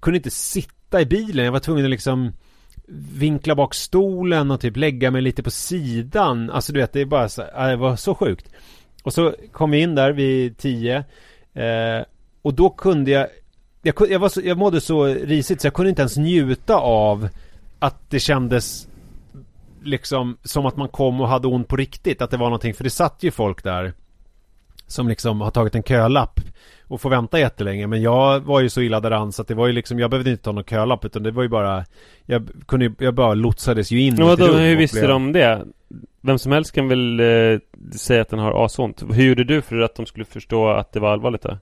kunde 0.00 0.16
inte 0.16 0.30
sitta 0.30 0.74
i 0.98 1.06
bilen. 1.06 1.44
Jag 1.44 1.52
var 1.52 1.60
tvungen 1.60 1.84
att 1.84 1.90
liksom 1.90 2.32
vinkla 3.12 3.54
bak 3.54 3.74
stolen 3.74 4.50
och 4.50 4.60
typ 4.60 4.76
lägga 4.76 5.10
mig 5.10 5.22
lite 5.22 5.42
på 5.42 5.50
sidan. 5.50 6.50
Alltså 6.50 6.72
du 6.72 6.80
vet, 6.80 6.92
det 6.92 7.00
är 7.00 7.04
bara 7.04 7.28
så, 7.28 7.42
ja, 7.54 7.66
det 7.66 7.76
var 7.76 7.96
så 7.96 8.14
sjukt. 8.14 8.48
Och 9.02 9.12
så 9.12 9.34
kom 9.52 9.70
vi 9.70 9.80
in 9.80 9.94
där 9.94 10.12
vid 10.12 10.58
tio. 10.58 11.04
Eh, 11.54 12.04
och 12.42 12.54
då 12.54 12.70
kunde 12.70 13.10
jag 13.10 13.28
jag, 13.82 13.94
jag, 14.10 14.18
var 14.18 14.28
så, 14.28 14.40
jag 14.44 14.58
mådde 14.58 14.80
så 14.80 15.04
risigt 15.04 15.60
så 15.60 15.66
jag 15.66 15.74
kunde 15.74 15.90
inte 15.90 16.02
ens 16.02 16.16
njuta 16.16 16.76
av 16.76 17.28
att 17.78 18.10
det 18.10 18.20
kändes 18.20 18.88
liksom 19.82 20.36
som 20.44 20.66
att 20.66 20.76
man 20.76 20.88
kom 20.88 21.20
och 21.20 21.28
hade 21.28 21.48
ont 21.48 21.68
på 21.68 21.76
riktigt. 21.76 22.22
Att 22.22 22.30
det 22.30 22.36
var 22.36 22.46
någonting, 22.46 22.74
för 22.74 22.84
det 22.84 22.90
satt 22.90 23.22
ju 23.22 23.30
folk 23.30 23.64
där 23.64 23.92
som 24.90 25.08
liksom 25.08 25.40
har 25.40 25.50
tagit 25.50 25.74
en 25.74 25.82
kölapp 25.82 26.40
och 26.88 27.00
får 27.00 27.10
vänta 27.10 27.38
jättelänge. 27.38 27.86
Men 27.86 28.02
jag 28.02 28.40
var 28.40 28.60
ju 28.60 28.68
så 28.68 28.80
illa 28.80 29.00
däran 29.00 29.32
så 29.32 29.42
att 29.42 29.48
det 29.48 29.54
var 29.54 29.66
ju 29.66 29.72
liksom, 29.72 29.98
jag 29.98 30.10
behövde 30.10 30.30
inte 30.30 30.42
ta 30.42 30.52
någon 30.52 30.64
kölapp 30.64 31.04
utan 31.04 31.22
det 31.22 31.30
var 31.30 31.42
ju 31.42 31.48
bara 31.48 31.84
Jag 32.26 32.48
kunde 32.68 32.86
ju, 32.86 32.92
jag 32.98 33.14
bara 33.14 33.34
lotsades 33.34 33.90
ju 33.90 34.00
in 34.00 34.14
Men 34.14 34.26
vadå, 34.26 34.46
hur 34.52 34.76
visste 34.76 34.98
blev- 34.98 35.08
de 35.08 35.32
det? 35.32 35.64
Vem 36.20 36.38
som 36.38 36.52
helst 36.52 36.72
kan 36.72 36.88
väl 36.88 37.20
eh, 37.20 37.58
säga 37.96 38.22
att 38.22 38.28
den 38.28 38.38
har 38.38 38.64
asont 38.64 39.02
Hur 39.12 39.24
gjorde 39.28 39.44
du 39.44 39.62
för 39.62 39.78
att 39.78 39.94
de 39.94 40.06
skulle 40.06 40.24
förstå 40.24 40.68
att 40.68 40.92
det 40.92 41.00
var 41.00 41.12
allvarligt 41.12 41.42
då? 41.42 41.58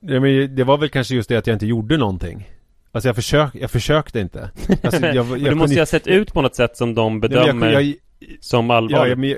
Ja, 0.00 0.20
men 0.20 0.54
det 0.56 0.64
var 0.64 0.78
väl 0.78 0.88
kanske 0.88 1.14
just 1.14 1.28
det 1.28 1.36
att 1.36 1.46
jag 1.46 1.54
inte 1.54 1.66
gjorde 1.66 1.96
någonting 1.96 2.48
Alltså 2.92 3.08
jag, 3.08 3.16
försök, 3.16 3.50
jag 3.54 3.70
försökte 3.70 4.20
inte 4.20 4.50
alltså, 4.82 5.06
jag, 5.06 5.14
jag, 5.38 5.44
du 5.44 5.54
måste 5.54 5.74
ju 5.74 5.80
ha 5.80 5.86
sett 5.86 6.06
ut 6.06 6.32
på 6.32 6.42
något 6.42 6.54
sätt 6.54 6.76
som 6.76 6.94
de 6.94 7.12
Nej, 7.12 7.20
bedömer 7.20 7.72
jag, 7.72 7.94
som 8.40 8.70
Ja, 8.70 8.76
allvarligt 8.76 9.18
men 9.18 9.36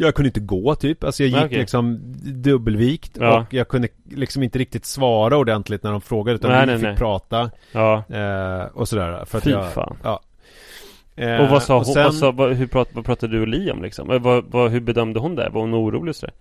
jag, 0.00 0.14
kunde 0.14 0.26
inte 0.28 0.40
gå 0.40 0.74
typ. 0.74 1.04
Alltså 1.04 1.22
jag 1.22 1.28
gick 1.30 1.46
okej. 1.46 1.58
liksom 1.58 1.98
dubbelvikt 2.42 3.16
Ja. 3.20 3.40
och 3.40 3.54
jag 3.54 3.68
kunde 3.68 3.88
liksom 4.10 4.42
inte 4.42 4.58
riktigt 4.58 4.84
svara 4.86 5.36
ordentligt 5.36 5.82
när 5.82 5.90
de 5.92 6.00
frågade 6.00 6.34
utan 6.36 6.50
Nej, 6.50 6.60
vi 6.60 6.66
nej, 6.66 6.76
fick 6.78 6.84
nej. 6.88 6.96
prata 6.96 7.50
Ja, 7.72 8.04
eh, 8.08 8.62
och 8.74 8.88
sådär. 8.88 9.24
För 9.24 9.40
Fy 9.40 9.50
jag, 9.50 9.72
fan. 9.72 9.96
Ja. 10.02 10.20
Eh, 11.16 11.36
och 11.40 11.48
vad 11.48 11.62
sa 11.62 11.76
hon, 11.76 11.84
sen- 11.84 12.04
vad, 12.04 12.14
sa, 12.14 12.30
vad, 12.30 12.52
hur 12.52 12.66
prat, 12.66 12.88
vad 12.92 13.04
pratade 13.04 13.32
du 13.32 13.40
och 13.40 13.48
Li 13.48 13.70
om 13.70 13.82
liksom? 13.82 14.10
Eh, 14.10 14.18
Vad, 14.20 14.44
vad, 14.50 14.70
hur 14.70 14.80
bedömde 14.80 15.20
hon 15.20 15.34
det? 15.34 15.48
Var 15.52 15.60
hon 15.60 15.74
orolig 15.74 16.10
och 16.10 16.16
sådär? 16.16 16.34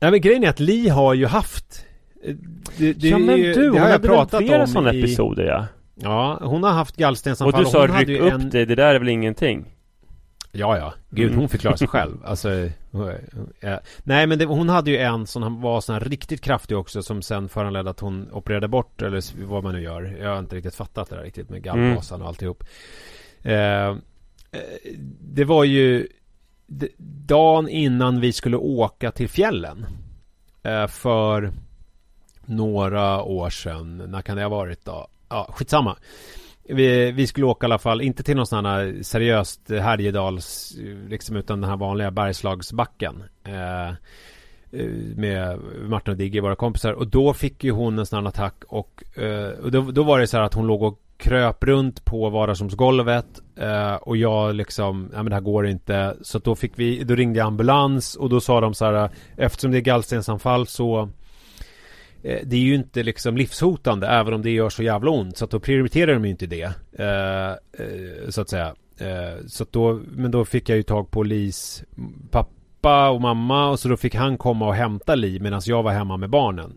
Nej 0.00 0.10
men 0.10 0.20
grejen 0.20 0.44
är 0.44 0.48
att 0.48 0.60
Li 0.60 0.88
har 0.88 1.14
ju 1.14 1.26
haft 1.26 1.84
eh, 2.24 2.34
det, 2.76 2.92
det, 2.92 3.08
ja 3.08 3.18
men 3.18 3.40
du, 3.40 3.52
det 3.54 3.68
hon 3.68 3.78
har 3.78 3.88
jag 3.88 4.02
pratat 4.02 4.40
flera 4.42 4.60
om 4.60 4.66
sådana 4.66 4.92
i, 4.92 4.98
episoder 4.98 5.44
ja? 5.44 5.66
Ja, 5.94 6.38
hon 6.42 6.62
har 6.62 6.70
haft 6.70 6.94
Och 6.94 6.98
gallstensanfall 7.00 7.64
du 7.64 7.70
sa 7.70 7.86
ryck 7.86 8.20
upp 8.20 8.50
dig, 8.50 8.66
det 8.66 8.74
där 8.74 8.94
är 8.94 8.98
väl 8.98 9.08
ingenting? 9.08 9.64
Ja, 10.54 10.78
ja. 10.78 10.94
Gud, 11.10 11.26
Mm. 11.28 11.38
hon 11.40 11.48
förklarar 11.48 11.76
sig 11.76 11.88
själv. 11.88 12.24
Alltså, 12.24 12.68
ja. 13.60 13.80
Nej, 14.02 14.26
men 14.26 14.38
det, 14.38 14.44
hon 14.44 14.68
hade 14.68 14.90
ju 14.90 14.96
en 14.98 15.26
som 15.26 15.60
var 15.60 15.80
sån 15.80 15.92
här 15.92 16.00
riktigt 16.00 16.40
kraftig 16.40 16.76
också 16.76 17.02
som 17.02 17.22
sen 17.22 17.48
föranledde 17.48 17.90
att 17.90 18.00
hon 18.00 18.28
opererade 18.32 18.68
bort 18.68 19.02
eller 19.02 19.46
vad 19.46 19.64
man 19.64 19.74
nu 19.74 19.82
gör. 19.82 20.16
Jag 20.20 20.30
har 20.30 20.38
inte 20.38 20.56
riktigt 20.56 20.74
fattat 20.74 21.10
det 21.10 21.16
där 21.16 21.22
riktigt 21.22 21.50
med 21.50 21.62
gallbasan 21.62 22.22
och 22.22 22.28
alltihop. 22.28 22.64
Eh, 23.42 23.88
eh, 23.88 23.94
det 25.20 25.44
var 25.44 25.64
ju 25.64 26.08
dagen 27.26 27.68
innan 27.68 28.20
vi 28.20 28.32
skulle 28.32 28.56
åka 28.56 29.10
till 29.10 29.28
fjällen. 29.28 29.86
Eh, 30.62 30.86
för 30.86 31.52
några 32.44 33.22
år 33.22 33.50
sedan. 33.50 33.96
När 33.96 34.22
kan 34.22 34.36
det 34.36 34.42
ha 34.42 34.48
varit 34.48 34.84
då? 34.84 35.06
Ja, 35.28 35.48
skitsamma. 35.52 35.96
Vi, 36.68 37.12
vi 37.12 37.26
skulle 37.26 37.46
åka 37.46 37.64
i 37.64 37.68
alla 37.68 37.78
fall, 37.78 38.00
inte 38.00 38.22
till 38.22 38.36
någon 38.36 38.46
sån 38.46 38.66
här 38.66 39.02
seriöst 39.02 39.70
Härjedals, 39.70 40.76
liksom 41.08 41.36
utan 41.36 41.60
den 41.60 41.70
här 41.70 41.76
vanliga 41.76 42.10
Bergslagsbacken. 42.10 43.22
Eh, 43.44 43.88
eh, 44.72 44.86
med 45.16 45.58
Martin 45.88 46.12
och 46.12 46.18
Digge, 46.18 46.40
våra 46.40 46.56
kompisar. 46.56 46.92
Och 46.92 47.06
då 47.06 47.34
fick 47.34 47.64
ju 47.64 47.70
hon 47.70 47.98
en 47.98 48.06
sån 48.06 48.18
här 48.18 48.28
attack 48.28 48.64
och, 48.68 49.04
eh, 49.22 49.50
och 49.50 49.70
då, 49.70 49.80
då 49.80 50.02
var 50.02 50.18
det 50.18 50.26
så 50.26 50.36
här 50.36 50.44
att 50.44 50.54
hon 50.54 50.66
låg 50.66 50.82
och 50.82 50.98
kröp 51.22 51.64
runt 51.64 52.04
på 52.04 52.30
vardagsrumsgolvet 52.30 53.26
eh, 53.56 53.94
och 53.94 54.16
jag 54.16 54.54
liksom, 54.54 55.10
ja 55.12 55.16
men 55.16 55.30
det 55.30 55.34
här 55.34 55.40
går 55.40 55.66
inte. 55.66 56.16
Så 56.22 56.38
då 56.38 56.54
fick 56.54 56.72
vi, 56.76 57.04
då 57.04 57.14
ringde 57.14 57.38
jag 57.38 57.46
ambulans 57.46 58.16
och 58.16 58.28
då 58.28 58.40
sa 58.40 58.60
de 58.60 58.74
så 58.74 58.84
här, 58.84 59.10
eftersom 59.36 59.70
det 59.70 59.78
är 59.78 59.80
gallstensanfall 59.80 60.66
så 60.66 61.08
Eh, 62.22 62.40
det 62.44 62.56
är 62.56 62.60
ju 62.60 62.74
inte 62.74 63.02
liksom 63.02 63.36
livshotande 63.36 64.06
även 64.06 64.34
om 64.34 64.42
det 64.42 64.50
gör 64.50 64.68
så 64.68 64.82
jävla 64.82 65.10
ont. 65.10 65.36
Så 65.36 65.44
att 65.44 65.50
då 65.50 65.60
prioriterar 65.60 66.14
de 66.14 66.24
ju 66.24 66.30
inte 66.30 66.46
det. 66.46 66.72
Eh, 66.92 67.50
eh, 67.50 68.28
så 68.28 68.40
att 68.40 68.50
säga. 68.50 68.74
Så 69.46 69.62
att 69.62 69.72
då, 69.72 70.00
men 70.10 70.30
då 70.30 70.44
fick 70.44 70.68
jag 70.68 70.76
ju 70.76 70.82
tag 70.82 71.10
på 71.10 71.22
Lis 71.22 71.84
pappa 72.30 73.10
och 73.10 73.20
mamma 73.20 73.70
och 73.70 73.80
så 73.80 73.88
då 73.88 73.96
fick 73.96 74.14
han 74.14 74.38
komma 74.38 74.66
och 74.66 74.74
hämta 74.74 75.14
Li 75.14 75.40
medan 75.40 75.60
jag 75.64 75.82
var 75.82 75.92
hemma 75.92 76.16
med 76.16 76.30
barnen. 76.30 76.72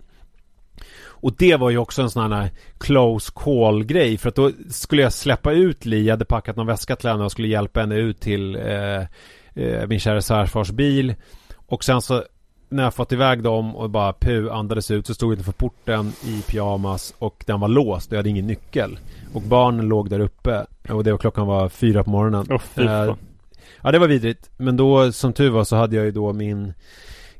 Och 1.03 1.34
det 1.38 1.55
var 1.55 1.69
ju 1.69 1.77
också 1.77 2.01
en 2.01 2.10
sån 2.10 2.31
här 2.31 2.49
close 2.77 3.31
call 3.36 3.84
grej 3.84 4.17
för 4.17 4.29
att 4.29 4.36
då 4.36 4.51
skulle 4.69 5.01
jag 5.01 5.13
släppa 5.13 5.51
ut 5.51 5.86
Li, 5.86 6.05
jag 6.05 6.13
hade 6.13 6.25
packat 6.25 6.55
någon 6.55 6.67
väska 6.67 6.95
till 6.95 7.10
henne 7.10 7.23
och 7.23 7.31
skulle 7.31 7.47
hjälpa 7.47 7.79
henne 7.79 7.95
ut 7.95 8.19
till 8.19 8.56
eh, 8.56 9.87
min 9.87 10.00
kära 10.00 10.21
svärfars 10.21 10.71
bil. 10.71 11.15
Och 11.56 11.83
sen 11.83 12.02
så 12.02 12.23
när 12.76 12.84
jag 12.84 12.94
fått 12.94 13.12
iväg 13.12 13.44
dem 13.44 13.76
och 13.76 13.90
bara 13.90 14.13
pu 14.13 14.50
andades 14.50 14.92
ut 14.92 15.08
så 15.08 15.13
stod 15.13 15.28
jag 15.32 15.34
utanför 15.34 15.52
porten 15.52 16.13
i 16.23 16.42
pyjamas 16.42 17.13
och 17.19 17.44
den 17.48 17.60
var 17.60 17.67
låst 17.67 18.08
och 18.08 18.13
jag 18.13 18.19
hade 18.19 18.30
ingen 18.30 18.48
nyckel. 18.48 19.00
Och 19.34 19.42
barnen 19.42 19.88
låg 19.88 20.10
där 20.10 20.19
uppe 20.19 20.65
och 20.90 21.04
det 21.04 21.12
var 21.12 21.17
klockan 21.17 21.48
var 21.48 21.69
fyra 21.69 22.04
på 22.04 22.10
morgonen. 22.10 22.60
Fan. 22.60 22.88
Eh, 23.10 23.15
Ja 23.82 23.92
det 23.92 24.00
var 24.00 24.08
vidrigt 24.08 24.50
Men 24.58 24.78
då 24.78 25.12
som 25.12 25.34
tur 25.34 25.50
var 25.50 25.63
så 25.63 25.76
hade 25.76 25.96
jag 25.96 26.06
ju 26.06 26.12
då 26.12 26.34
min 26.34 26.73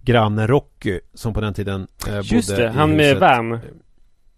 Granne 0.02 0.48
Rocky 0.48 1.00
Som 1.14 1.34
på 1.34 1.42
den 1.42 1.54
tiden 1.54 1.88
eh, 2.08 2.16
Just 2.24 2.50
bodde 2.50 2.62
det, 2.62 2.70
i 2.70 2.72
han 2.72 2.92
med 2.96 3.20
van. 3.20 3.60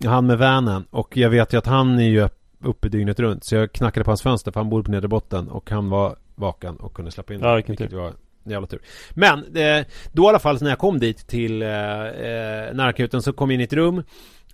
Han 0.05 0.25
med 0.25 0.37
vanen 0.37 0.85
Och 0.89 1.17
jag 1.17 1.29
vet 1.29 1.53
ju 1.53 1.57
att 1.57 1.65
han 1.65 1.99
är 1.99 2.07
ju 2.09 2.29
uppe 2.63 2.89
dygnet 2.89 3.19
runt 3.19 3.43
Så 3.43 3.55
jag 3.55 3.71
knackade 3.71 4.03
på 4.03 4.11
hans 4.11 4.21
fönster 4.21 4.51
för 4.51 4.59
han 4.59 4.69
bor 4.69 4.83
på 4.83 4.91
nedre 4.91 5.07
botten 5.07 5.49
Och 5.49 5.71
han 5.71 5.89
var 5.89 6.15
vaken 6.35 6.75
och 6.75 6.93
kunde 6.93 7.11
släppa 7.11 7.33
in 7.33 7.39
Ja, 7.41 7.55
vilken 7.55 7.75
tur. 7.77 8.13
Jävla 8.53 8.67
tur. 8.67 8.81
Men 9.11 9.55
eh, 9.55 9.85
då 10.11 10.23
i 10.23 10.27
alla 10.27 10.39
fall 10.39 10.57
när 10.61 10.69
jag 10.69 10.79
kom 10.79 10.99
dit 10.99 11.27
till 11.27 11.61
eh, 11.61 11.69
eh, 11.69 12.73
närakuten 12.73 13.21
så 13.21 13.33
kom 13.33 13.49
jag 13.49 13.55
in 13.55 13.61
i 13.61 13.63
ett 13.63 13.73
rum 13.73 14.03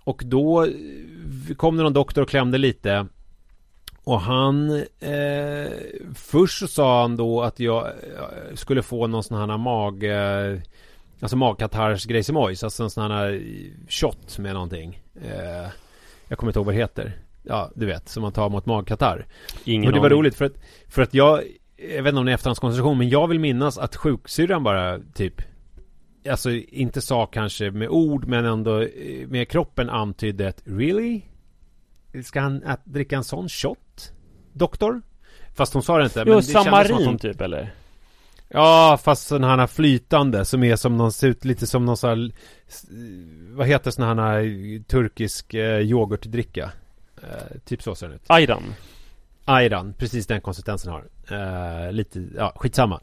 Och 0.04 0.22
då 0.26 0.64
eh, 0.64 0.70
kom 1.56 1.76
det 1.76 1.82
någon 1.82 1.92
doktor 1.92 2.22
och 2.22 2.28
klämde 2.28 2.58
lite. 2.58 3.06
Och 4.04 4.20
han 4.20 4.70
eh, 5.00 5.70
Först 6.14 6.58
så 6.58 6.66
sa 6.68 7.00
han 7.02 7.16
då 7.16 7.42
att 7.42 7.60
jag 7.60 7.88
skulle 8.54 8.82
få 8.82 9.06
någon 9.06 9.22
sån 9.24 9.50
här 9.50 9.56
mag 9.58 10.04
eh, 10.04 10.58
Alltså 11.20 11.36
magkatarrs 11.36 12.04
grejsimojs 12.06 12.64
Alltså 12.64 12.82
en 12.82 12.90
sån 12.90 13.10
här 13.10 13.42
shot 13.88 14.38
med 14.38 14.54
någonting. 14.54 15.02
Eh, 15.24 15.68
Jag 16.28 16.38
kommer 16.38 16.50
inte 16.50 16.58
ihåg 16.58 16.66
vad 16.66 16.74
det 16.74 16.80
heter. 16.80 17.12
Ja 17.42 17.70
du 17.74 17.86
vet 17.86 18.08
som 18.08 18.22
man 18.22 18.32
tar 18.32 18.48
mot 18.48 18.66
magkatarr. 18.66 19.26
Ingen 19.64 19.86
Och 19.88 19.92
det 19.92 19.98
var 20.00 20.06
aning. 20.06 20.18
roligt 20.18 20.34
för 20.36 20.44
att 20.44 20.52
För 20.88 21.02
att 21.02 21.14
jag 21.14 21.42
Jag 21.90 22.02
vet 22.02 22.10
inte 22.10 22.18
om 22.18 22.26
det 22.26 22.32
är 22.32 22.34
efterhandskonstruktion 22.34 22.98
men 22.98 23.08
jag 23.08 23.28
vill 23.28 23.40
minnas 23.40 23.78
att 23.78 23.96
sjuksyrran 23.96 24.62
bara 24.62 24.98
typ 25.14 25.42
Alltså 26.30 26.50
inte 26.50 27.00
sa 27.00 27.26
kanske 27.26 27.70
med 27.70 27.88
ord 27.88 28.26
men 28.26 28.44
ändå 28.44 28.80
eh, 28.80 29.28
med 29.28 29.48
kroppen 29.48 29.90
antydde 29.90 30.48
ett 30.48 30.62
Really? 30.64 31.22
Ska 32.24 32.40
han 32.40 32.62
ät, 32.62 32.80
dricka 32.84 33.16
en 33.16 33.24
sån 33.24 33.48
shot? 33.48 34.12
Doktor? 34.52 35.02
Fast 35.54 35.74
hon 35.74 35.82
sa 35.82 35.98
det 35.98 36.04
inte 36.04 36.24
Jo, 36.26 36.34
det 36.34 36.42
som 36.42 36.56
att 36.60 36.64
samarin 36.64 37.06
hon- 37.06 37.18
typ 37.18 37.40
eller? 37.40 37.74
Ja, 38.48 38.98
fast 39.02 39.26
sån 39.26 39.44
här 39.44 39.66
flytande 39.66 40.44
som 40.44 40.64
är 40.64 40.76
som 40.76 40.96
någon, 40.96 41.12
ser 41.12 41.28
ut 41.28 41.44
lite 41.44 41.66
som 41.66 41.84
någon 41.84 41.96
sån 41.96 42.10
här, 42.10 42.30
Vad 43.56 43.66
heter 43.66 43.90
sån 43.90 44.18
här 44.18 44.82
turkisk 44.82 45.54
eh, 45.54 45.80
yoghurtdricka? 45.80 46.72
Eh, 47.22 47.58
typ 47.64 47.82
så 47.82 47.94
ser 47.94 48.06
den 48.06 48.16
ut. 48.16 48.22
Ayran. 48.26 48.62
Ayran, 49.44 49.94
precis 49.98 50.26
den 50.26 50.40
konsistensen 50.40 50.92
har. 50.92 51.04
Eh, 51.30 51.92
lite, 51.92 52.24
ja 52.36 52.52
skitsamma. 52.56 53.00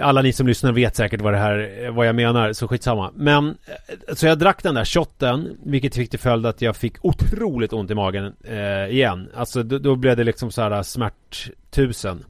Alla 0.00 0.22
ni 0.22 0.32
som 0.32 0.46
lyssnar 0.46 0.72
vet 0.72 0.96
säkert 0.96 1.20
vad 1.20 1.32
det 1.32 1.38
här, 1.38 1.88
vad 1.90 2.06
jag 2.08 2.14
menar, 2.14 2.52
så 2.52 2.68
skitsamma. 2.68 3.10
Men, 3.14 3.48
eh, 3.48 4.14
så 4.14 4.26
jag 4.26 4.38
drack 4.38 4.62
den 4.62 4.74
där 4.74 4.84
shotten, 4.84 5.56
vilket 5.64 5.94
fick 5.94 6.10
till 6.10 6.18
följd 6.18 6.46
att 6.46 6.62
jag 6.62 6.76
fick 6.76 7.04
otroligt 7.04 7.72
ont 7.72 7.90
i 7.90 7.94
magen 7.94 8.32
eh, 8.44 8.86
igen. 8.94 9.28
Alltså 9.34 9.62
då, 9.62 9.78
då 9.78 9.96
blev 9.96 10.16
det 10.16 10.24
liksom 10.24 10.50
så 10.50 10.62
här 10.62 10.82
smärttusen. 10.82 12.24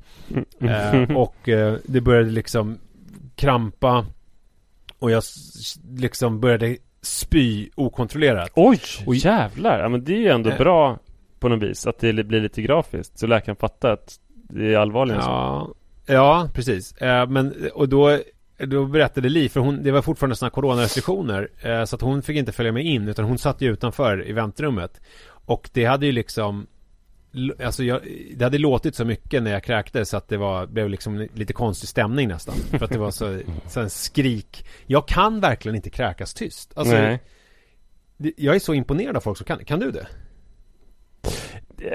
Eh, 0.61 1.17
och 1.17 1.49
eh, 1.49 1.77
det 1.85 2.01
började 2.01 2.31
liksom 2.31 2.79
krampa 3.37 4.07
och 4.99 5.11
jag 5.11 5.23
liksom 5.99 6.41
började 6.41 6.77
spy 7.03 7.69
okontrollerat. 7.75 8.51
Oj, 8.55 8.81
Oj. 9.07 9.17
jävlar! 9.17 9.79
Ja 9.79 9.89
men 9.89 10.05
det 10.05 10.13
är 10.13 10.19
ju 10.19 10.29
ändå 10.29 10.51
Eh. 10.51 10.59
bra 10.59 10.99
på 11.47 11.51
något 11.51 11.62
vis 11.62 11.86
att 11.86 11.99
det 11.99 12.12
li- 12.12 12.24
blir 12.24 12.40
lite 12.40 12.62
grafiskt 12.62 13.18
så 13.18 13.26
läkaren 13.26 13.57
fattar 13.57 13.90
att 13.90 14.20
det 14.34 14.74
är 14.74 14.78
allvarligare 14.78 15.20
än 15.20 15.24
så. 15.24 15.30
Ja, 15.30 15.74
ja 16.07 16.49
precis. 16.55 16.97
Eh, 16.97 17.28
men, 17.28 17.55
och 17.74 17.88
då, 17.88 18.18
då 18.59 18.84
berättade 18.86 19.28
Li, 19.28 19.49
för 19.49 19.61
hon, 19.61 19.82
det 19.82 19.90
var 19.90 20.03
fortfarande 20.03 20.36
sådana 20.36 20.51
coronarestriktioner, 20.51 21.49
eh, 21.61 21.84
så 21.84 21.97
att 21.97 22.03
hon 22.03 22.22
fick 22.22 22.36
inte 22.36 22.53
följa 22.53 22.72
med 22.72 22.84
in, 22.84 23.09
utan 23.09 23.24
hon 23.24 23.38
satt 23.38 23.61
ju 23.61 23.72
utanför 23.72 24.28
i 24.28 24.32
väntrummet. 24.32 25.01
Och 25.28 25.70
det 25.72 25.84
hade 25.84 26.07
ju 26.07 26.12
liksom 26.12 26.66
Alltså 27.64 27.84
jag, 27.84 28.01
det 28.36 28.44
hade 28.44 28.59
låtit 28.59 28.94
så 28.94 29.05
mycket 29.05 29.42
när 29.42 29.51
jag 29.53 29.64
kräktes 29.64 30.09
så 30.09 30.16
att 30.16 30.28
det 30.28 30.36
var, 30.36 30.66
blev 30.66 30.88
liksom 30.90 31.28
lite 31.34 31.53
konstig 31.53 31.88
stämning 31.88 32.28
nästan. 32.28 32.55
För 32.55 32.84
att 32.84 32.90
det 32.90 32.99
var 32.99 33.11
så, 33.11 33.40
så 33.68 33.80
en 33.80 33.90
skrik. 33.90 34.66
Jag 34.86 35.09
kan 35.09 35.40
verkligen 35.40 35.76
inte 35.76 35.90
kräkas 35.90 36.34
tyst. 36.34 36.72
Alltså, 36.76 36.94
Nej. 36.94 37.22
jag 38.36 38.55
är 38.55 38.59
så 38.59 38.74
imponerad 38.74 39.16
av 39.16 39.20
folk 39.20 39.38
som 39.38 39.44
kan. 39.44 39.64
Kan 39.64 39.80
du 39.80 39.90
det? 39.90 40.07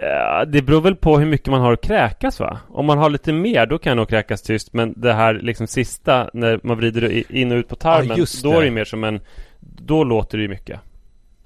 Ja, 0.01 0.45
det 0.45 0.61
beror 0.61 0.81
väl 0.81 0.95
på 0.95 1.19
hur 1.19 1.25
mycket 1.25 1.47
man 1.47 1.61
har 1.61 1.73
att 1.73 1.81
kräkas 1.81 2.39
va? 2.39 2.57
Om 2.69 2.85
man 2.85 2.97
har 2.97 3.09
lite 3.09 3.33
mer 3.33 3.65
då 3.65 3.77
kan 3.77 3.89
jag 3.91 3.97
nog 3.97 4.09
kräkas 4.09 4.41
tyst 4.41 4.73
Men 4.73 4.93
det 4.97 5.13
här 5.13 5.33
liksom 5.33 5.67
sista 5.67 6.29
när 6.33 6.59
man 6.63 6.77
vrider 6.77 7.31
in 7.35 7.51
och 7.51 7.55
ut 7.55 7.67
på 7.67 7.75
tarmen 7.75 8.17
Ja, 8.17 8.25
Då 8.43 8.59
är 8.59 8.63
det 8.65 8.71
mer 8.71 8.85
som 8.85 9.03
en 9.03 9.19
Då 9.59 10.03
låter 10.03 10.37
det 10.37 10.41
ju 10.41 10.47
mycket 10.49 10.79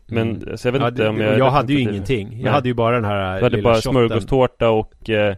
Men 0.08 0.58
så 0.58 0.68
jag 0.68 0.72
vet 0.74 0.82
Ja, 0.82 0.88
inte 0.88 1.04
det, 1.04 1.10
om 1.10 1.22
jag 1.22 1.38
jag 1.40 1.52
hade 1.52 1.74
ju 1.74 1.80
ingenting. 1.80 2.28
Jag 2.32 2.44
Nej. 2.44 2.54
hade 2.54 2.68
ju 2.68 2.74
bara 2.74 2.96
den 2.96 3.06
här 3.06 3.38
Du 3.38 3.44
hade 3.44 3.62
bara 3.62 3.76
shotten. 3.76 3.92
smörgåstårta 3.92 4.70
och 4.70 5.10
eh, 5.10 5.36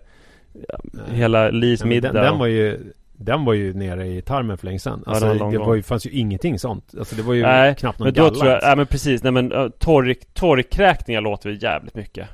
hela 1.11 1.49
Lis 1.49 1.81
Nej, 1.81 1.89
middag 1.89 2.13
den, 2.13 2.23
den 2.23 2.37
var 2.39 2.47
ju 2.47 2.79
Den 3.17 3.45
var 3.45 3.53
ju 3.53 3.73
nere 3.73 4.07
i 4.07 4.21
tarmen 4.21 4.57
för 4.57 4.65
länge 4.65 4.79
sedan. 4.79 5.03
Ja, 5.05 5.11
Alltså, 5.11 5.33
det 5.33 5.39
var 5.39 5.51
det, 5.51 5.57
var 5.57 5.75
ju, 5.75 5.83
fanns 5.83 6.05
ju 6.05 6.09
ingenting 6.11 6.59
sånt. 6.59 6.93
Alltså 6.99 7.15
det 7.15 7.21
var 7.21 7.33
ju 7.33 7.41
Nej, 7.41 7.75
knappt 7.75 7.99
någon 7.99 8.05
Men 8.05 8.13
då 8.13 8.21
galla 8.23 8.33
tror 8.35 8.45
jag, 8.45 8.53
ens. 8.53 8.65
ja 8.69 8.75
men 8.75 8.85
precis, 8.87 9.23
nej 9.23 9.31
men 9.31 9.53
uh, 9.53 9.69
torr, 9.69 10.13
torrkräkningar 10.33 11.21
låter 11.21 11.49
väl 11.49 11.63
jävligt 11.63 11.95
mycket 11.95 12.27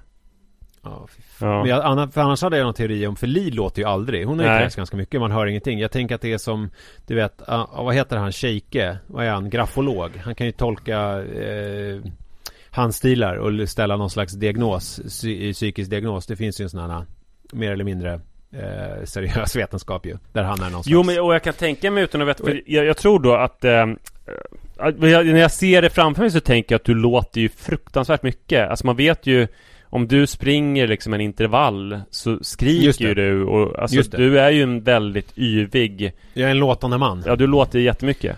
Ja. 0.83 1.07
Ja, 1.39 1.61
Men 1.63 1.69
jag, 1.69 2.13
för 2.13 2.21
annars 2.21 2.41
hade 2.41 2.57
jag 2.57 2.65
någon 2.65 2.73
teori 2.73 3.07
om, 3.07 3.15
för 3.15 3.27
Li 3.27 3.51
låter 3.51 3.81
ju 3.81 3.87
aldrig. 3.87 4.27
Hon 4.27 4.39
har 4.39 4.45
ju 4.45 4.59
kräkts 4.59 4.75
ganska 4.75 4.97
mycket, 4.97 5.21
man 5.21 5.31
hör 5.31 5.45
ingenting. 5.45 5.79
Jag 5.79 5.91
tänker 5.91 6.15
att 6.15 6.21
det 6.21 6.33
är 6.33 6.37
som, 6.37 6.69
du 7.07 7.15
vet, 7.15 7.41
ah, 7.47 7.67
ah, 7.73 7.83
vad 7.83 7.95
heter 7.95 8.17
han, 8.17 8.31
Sheike? 8.31 8.97
Vad 9.07 9.25
är 9.25 9.29
han? 9.29 9.49
Grafolog? 9.49 10.11
Han 10.23 10.35
kan 10.35 10.45
ju 10.47 10.51
tolka 10.51 11.23
eh, 11.23 12.01
handstilar 12.69 13.35
och 13.35 13.69
ställa 13.69 13.97
någon 13.97 14.09
slags 14.09 14.33
diagnos, 14.33 14.99
psy- 14.99 15.53
psykisk 15.53 15.89
diagnos. 15.89 16.25
Det 16.25 16.35
finns 16.35 16.61
ju 16.61 16.63
en 16.63 16.69
sån 16.69 16.91
här, 16.91 17.05
mer 17.51 17.71
eller 17.71 17.83
mindre 17.83 18.13
eh, 18.51 19.03
seriös 19.03 19.55
vetenskap 19.55 20.05
ju. 20.05 20.17
Där 20.31 20.43
han 20.43 20.59
är 20.59 20.63
någon 20.63 20.71
slags... 20.71 20.87
Jo 20.87 21.03
men 21.03 21.19
och 21.19 21.33
jag 21.33 21.43
kan 21.43 21.53
tänka 21.53 21.91
mig 21.91 22.03
utan 22.03 22.21
att 22.21 22.27
veta, 22.27 22.43
för 22.43 22.61
jag, 22.65 22.85
jag 22.85 22.97
tror 22.97 23.19
då 23.19 23.35
att 23.35 23.63
eh, 23.63 23.85
När 24.97 25.35
jag 25.37 25.51
ser 25.51 25.81
det 25.81 25.89
framför 25.89 26.21
mig 26.21 26.31
så 26.31 26.39
tänker 26.39 26.73
jag 26.73 26.79
att 26.79 26.85
du 26.85 26.93
låter 26.93 27.41
ju 27.41 27.49
fruktansvärt 27.49 28.23
mycket 28.23 28.69
Alltså 28.69 28.85
man 28.85 28.95
vet 28.95 29.27
ju 29.27 29.47
Om 29.93 30.07
du 30.07 30.27
springer 30.27 30.87
liksom 30.87 31.13
en 31.13 31.21
intervall 31.21 31.99
Så 32.09 32.39
skriker 32.41 33.07
ju 33.07 33.13
du 33.13 33.43
och 33.43 33.79
alltså 33.79 34.01
du 34.17 34.39
är 34.39 34.51
ju 34.51 34.63
en 34.63 34.83
väldigt 34.83 35.37
yvig 35.37 36.13
Jag 36.33 36.47
är 36.47 36.51
en 36.51 36.59
låtande 36.59 36.97
man. 36.97 37.23
Ja 37.25 37.35
du 37.35 37.47
låter 37.47 37.79
jättemycket 37.79 38.37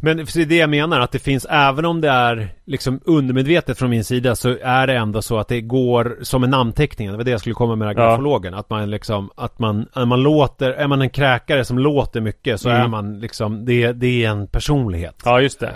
Men 0.00 0.26
för 0.26 0.38
det 0.38 0.42
är 0.44 0.46
det 0.46 0.56
jag 0.56 0.70
menar, 0.70 1.00
att 1.00 1.12
det 1.12 1.18
finns, 1.18 1.46
även 1.50 1.84
om 1.84 2.00
det 2.00 2.08
är 2.08 2.48
liksom 2.64 3.00
undermedvetet 3.04 3.78
från 3.78 3.90
min 3.90 4.04
sida 4.04 4.36
så 4.36 4.56
är 4.62 4.86
det 4.86 4.94
ändå 4.96 5.22
så 5.22 5.38
att 5.38 5.48
det 5.48 5.60
går 5.60 6.18
som 6.22 6.44
en 6.44 6.50
namnteckning. 6.50 7.10
Det 7.10 7.16
var 7.16 7.24
det 7.24 7.30
jag 7.30 7.40
skulle 7.40 7.54
komma 7.54 7.76
med 7.76 7.88
den 7.88 7.96
här 7.96 8.04
Ja. 8.04 8.10
grafologen. 8.10 8.54
Att 8.54 8.70
man 8.70 8.90
liksom, 8.90 9.30
att 9.36 9.58
man, 9.58 9.86
när 9.96 10.04
man 10.06 10.22
låter, 10.22 10.70
är 10.70 10.86
man 10.86 11.02
en 11.02 11.10
kräkare 11.10 11.64
som 11.64 11.78
låter 11.78 12.20
mycket 12.20 12.60
så 12.60 12.68
Mm. 12.68 12.82
är 12.82 12.88
man 12.88 13.20
liksom, 13.20 13.64
det, 13.64 13.92
det 13.92 14.24
är 14.24 14.30
en 14.30 14.46
personlighet. 14.46 15.22
Ja 15.24 15.40
just 15.40 15.60
det 15.60 15.72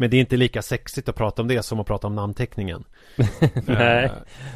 Men 0.00 0.10
det 0.10 0.16
är 0.16 0.20
inte 0.20 0.36
lika 0.36 0.62
sexigt 0.62 1.08
att 1.08 1.14
prata 1.16 1.42
om 1.42 1.48
det 1.48 1.62
som 1.62 1.80
att 1.80 1.86
prata 1.86 2.06
om 2.06 2.14
namnteckningen. 2.14 2.84
Nej. 3.66 4.04
Eh, 4.04 4.10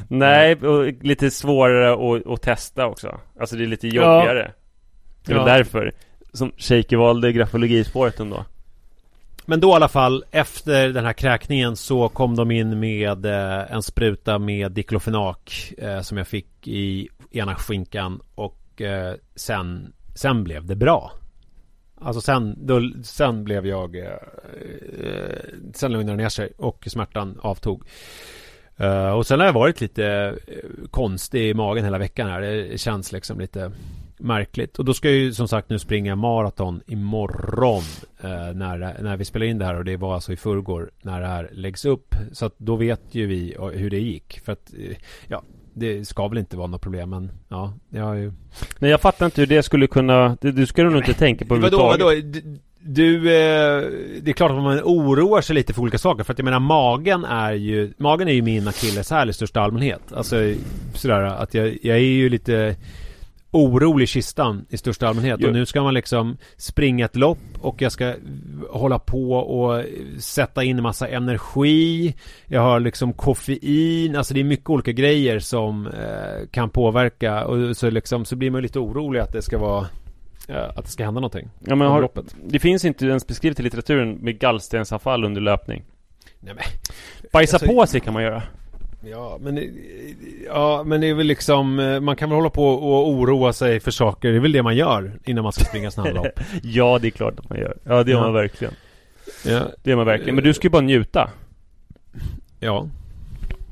Nej, 0.08 0.54
och 0.54 0.92
lite 1.02 1.30
svårare 1.30 1.92
att, 2.16 2.26
att 2.26 2.42
testa 2.42 2.86
också 2.86 3.20
Alltså 3.40 3.56
det 3.56 3.64
är 3.64 3.66
lite 3.66 3.88
jobbigare 3.88 4.52
Det 5.24 5.32
är 5.32 5.36
Ja. 5.36 5.44
därför 5.44 5.92
Som 6.32 6.52
Shaker 6.56 6.96
valde 6.96 7.32
grafologispåret 7.32 8.20
ändå 8.20 8.44
Men 9.46 9.60
då 9.60 9.68
i 9.68 9.72
alla 9.72 9.88
fall 9.88 10.24
efter 10.30 10.88
den 10.88 11.04
här 11.04 11.12
kräkningen 11.12 11.76
så 11.76 12.08
kom 12.08 12.36
de 12.36 12.50
in 12.50 12.80
med 12.80 13.26
eh, 13.26 13.72
en 13.72 13.82
spruta 13.82 14.38
med 14.38 14.72
diklofenak 14.72 15.72
eh, 15.78 16.00
som 16.00 16.18
jag 16.18 16.26
fick 16.28 16.68
i 16.68 17.08
ena 17.30 17.54
skinkan 17.54 18.20
och 18.34 18.82
eh, 18.82 19.14
sen, 19.36 19.92
sen 20.14 20.44
blev 20.44 20.66
det 20.66 20.76
bra. 20.76 21.12
Alltså 22.04 22.20
sen, 22.20 22.66
då, 22.66 22.92
sen 23.02 23.44
blev 23.44 23.66
jag 23.66 23.96
eh, 23.96 24.04
eh, 24.04 25.38
Sen 25.74 25.92
lugnade 25.92 26.16
det 26.16 26.22
ner 26.22 26.28
sig 26.28 26.52
och 26.56 26.84
smärtan 26.86 27.38
avtog. 27.42 27.82
Eh, 28.76 29.10
och 29.10 29.26
sen 29.26 29.40
har 29.40 29.46
jag 29.46 29.52
varit 29.52 29.80
lite 29.80 30.06
eh, 30.46 30.88
konstig 30.90 31.48
i 31.48 31.54
magen 31.54 31.84
hela 31.84 31.98
veckan 31.98 32.28
här. 32.28 32.40
Det 32.40 32.80
känns 32.80 33.12
liksom 33.12 33.40
lite 33.40 33.72
märkligt. 34.22 34.78
Och 34.78 34.84
då 34.84 34.94
ska 34.94 35.08
jag 35.08 35.16
ju 35.16 35.32
som 35.32 35.48
sagt 35.48 35.70
nu 35.70 35.78
springa 35.78 36.16
maraton 36.16 36.80
imorgon 36.86 37.82
eh, 38.20 38.54
när, 38.54 39.02
när 39.02 39.16
vi 39.16 39.24
spelar 39.24 39.46
in 39.46 39.58
det 39.58 39.64
här 39.64 39.74
och 39.74 39.84
det 39.84 39.96
var 39.96 40.14
alltså 40.14 40.32
i 40.32 40.36
förrgår 40.36 40.90
när 41.02 41.20
det 41.20 41.26
här 41.26 41.50
läggs 41.52 41.84
upp. 41.84 42.14
Så 42.32 42.46
att 42.46 42.54
då 42.58 42.76
vet 42.76 43.02
ju 43.10 43.26
vi 43.26 43.54
eh, 43.54 43.64
hur 43.64 43.90
det 43.90 44.00
gick. 44.00 44.40
För 44.44 44.52
att 44.52 44.74
eh, 44.78 44.96
ja, 45.28 45.42
det 45.74 46.04
ska 46.04 46.28
väl 46.28 46.38
inte 46.38 46.56
vara 46.56 46.66
något 46.66 46.82
problem 46.82 47.10
men 47.10 47.30
ja, 47.48 47.72
jag 47.90 48.18
ju... 48.18 48.32
Nej 48.78 48.90
jag 48.90 49.00
fattar 49.00 49.26
inte 49.26 49.40
hur 49.40 49.46
det 49.46 49.62
skulle 49.62 49.86
kunna 49.86 50.36
Det, 50.40 50.50
du 50.82 50.90
nog 50.90 51.00
inte 51.00 51.14
tänka 51.14 51.44
på 51.44 51.54
Vadå, 51.54 51.66
överhuvudtaget 51.66 52.24
vadå? 52.24 52.40
Du, 52.40 52.58
du 52.84 53.16
eh, 53.16 53.90
det 54.22 54.30
är 54.30 54.32
klart 54.32 54.50
att 54.50 54.62
man 54.62 54.80
oroar 54.84 55.40
sig 55.40 55.54
lite 55.54 55.74
för 55.74 55.82
olika 55.82 55.98
saker 55.98 56.24
för 56.24 56.32
att 56.32 56.38
jag 56.38 56.44
menar 56.44 56.60
magen 56.60 57.24
är 57.24 57.52
ju 57.52 57.92
Magen 57.96 58.28
är 58.28 58.32
ju 58.32 58.42
min 58.42 58.68
akilleshäl 58.68 59.30
i 59.30 59.32
största 59.32 59.60
allmänhet 59.60 60.12
Alltså 60.12 60.54
sådär 60.94 61.22
att 61.22 61.54
jag, 61.54 61.78
jag 61.82 61.96
är 61.96 62.00
ju 62.00 62.28
lite 62.28 62.76
orolig 63.52 64.08
kistan 64.08 64.66
i 64.68 64.76
största 64.76 65.08
allmänhet. 65.08 65.38
Jo. 65.42 65.46
Och 65.48 65.52
nu 65.54 65.66
ska 65.66 65.82
man 65.82 65.94
liksom 65.94 66.36
springa 66.56 67.04
ett 67.04 67.16
lopp 67.16 67.38
och 67.60 67.82
jag 67.82 67.92
ska 67.92 68.14
hålla 68.70 68.98
på 68.98 69.32
och 69.32 69.84
sätta 70.18 70.64
in 70.64 70.82
massa 70.82 71.08
energi. 71.08 72.14
Jag 72.46 72.60
har 72.60 72.80
liksom 72.80 73.12
koffein, 73.12 74.16
alltså 74.16 74.34
det 74.34 74.40
är 74.40 74.44
mycket 74.44 74.70
olika 74.70 74.92
grejer 74.92 75.38
som 75.38 75.86
eh, 75.86 76.46
kan 76.50 76.70
påverka 76.70 77.44
och 77.44 77.76
så 77.76 77.90
liksom 77.90 78.24
så 78.24 78.36
blir 78.36 78.50
man 78.50 78.62
lite 78.62 78.78
orolig 78.78 79.20
att 79.20 79.32
det 79.32 79.42
ska 79.42 79.58
vara 79.58 79.86
eh, 80.48 80.68
att 80.76 80.84
det 80.84 80.90
ska 80.90 81.04
hända 81.04 81.20
någonting. 81.20 81.48
Ja, 81.60 81.74
men 81.74 81.88
har, 81.88 82.10
det 82.44 82.58
finns 82.58 82.84
inte 82.84 83.06
ens 83.06 83.26
beskrivet 83.26 83.60
i 83.60 83.62
litteraturen 83.62 84.12
med 84.12 84.38
gallstensanfall 84.38 85.24
under 85.24 85.40
löpning. 85.40 85.84
Nej, 86.40 86.54
men, 86.54 86.64
Bajsa 87.32 87.56
Alltså- 87.56 87.74
på 87.74 87.86
sig 87.86 88.00
kan 88.00 88.14
man 88.14 88.22
göra. 88.22 88.42
Ja 89.04 89.38
men, 89.40 89.70
ja 90.46 90.82
men 90.86 91.00
det 91.00 91.06
är 91.06 91.14
väl 91.14 91.26
liksom 91.26 91.78
eh, 91.78 92.00
Man 92.00 92.16
kan 92.16 92.28
väl 92.30 92.36
hålla 92.36 92.50
på 92.50 92.66
och 92.68 93.08
oroa 93.08 93.52
sig 93.52 93.80
för 93.80 93.90
saker 93.90 94.30
Det 94.30 94.36
är 94.36 94.40
väl 94.40 94.52
det 94.52 94.62
man 94.62 94.76
gör 94.76 95.12
innan 95.24 95.42
man 95.44 95.52
ska 95.52 95.64
springa 95.64 95.90
snabblopp 95.90 96.40
Ja, 96.62 96.98
det 97.02 97.08
är 97.08 97.10
klart 97.10 97.38
att 97.38 97.48
man 97.50 97.58
gör. 97.58 97.76
Ja, 97.84 98.02
det 98.04 98.10
gör 98.10 98.18
Ja. 98.18 98.24
man 98.24 98.32
verkligen. 98.34 98.74
ja, 99.46 99.60
Det 99.82 99.90
gör 99.90 99.96
man 99.96 100.06
verkligen. 100.06 100.34
Men 100.34 100.44
du 100.44 100.54
ska 100.54 100.66
ju 100.66 100.70
bara 100.70 100.82
njuta. 100.82 101.30
ja. 102.60 102.88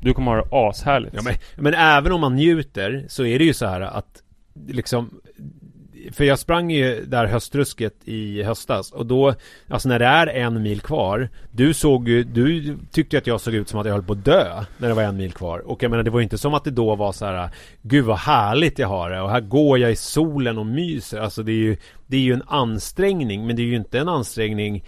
Du 0.01 0.13
kommer 0.13 0.31
ha 0.31 0.37
det 0.41 0.47
ashärligt. 0.51 1.13
ja 1.15 1.21
men, 1.23 1.33
men 1.57 1.73
även 1.73 2.11
om 2.11 2.21
man 2.21 2.35
njuter 2.35 3.05
Så 3.09 3.25
är 3.25 3.39
det 3.39 3.45
ju 3.45 3.53
så 3.53 3.65
här 3.65 3.81
att 3.81 4.23
Liksom 4.67 5.20
för 6.11 6.23
jag 6.23 6.39
sprang 6.39 6.71
ju 6.71 7.05
där 7.05 7.25
höstrusket 7.25 7.93
i 8.05 8.43
höstas 8.43 8.91
Och 8.91 9.05
då 9.05 9.33
Alltså 9.67 9.89
när 9.89 9.99
det 9.99 10.05
är 10.05 10.27
en 10.27 10.63
mil 10.63 10.81
kvar 10.81 11.29
Du 11.51 11.73
såg 11.73 12.09
ju 12.09 12.23
Du 12.23 12.77
tyckte 12.91 13.17
att 13.17 13.27
jag 13.27 13.41
såg 13.41 13.53
ut 13.53 13.69
som 13.69 13.79
att 13.79 13.85
jag 13.85 13.93
höll 13.93 14.03
på 14.03 14.13
att 14.13 14.25
dö 14.25 14.63
När 14.77 14.87
det 14.87 14.93
var 14.93 15.03
en 15.03 15.17
mil 15.17 15.31
kvar. 15.31 15.59
Och 15.59 15.83
jag 15.83 15.89
menar 15.89 16.03
det 16.03 16.11
var 16.11 16.19
ju 16.19 16.23
inte 16.23 16.37
som 16.37 16.53
att 16.53 16.63
det 16.63 16.71
då 16.71 16.95
var 16.95 17.11
så 17.11 17.25
här 17.25 17.49
Gud 17.81 18.05
vad 18.05 18.17
härligt 18.17 18.79
jag 18.79 18.87
har 18.87 19.09
det 19.09 19.21
Och 19.21 19.29
här 19.29 19.41
går 19.41 19.79
jag 19.79 19.91
i 19.91 19.95
solen 19.95 20.57
och 20.57 20.65
myser. 20.65 21.19
Alltså 21.19 21.43
det 21.43 21.51
är 21.51 21.55
ju 21.55 21.77
Det 22.07 22.17
är 22.17 22.21
ju 22.21 22.33
en 22.33 22.43
ansträngning 22.47 23.47
Men 23.47 23.55
det 23.55 23.61
är 23.61 23.65
ju 23.65 23.75
inte 23.75 23.99
en 23.99 24.09
ansträngning 24.09 24.83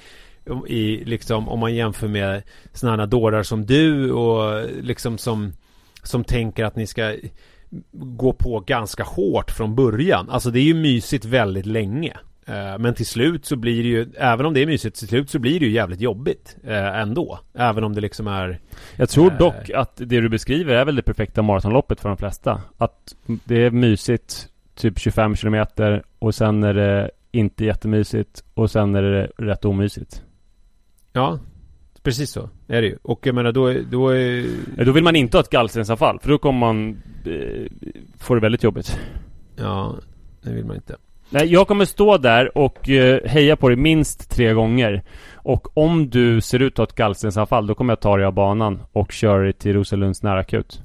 i 0.68 1.06
liksom 1.06 1.50
om 1.50 1.60
man 1.60 1.76
jämför 1.76 2.08
med 2.08 2.44
sådana 2.74 3.04
här 3.04 3.08
dårar 3.08 3.44
som 3.44 3.66
du 3.66 4.12
och 4.12 4.66
liksom 4.82 5.18
som 5.18 5.54
som 6.04 6.24
tänker 6.24 6.66
att 6.66 6.76
ni 6.76 6.88
ska 6.88 7.16
gå 7.92 8.34
på 8.34 8.60
ganska 8.60 9.04
hårt 9.04 9.52
från 9.52 9.76
början. 9.76 10.30
Alltså 10.30 10.52
det 10.52 10.60
är 10.60 10.64
ju 10.64 10.74
mysigt 10.74 11.26
väldigt 11.26 11.66
länge. 11.66 12.18
Eh, 12.46 12.78
Men 12.80 12.94
till 12.94 13.06
slut 13.06 13.46
så 13.46 13.56
blir 13.56 13.84
det 13.84 13.90
ju, 13.90 14.08
även 14.18 14.46
om 14.46 14.54
det 14.54 14.62
är 14.62 14.66
mysigt, 14.66 15.00
till 15.00 15.08
slut 15.08 15.30
så 15.30 15.40
blir 15.40 15.60
det 15.60 15.66
ju 15.66 15.72
jävligt 15.72 16.02
jobbigt 16.02 16.58
eh, 16.64 17.00
ändå. 17.00 17.40
Även 17.54 17.84
om 17.84 17.94
det 17.96 18.02
liksom 18.02 18.28
är 18.28 18.60
Jag 18.96 19.10
tror 19.10 19.32
Eh. 19.32 19.38
dock 19.38 19.70
att 19.76 19.96
det 19.96 20.06
du 20.22 20.30
beskriver 20.30 20.76
är 20.76 20.86
väl 20.86 20.96
det 20.96 21.02
perfekta 21.02 21.42
maratonloppet 21.42 22.00
för 22.02 22.10
de 22.10 22.18
flesta. 22.18 22.62
Att 22.78 23.16
det 23.26 23.66
är 23.66 23.72
mysigt, 23.72 24.48
typ 24.76 25.00
25 25.00 25.36
kilometer 25.36 26.04
och 26.20 26.36
sen 26.36 26.64
är 26.64 26.74
det 26.74 27.12
inte 27.32 27.66
jättemysigt 27.66 28.44
och 28.54 28.72
sen 28.72 28.96
är 28.96 29.02
det 29.02 29.26
rätt 29.38 29.66
omysigt. 29.66 30.22
Ja, 31.14 31.40
precis 32.04 32.32
så 32.32 32.50
är 32.68 32.82
det 32.82 32.88
ju. 32.88 32.98
Och 33.02 33.28
jag 33.28 33.36
menar 33.36 33.52
då, 33.52 33.74
då 33.92 34.10
är... 34.10 34.46
Ja, 34.78 34.84
Då 34.84 34.92
vill 34.92 35.04
man 35.04 35.16
inte 35.16 35.38
ha 35.38 35.42
ett 35.42 35.50
gallstensanfall 35.50 36.20
för 36.20 36.30
då 36.30 36.38
kommer 36.38 36.60
man 36.60 37.02
eh, 37.26 37.72
få 38.20 38.36
det 38.36 38.42
väldigt 38.42 38.64
jobbigt. 38.64 39.00
Ja, 39.56 39.96
det 40.42 40.52
vill 40.54 40.66
man 40.66 40.76
inte. 40.76 40.96
Nej, 41.30 41.46
jag 41.54 41.68
kommer 41.68 41.86
stå 41.86 42.18
där 42.18 42.58
och 42.58 42.90
eh, 42.90 43.20
heja 43.26 43.56
på 43.56 43.70
dig 43.70 43.78
minst 43.78 44.30
tre 44.32 44.54
gånger. 44.54 45.04
Och 45.36 45.78
om 45.78 46.10
du 46.10 46.42
ser 46.42 46.60
ut 46.60 46.74
att 46.74 46.78
ha 46.78 46.84
ett 46.84 46.96
gallstensanfall 46.96 47.68
då 47.68 47.76
kommer 47.76 47.92
jag 47.92 48.00
ta 48.00 48.18
dig 48.18 48.26
av 48.26 48.34
banan 48.34 48.82
och 48.92 49.12
köra 49.12 49.44
dig 49.44 49.54
till 49.54 49.74
Rosalunds 49.74 50.24
närakut. 50.24 50.82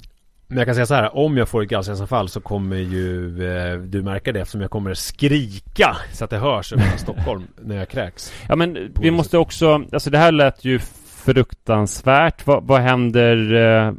Men 0.47 0.57
jag 0.57 0.67
kan 0.67 0.75
säga 0.75 0.85
så 0.85 0.93
här, 0.93 1.17
om 1.17 1.37
jag 1.37 1.49
får 1.49 1.63
ett 1.63 1.69
gallstensanfall 1.69 2.29
så 2.29 2.41
kommer 2.41 2.75
ju 2.75 3.25
eh, 3.47 3.77
du 3.79 4.01
märka 4.01 4.31
det 4.31 4.39
eftersom 4.39 4.61
jag 4.61 4.71
kommer 4.71 4.93
skrika 4.93 5.97
så 6.13 6.23
att 6.23 6.29
det 6.29 6.37
hörs 6.37 6.73
över 6.73 6.83
Stockholm 6.97 7.43
när 7.61 7.75
jag 7.75 7.89
kräks. 7.89 8.33
Ja 8.47 8.55
men 8.55 8.91
vi 9.01 9.11
måste 9.11 9.37
också, 9.37 9.83
alltså 9.91 10.09
det 10.09 10.17
här 10.17 10.31
lät 10.31 10.65
ju 10.65 10.79
fruktansvärt. 11.25 12.47
Vad, 12.47 12.63
vad 12.67 12.81
händer? 12.81 13.53
Eh, 13.87 13.93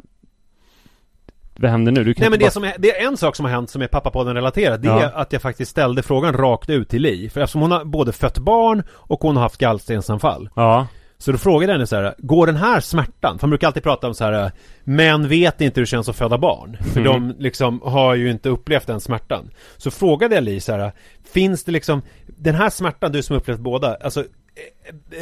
vad 1.55 1.71
händer 1.71 1.91
nu? 1.91 2.13
Nej 2.17 2.29
men 2.29 2.39
det 2.39 2.51
som 2.51 2.63
är, 2.63 2.73
det 2.79 2.97
är 3.01 3.07
en 3.07 3.17
sak 3.17 3.35
som 3.35 3.45
har 3.45 3.51
hänt 3.51 3.69
som 3.69 3.81
är 3.81 3.87
pappapodden 3.87 4.35
relaterad 4.35 4.81
Det 4.81 4.87
Ja. 4.87 5.01
är 5.03 5.11
att 5.11 5.33
jag 5.33 5.41
faktiskt 5.41 5.71
ställde 5.71 6.03
frågan 6.03 6.33
rakt 6.33 6.69
ut 6.69 6.89
till 6.89 7.01
Li 7.01 7.29
För 7.29 7.41
eftersom 7.41 7.61
hon 7.61 7.71
har 7.71 7.85
både 7.85 8.11
fött 8.11 8.37
barn 8.37 8.83
och 8.91 9.19
hon 9.21 9.35
har 9.35 9.43
haft 9.43 9.57
gallstensanfall 9.57 10.49
Ja. 10.55 10.87
Så 11.17 11.31
då 11.31 11.37
frågade 11.37 11.71
jag 11.71 11.77
henne 11.77 11.87
så 11.87 11.95
här, 11.95 12.15
går 12.17 12.45
den 12.47 12.55
här 12.55 12.79
smärtan? 12.79 13.39
För 13.39 13.47
man 13.47 13.49
brukar 13.49 13.67
alltid 13.67 13.83
prata 13.83 14.07
om 14.07 14.13
så 14.13 14.23
här 14.23 14.51
Män 14.83 15.27
vet 15.27 15.61
inte 15.61 15.79
hur 15.79 15.85
det 15.85 15.89
känns 15.89 16.09
att 16.09 16.15
föda 16.15 16.37
barn 16.37 16.77
För 16.93 16.99
Mm. 16.99 17.13
de 17.13 17.35
liksom 17.43 17.81
har 17.83 18.15
ju 18.15 18.31
inte 18.31 18.49
upplevt 18.49 18.87
den 18.87 18.99
smärtan 18.99 19.49
Så 19.77 19.91
frågade 19.91 20.35
jag 20.35 20.43
Li 20.43 20.59
så 20.59 20.71
här 20.71 20.91
Finns 21.33 21.63
det 21.63 21.71
liksom 21.71 22.01
Den 22.27 22.55
här 22.55 22.69
smärtan, 22.69 23.11
du 23.11 23.23
som 23.23 23.35
upplevt 23.35 23.59
båda 23.59 23.95
Alltså 24.03 24.19
eh, 24.19 24.25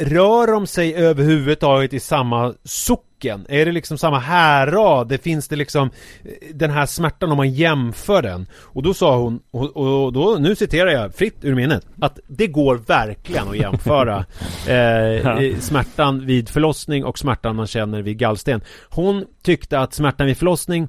Rör 0.00 0.46
de 0.46 0.66
sig 0.66 0.94
överhuvudtaget 0.94 1.92
i 1.92 2.00
samma 2.00 2.54
socken? 2.64 3.46
Är 3.48 3.66
det 3.66 3.72
liksom 3.72 3.98
samma 3.98 4.18
härad? 4.18 5.08
Det 5.08 5.18
finns 5.18 5.48
det 5.48 5.56
liksom 5.56 5.90
eh, 6.24 6.54
Den 6.54 6.70
här 6.70 6.86
smärtan 6.86 7.30
om 7.30 7.36
man 7.36 7.50
jämför 7.50 8.22
den 8.22 8.46
Och 8.54 8.82
då 8.82 8.94
sa 8.94 9.16
hon 9.16 9.40
Och, 9.50 10.12
då, 10.12 10.36
nu 10.40 10.56
citerar 10.56 10.90
jag 10.90 11.14
fritt 11.14 11.36
ur 11.44 11.54
minnet 11.54 11.86
Att 12.00 12.18
det 12.26 12.46
går 12.46 12.76
verkligen 12.76 13.48
att 13.48 13.56
jämföra 13.56 14.18
eh, 14.68 15.58
Smärtan 15.58 16.26
vid 16.26 16.48
förlossning 16.48 17.04
och 17.04 17.18
smärtan 17.18 17.56
man 17.56 17.66
känner 17.66 18.02
vid 18.02 18.18
gallsten 18.18 18.60
Hon 18.88 19.24
tyckte 19.42 19.78
att 19.78 19.94
smärtan 19.94 20.26
vid 20.26 20.36
förlossning 20.36 20.88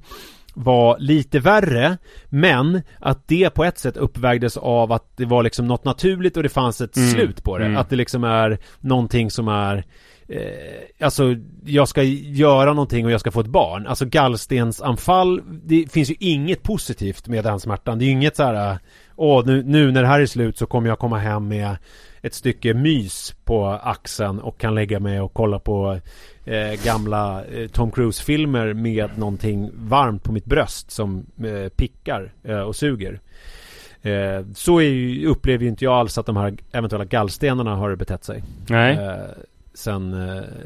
var 0.53 0.99
lite 0.99 1.39
värre 1.39 1.97
Men 2.29 2.81
att 2.99 3.27
det 3.27 3.49
på 3.49 3.63
ett 3.63 3.77
sätt 3.77 3.97
uppvägdes 3.97 4.57
av 4.57 4.91
att 4.91 5.17
det 5.17 5.25
var 5.25 5.43
liksom 5.43 5.67
något 5.67 5.85
naturligt 5.85 6.37
och 6.37 6.43
det 6.43 6.49
fanns 6.49 6.81
ett 6.81 6.97
Mm. 6.97 7.09
slut 7.09 7.43
på 7.43 7.57
det 7.57 7.65
Mm. 7.65 7.77
Att 7.77 7.89
det 7.89 7.95
liksom 7.95 8.23
är 8.23 8.57
någonting 8.79 9.31
som 9.31 9.47
är 9.47 9.83
eh, 10.27 11.05
Alltså 11.05 11.35
jag 11.65 11.87
ska 11.87 12.03
göra 12.03 12.73
någonting 12.73 13.05
och 13.05 13.11
jag 13.11 13.19
ska 13.19 13.31
få 13.31 13.39
ett 13.41 13.47
barn 13.47 13.87
Alltså 13.87 14.05
gallstensanfall 14.05 15.41
Det 15.63 15.91
finns 15.91 16.09
ju 16.11 16.15
inget 16.19 16.63
positivt 16.63 17.27
med 17.27 17.43
den 17.43 17.59
smärtan 17.59 17.99
Det 17.99 18.05
är 18.05 18.07
ju 18.07 18.11
inget 18.11 18.35
så 18.35 18.43
här 18.43 18.77
Åh 19.15 19.45
nu, 19.45 19.63
nu 19.63 19.91
när 19.91 20.01
det 20.01 20.07
här 20.07 20.19
är 20.19 20.25
slut 20.25 20.57
så 20.57 20.65
kommer 20.65 20.89
jag 20.89 20.99
komma 20.99 21.17
hem 21.17 21.47
med 21.47 21.75
ett 22.21 22.33
stycke 22.33 22.73
mys 22.73 23.35
på 23.45 23.67
axeln 23.67 24.39
och 24.39 24.57
kan 24.57 24.75
lägga 24.75 24.99
mig 24.99 25.21
och 25.21 25.33
kolla 25.33 25.59
på 25.59 25.99
eh, 26.45 26.83
gamla 26.83 27.45
eh, 27.45 27.67
Tom 27.67 27.91
Cruise-filmer 27.91 28.73
med 28.73 29.17
någonting 29.17 29.71
varmt 29.75 30.23
på 30.23 30.31
mitt 30.31 30.45
bröst 30.45 30.91
som 30.91 31.25
eh, 31.43 31.69
pickar 31.69 32.33
eh, 32.43 32.59
och 32.59 32.75
suger. 32.75 33.19
Eh, 34.01 34.45
så 34.55 34.81
ju, 34.81 35.27
upplever 35.27 35.63
ju 35.63 35.69
inte 35.69 35.85
jag 35.85 35.93
alls 35.93 36.17
att 36.17 36.25
de 36.25 36.37
här 36.37 36.53
eventuella 36.71 37.05
gallstenarna 37.05 37.75
har 37.75 37.95
betett 37.95 38.23
sig. 38.23 38.43
Nej. 38.69 38.97
Eh, 38.97 39.15
sen 39.73 40.15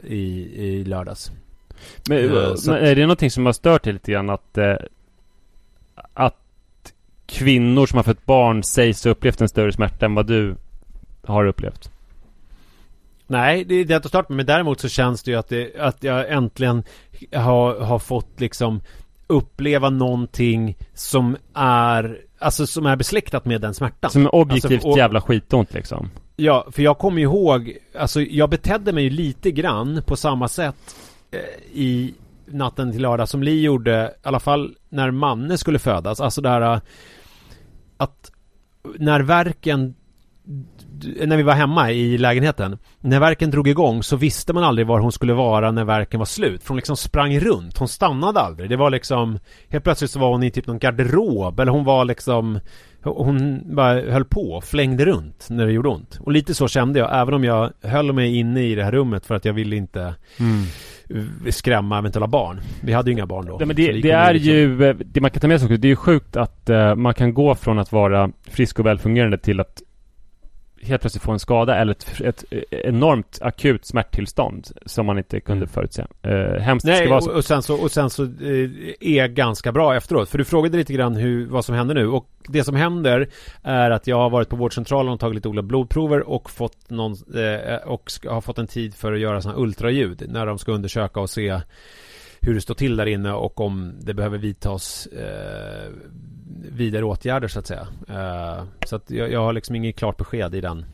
i, 0.03 0.51
i 0.55 0.83
lördags. 0.83 1.31
Men, 2.09 2.17
är 2.17 2.95
det 2.95 3.01
någonting 3.01 3.31
som 3.31 3.45
har 3.45 3.53
stört 3.53 3.83
dig 3.83 3.93
lite 3.93 4.11
grann 4.11 4.29
att 4.29 4.57
att 6.13 6.35
kvinnor 7.25 7.85
som 7.85 7.97
har 7.97 8.03
fått 8.03 8.25
barn 8.25 8.63
sägs 8.63 9.03
ha 9.03 9.11
upplevt 9.11 9.41
en 9.41 9.49
större 9.49 9.71
smärta 9.71 10.05
än 10.05 10.15
vad 10.15 10.27
du 10.27 10.55
har 11.27 11.45
upplevt? 11.47 11.89
Nej, 13.27 13.63
det 13.65 13.75
är 13.75 13.85
det 13.85 13.95
att 13.95 14.07
starta 14.07 14.33
med. 14.33 14.37
Men 14.37 14.45
däremot 14.45 14.79
så 14.79 14.89
känns 14.89 15.23
det 15.23 15.31
ju 15.31 15.37
att, 15.37 15.49
det, 15.49 15.79
att 15.79 16.03
jag 16.03 16.31
äntligen 16.31 16.83
har, 17.33 17.79
har 17.79 17.99
fått 17.99 18.39
liksom 18.39 18.81
uppleva 19.27 19.89
någonting 19.89 20.77
som 20.93 21.37
är 21.53 22.21
Alltså 22.39 22.67
som 22.67 22.85
är 22.85 22.95
besläktat 22.95 23.45
med 23.45 23.61
den 23.61 23.73
smärtan. 23.73 24.11
Som 24.11 24.25
är 24.25 24.35
objektivt 24.35 24.71
Alltså, 24.71 24.89
och- 24.89 24.97
jävla 24.97 25.21
skitont 25.21 25.73
liksom. 25.73 26.09
Ja, 26.35 26.67
för 26.71 26.81
jag 26.81 26.97
kommer 26.97 27.17
ju 27.17 27.23
ihåg 27.23 27.77
Alltså 27.99 28.21
jag 28.21 28.49
betedde 28.49 28.91
mig 28.93 29.03
ju 29.03 29.09
lite 29.09 29.51
grann 29.51 30.01
på 30.05 30.15
samma 30.15 30.47
sätt 30.47 30.95
eh, 31.31 31.39
I 31.73 32.13
natten 32.45 32.91
till 32.91 33.01
lördag 33.01 33.29
som 33.29 33.43
Li 33.43 33.61
gjorde 33.61 34.13
I 34.23 34.27
alla 34.27 34.39
fall 34.39 34.75
när 34.89 35.11
Manne 35.11 35.57
skulle 35.57 35.79
födas 35.79 36.21
Alltså 36.21 36.41
det 36.41 36.49
här 36.49 36.73
eh, 36.73 36.79
Att 37.97 38.31
När 38.97 39.19
verken 39.19 39.95
när 41.25 41.37
vi 41.37 41.43
var 41.43 41.53
hemma 41.53 41.91
i 41.91 42.17
lägenheten 42.17 42.77
När 43.01 43.19
verken 43.19 43.51
drog 43.51 43.67
igång 43.67 44.03
så 44.03 44.15
visste 44.15 44.53
man 44.53 44.63
aldrig 44.63 44.87
var 44.87 44.99
hon 44.99 45.11
skulle 45.11 45.33
vara 45.33 45.71
när 45.71 45.83
verken 45.83 46.19
var 46.19 46.25
slut. 46.25 46.63
För 46.63 46.69
hon 46.69 46.75
liksom 46.77 46.97
sprang 46.97 47.39
runt, 47.39 47.77
hon 47.77 47.87
stannade 47.87 48.39
aldrig. 48.39 48.69
Det 48.69 48.75
var 48.77 48.89
liksom 48.89 49.39
Helt 49.69 49.83
plötsligt 49.83 50.11
så 50.11 50.19
var 50.19 50.31
hon 50.31 50.43
i 50.43 50.51
typ 50.51 50.67
någon 50.67 50.79
garderob 50.79 51.59
Eller 51.59 51.71
hon 51.71 51.83
var 51.83 52.05
liksom 52.05 52.59
Hon 53.03 53.61
bara 53.75 54.01
höll 54.01 54.25
på, 54.25 54.61
flängde 54.61 55.05
runt 55.05 55.47
när 55.49 55.65
det 55.65 55.71
gjorde 55.71 55.89
ont. 55.89 56.19
Och 56.19 56.31
lite 56.31 56.53
så 56.53 56.67
kände 56.67 56.99
jag, 56.99 57.21
även 57.21 57.33
om 57.33 57.43
jag 57.43 57.71
höll 57.83 58.13
mig 58.13 58.35
inne 58.35 58.63
i 58.63 58.75
det 58.75 58.83
här 58.83 58.91
rummet 58.91 59.25
För 59.25 59.35
att 59.35 59.45
jag 59.45 59.53
ville 59.53 59.75
inte 59.75 60.01
eh, 61.09 61.49
skrämma 61.51 61.97
eventuella 61.97 62.27
barn. 62.27 62.61
Vi 62.81 62.93
hade 62.93 63.09
ju 63.09 63.13
inga 63.13 63.25
barn 63.25 63.45
då 63.45 63.57
Nej, 63.57 63.67
men 63.67 63.75
det, 63.75 63.91
det 63.91 64.15
hon 64.15 64.21
är 64.21 64.33
liksom- 64.33 64.53
ju, 64.53 64.85
eh, 64.89 64.95
det 64.95 65.21
man 65.21 65.31
kan 65.31 65.41
ta 65.41 65.47
med 65.47 65.59
sig 65.59 65.65
också, 65.67 65.77
det 65.77 65.87
är 65.87 65.89
ju 65.89 65.95
sjukt 65.95 66.35
att 66.35 66.69
eh, 66.69 66.95
man 66.95 67.13
kan 67.13 67.33
gå 67.33 67.55
från 67.55 67.79
att 67.79 67.91
vara 67.91 68.31
frisk 68.49 68.79
och 68.79 68.85
välfungerande 68.85 69.37
till 69.37 69.59
att 69.59 69.81
helt 70.87 71.01
plötsligt 71.01 71.23
få 71.23 71.31
en 71.31 71.39
skada 71.39 71.75
eller 71.75 71.91
ett, 71.91 72.21
ett 72.21 72.43
enormt 72.71 73.39
akut 73.41 73.85
smärttillstånd 73.85 74.67
som 74.85 75.05
man 75.05 75.17
inte 75.17 75.39
kunde 75.39 75.63
Mm. 75.65 75.73
förutse. 75.73 76.05
Eh, 76.21 76.61
hemskt 76.61 76.85
det 76.85 76.91
Nej, 76.91 76.99
ska 77.01 77.09
vara 77.09 77.17
och, 77.17 77.23
så. 77.23 77.31
och 77.31 77.45
sen 77.45 77.61
så, 77.61 77.75
och 77.75 77.91
sen 77.91 78.09
så 78.09 78.23
eh, 78.23 78.69
är 78.99 79.27
ganska 79.27 79.71
bra 79.71 79.95
efteråt. 79.95 80.29
För 80.29 80.37
du 80.37 80.45
frågade 80.45 80.77
lite 80.77 80.93
grann 80.93 81.15
hur, 81.15 81.47
vad 81.47 81.65
som 81.65 81.75
händer 81.75 81.95
nu. 81.95 82.07
Och 82.07 82.27
det 82.47 82.63
som 82.63 82.75
händer 82.75 83.29
är 83.63 83.91
att 83.91 84.07
jag 84.07 84.17
har 84.17 84.29
varit 84.29 84.49
på 84.49 84.55
vårdcentralen 84.55 85.13
och 85.13 85.19
tagit 85.19 85.35
lite 85.35 85.47
olika 85.49 85.61
blodprover 85.63 86.29
och 86.29 86.49
fått 86.49 86.89
någon, 86.89 87.11
eh, 87.13 87.75
och 87.87 88.11
ska, 88.11 88.33
har 88.33 88.41
fått 88.41 88.57
en 88.57 88.67
tid 88.67 88.95
för 88.95 89.13
att 89.13 89.19
göra 89.19 89.41
sådana 89.41 89.59
ultraljud. 89.59 90.25
När 90.29 90.45
de 90.45 90.57
ska 90.57 90.71
undersöka 90.71 91.19
och 91.19 91.29
se 91.29 91.61
hur 92.45 92.53
det 92.53 92.61
står 92.61 92.75
till 92.75 92.95
där 92.95 93.05
inne 93.05 93.31
och 93.33 93.61
om 93.61 93.93
det 93.99 94.13
behöver 94.13 94.37
vidtas 94.37 95.07
eh, 95.07 95.91
vidare 96.71 97.05
åtgärder 97.05 97.47
så 97.47 97.59
att 97.59 97.67
säga. 97.67 97.87
Eh, 98.09 98.63
så 98.85 98.95
att 98.95 99.11
jag, 99.11 99.31
jag 99.31 99.39
har 99.39 99.53
liksom 99.53 99.75
inget 99.75 99.95
klart 99.95 100.17
besked 100.17 100.55
i 100.55 100.61
den 100.61 100.85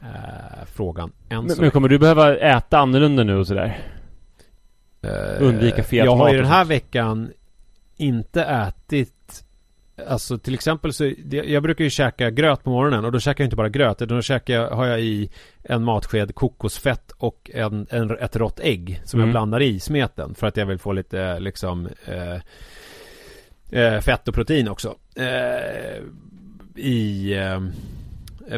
eh, 0.00 0.64
frågan 0.66 1.12
än 1.28 1.44
Men, 1.44 1.56
men 1.60 1.70
kommer 1.70 1.88
du 1.88 1.98
behöva 1.98 2.36
äta 2.36 2.78
annorlunda 2.78 3.24
nu 3.24 3.36
och 3.36 3.46
sådär? 3.46 3.78
Eh, 5.02 5.42
Undvika 5.42 5.82
fet 5.82 6.04
Jag 6.04 6.16
har 6.16 6.30
ju 6.30 6.36
den 6.36 6.46
här 6.46 6.64
veckan 6.64 7.32
inte 7.96 8.44
ätit 8.44 9.15
Alltså 10.08 10.38
till 10.38 10.54
exempel 10.54 10.92
så 10.92 11.12
Jag 11.30 11.62
brukar 11.62 11.84
ju 11.84 11.90
käka 11.90 12.30
gröt 12.30 12.64
på 12.64 12.70
morgonen 12.70 13.04
och 13.04 13.12
då 13.12 13.20
käkar 13.20 13.44
jag 13.44 13.46
inte 13.46 13.56
bara 13.56 13.68
gröt 13.68 14.02
utan 14.02 14.16
då 14.16 14.22
käkar 14.22 14.54
jag, 14.54 14.70
har 14.70 14.86
jag 14.86 15.00
i 15.00 15.30
en 15.62 15.84
matsked 15.84 16.34
kokosfett 16.34 17.12
och 17.18 17.50
en, 17.54 17.86
en, 17.90 18.10
ett 18.10 18.36
rått 18.36 18.60
ägg 18.60 19.00
som 19.04 19.20
Mm. 19.20 19.28
jag 19.28 19.32
blandar 19.32 19.62
i 19.62 19.80
smeten 19.80 20.34
för 20.34 20.46
att 20.46 20.56
jag 20.56 20.66
vill 20.66 20.78
få 20.78 20.92
lite 20.92 21.40
liksom 21.40 21.88
eh, 22.04 22.34
eh, 23.82 24.00
fett 24.00 24.28
och 24.28 24.34
protein 24.34 24.68
också. 24.68 24.94
Eh, 25.14 26.02
I 26.74 27.32
eh, 27.38 27.60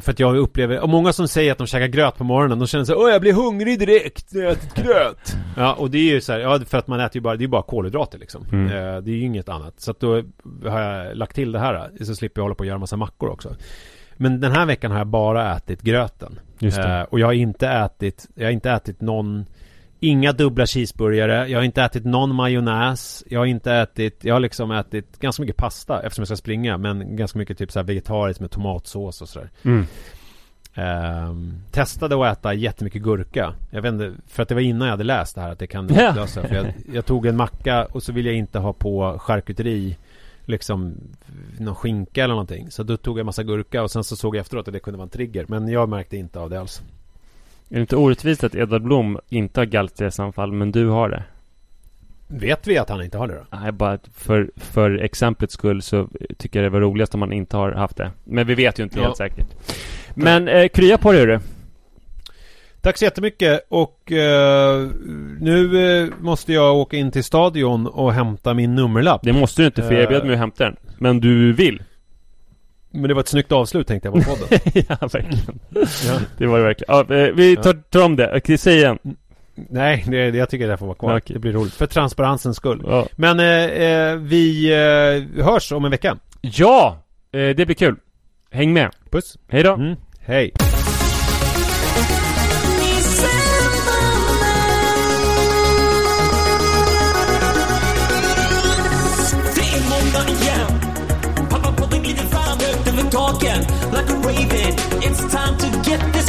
för 0.01 0.13
att 0.13 0.21
jag 0.21 0.37
upplever, 0.37 0.81
och 0.81 0.89
många 0.89 1.13
som 1.13 1.29
säger 1.29 1.53
att 1.53 1.59
de 1.59 1.67
käkar 1.67 1.87
gröt 1.87 2.17
på 2.17 2.25
morgonen, 2.25 2.59
de 2.59 2.67
känner 2.69 2.85
så 2.85 2.93
här, 2.93 3.01
Åh 3.01 3.11
jag 3.11 3.21
blir 3.21 3.33
hungrig 3.33 3.79
direkt 3.79 4.35
när 4.35 4.43
jag 4.43 4.53
ätit 4.53 4.75
gröt. 4.75 5.37
Ja 5.57 5.75
och 5.75 5.91
det 5.91 5.99
är 5.99 6.13
ju 6.13 6.21
så 6.21 6.33
här, 6.33 6.41
ja 6.41 6.61
för 6.61 6.79
att 6.79 6.87
man 6.87 7.01
äter 7.01 7.17
ju 7.17 7.21
bara, 7.21 7.37
det 7.37 7.41
är 7.41 7.45
ju 7.45 7.49
bara 7.49 7.63
kolhydrater 7.63 8.19
liksom. 8.19 8.47
Mm. 8.53 8.67
eh, 8.67 9.03
Det 9.03 9.11
är 9.11 9.15
ju 9.15 9.21
inget 9.21 9.49
annat. 9.49 9.81
Så 9.81 9.91
att 9.91 10.01
då 10.01 10.23
har 10.67 10.81
jag 10.81 11.17
lagt 11.17 11.35
till 11.35 11.53
det 11.53 11.59
här 11.59 11.91
Så 12.05 12.15
slipper 12.15 12.41
jag 12.41 12.45
hålla 12.45 12.55
på 12.55 12.61
och 12.61 12.67
göra 12.67 12.79
massa 12.79 12.97
mackor 12.97 13.29
också. 13.29 13.57
Men 14.17 14.41
den 14.41 14.53
här 14.53 14.67
veckan 14.67 14.91
har 14.91 14.99
jag 14.99 15.07
bara 15.07 15.57
ätit 15.57 15.83
gröten. 15.83 16.39
Eh, 16.85 17.03
och 17.03 17.21
jag 17.21 17.27
har 17.27 17.33
inte 17.33 17.69
ätit, 17.69 18.27
jag 18.35 18.45
har 18.47 18.53
inte 18.53 18.71
ätit 18.71 19.01
någon 19.01 19.47
Inga 20.01 20.33
dubbla 20.33 20.67
cheeseburgare, 20.67 21.49
jag 21.49 21.59
har 21.59 21.65
inte 21.65 21.83
ätit 21.83 22.05
någon 22.05 22.35
majonnäs. 22.35 23.25
Jag 23.29 23.41
har 23.41 23.47
inte 23.47 23.73
ätit, 23.73 24.25
jag 24.25 24.35
har 24.35 24.41
liksom 24.41 24.71
ätit 24.71 25.19
ganska 25.21 25.43
mycket 25.43 25.57
pasta 25.57 26.03
eftersom 26.03 26.21
jag 26.23 26.29
ska 26.29 26.37
springa 26.37 26.79
Men 26.79 27.17
ganska 27.17 27.39
mycket 27.39 27.59
typ 27.59 27.73
så 27.73 27.79
här 27.79 27.87
vegetariskt 27.87 28.41
med 28.41 28.51
tomatsås 28.51 29.23
och 29.23 29.29
sådär. 29.29 29.51
Mm. 29.63 29.87
Ehm, 30.75 31.55
Testade 31.71 32.31
att 32.31 32.39
äta 32.39 32.55
jättemycket 32.55 33.03
gurka. 33.03 33.55
Jag 33.71 33.83
vet 33.83 33.93
inte, 33.93 34.13
för 34.27 34.43
att 34.43 34.49
det 34.49 34.55
var 34.55 34.63
innan 34.63 34.89
jag 34.89 34.93
hade 34.93 35.05
läst 35.05 35.35
det 35.35 35.41
här 35.41 35.53
att 35.53 35.59
det 35.59 35.67
kan 35.67 35.89
Ja. 35.95 36.11
utlösa. 36.11 36.43
För 36.49 36.55
jag, 36.55 36.67
jag 36.93 37.07
tog 37.07 37.27
en 37.27 37.37
macka 37.37 37.85
och 37.85 38.03
så 38.03 38.13
ville 38.13 38.29
jag 38.29 38.39
inte 38.39 38.59
ha 38.59 38.73
på 38.73 39.19
charkuteri 39.19 39.97
Liksom 40.45 40.95
Någon 41.59 41.75
skinka 41.75 42.25
eller 42.25 42.35
någonting. 42.35 42.71
Så 42.71 42.83
då 42.83 42.97
tog 42.97 43.19
jag 43.19 43.27
massa 43.27 43.43
gurka 43.43 43.83
och 43.83 43.91
sen 43.91 44.05
så 44.05 44.17
såg 44.17 44.37
jag 44.37 44.41
efteråt 44.41 44.69
att 44.69 44.75
det 44.75 44.81
kunde 44.81 44.99
vara 44.99 45.05
en 45.05 45.11
trigger 45.11 45.45
Men 45.49 45.69
jag 45.69 45.89
märkte 45.89 46.17
inte 46.17 46.41
av 46.41 46.51
det 46.51 46.61
alls 46.61 46.83
Är 47.71 47.75
det 47.75 47.81
inte 47.81 47.97
orättvist 47.97 48.45
att 48.45 48.55
Edvard 48.55 48.83
Blom 48.83 49.19
inte 49.29 49.61
har 49.61 49.65
gallstressanfall 49.65 50.53
men 50.53 50.73
du 50.73 50.87
har 50.89 51.09
det? 51.09 51.23
Vet 52.31 52.67
vi 52.67 52.79
att 52.79 52.89
han 52.89 53.03
inte 53.03 53.19
har 53.19 53.29
det 53.29 53.35
då? 53.35 53.57
Nej, 53.59 53.73
bara 53.73 53.99
för, 54.15 54.51
för 54.57 54.91
exemplets 54.99 55.55
skull 55.55 55.83
så 55.83 56.09
tycker 56.39 56.63
jag 56.63 56.67
det 56.73 56.75
var 56.75 56.81
roligast 56.81 57.15
om 57.15 57.21
man 57.21 57.33
inte 57.33 57.57
har 57.57 57.73
haft 57.73 57.97
det. 57.97 58.11
Men 58.25 58.47
vi 58.47 58.55
vet 58.55 58.79
ju 58.79 58.83
inte 58.83 58.99
Ja. 58.99 59.05
helt 59.05 59.17
säkert. 59.17 59.47
Men 60.15 60.49
eh, 60.49 60.69
krya 60.69 60.99
på 60.99 61.13
dig 61.13 61.21
hörru. 61.21 61.39
Tack 62.81 62.99
så 62.99 63.05
jättemycket 63.05 63.61
och 63.69 64.13
eh, 64.13 64.89
nu 65.41 65.87
eh, 66.03 66.09
måste 66.21 66.53
jag 66.53 66.77
åka 66.77 66.97
in 66.97 67.11
till 67.11 67.25
stadion 67.25 67.87
och 67.87 68.13
hämta 68.13 68.55
min 68.55 68.75
nummerlapp. 68.75 69.21
Det 69.23 69.33
måste 69.33 69.63
du 69.63 69.67
inte 69.67 69.83
för 69.83 69.93
jag 69.93 70.03
erbjöd 70.03 70.25
mig 70.25 70.33
att 70.33 70.39
hämta 70.39 70.65
den. 70.65 70.77
Men 70.99 71.21
du 71.21 71.53
vill? 71.53 71.83
Men 73.01 73.09
det 73.09 73.15
var 73.15 73.21
ett 73.21 73.29
snyggt 73.29 73.53
avslut 73.53 73.87
tänkte 73.87 74.09
jag 74.09 74.15
på 74.15 74.31
podden. 74.31 74.59
ja, 74.89 74.97
verkligen. 75.01 75.59
ja. 76.07 76.19
Det 76.39 76.47
var 76.47 76.59
det 76.59 76.65
verkligen. 76.65 77.07
Ja, 77.09 77.17
eh, 77.17 77.35
vi 77.35 77.57
tar, 77.57 77.73
tar 77.73 78.05
om 78.05 78.17
det. 78.17 78.37
Okej, 78.37 78.59
säg 78.59 78.77
igen. 78.77 78.99
Nej, 79.71 80.05
det, 80.09 80.31
det, 80.31 80.39
jag 80.39 80.51
tycker 80.51 80.69
det 80.69 80.77
får 80.77 80.87
vara 80.87 80.97
kvar. 80.97 81.17
Okej. 81.17 81.35
Det 81.35 81.41
blir 81.41 81.53
roligt. 81.53 81.75
För 81.75 81.87
transparensens 81.87 82.57
skull. 82.57 82.83
Ja, 82.87 83.07
Men 83.17 83.41
eh, 83.41 83.47
eh, 83.65 84.17
vi 84.17 84.73
eh, 84.73 85.45
hörs 85.45 85.73
om 85.73 85.85
en 85.85 85.91
vecka. 85.91 86.17
ja 86.41 87.03
eh, 87.33 87.39
det 87.41 87.67
blir 87.67 87.75
kul. 87.75 87.97
Häng 88.51 88.73
med. 88.73 88.91
Puss. 89.11 89.39
Hej 89.49 89.63
då. 89.63 89.75
Mm. 89.75 89.97
Hej. 90.21 90.53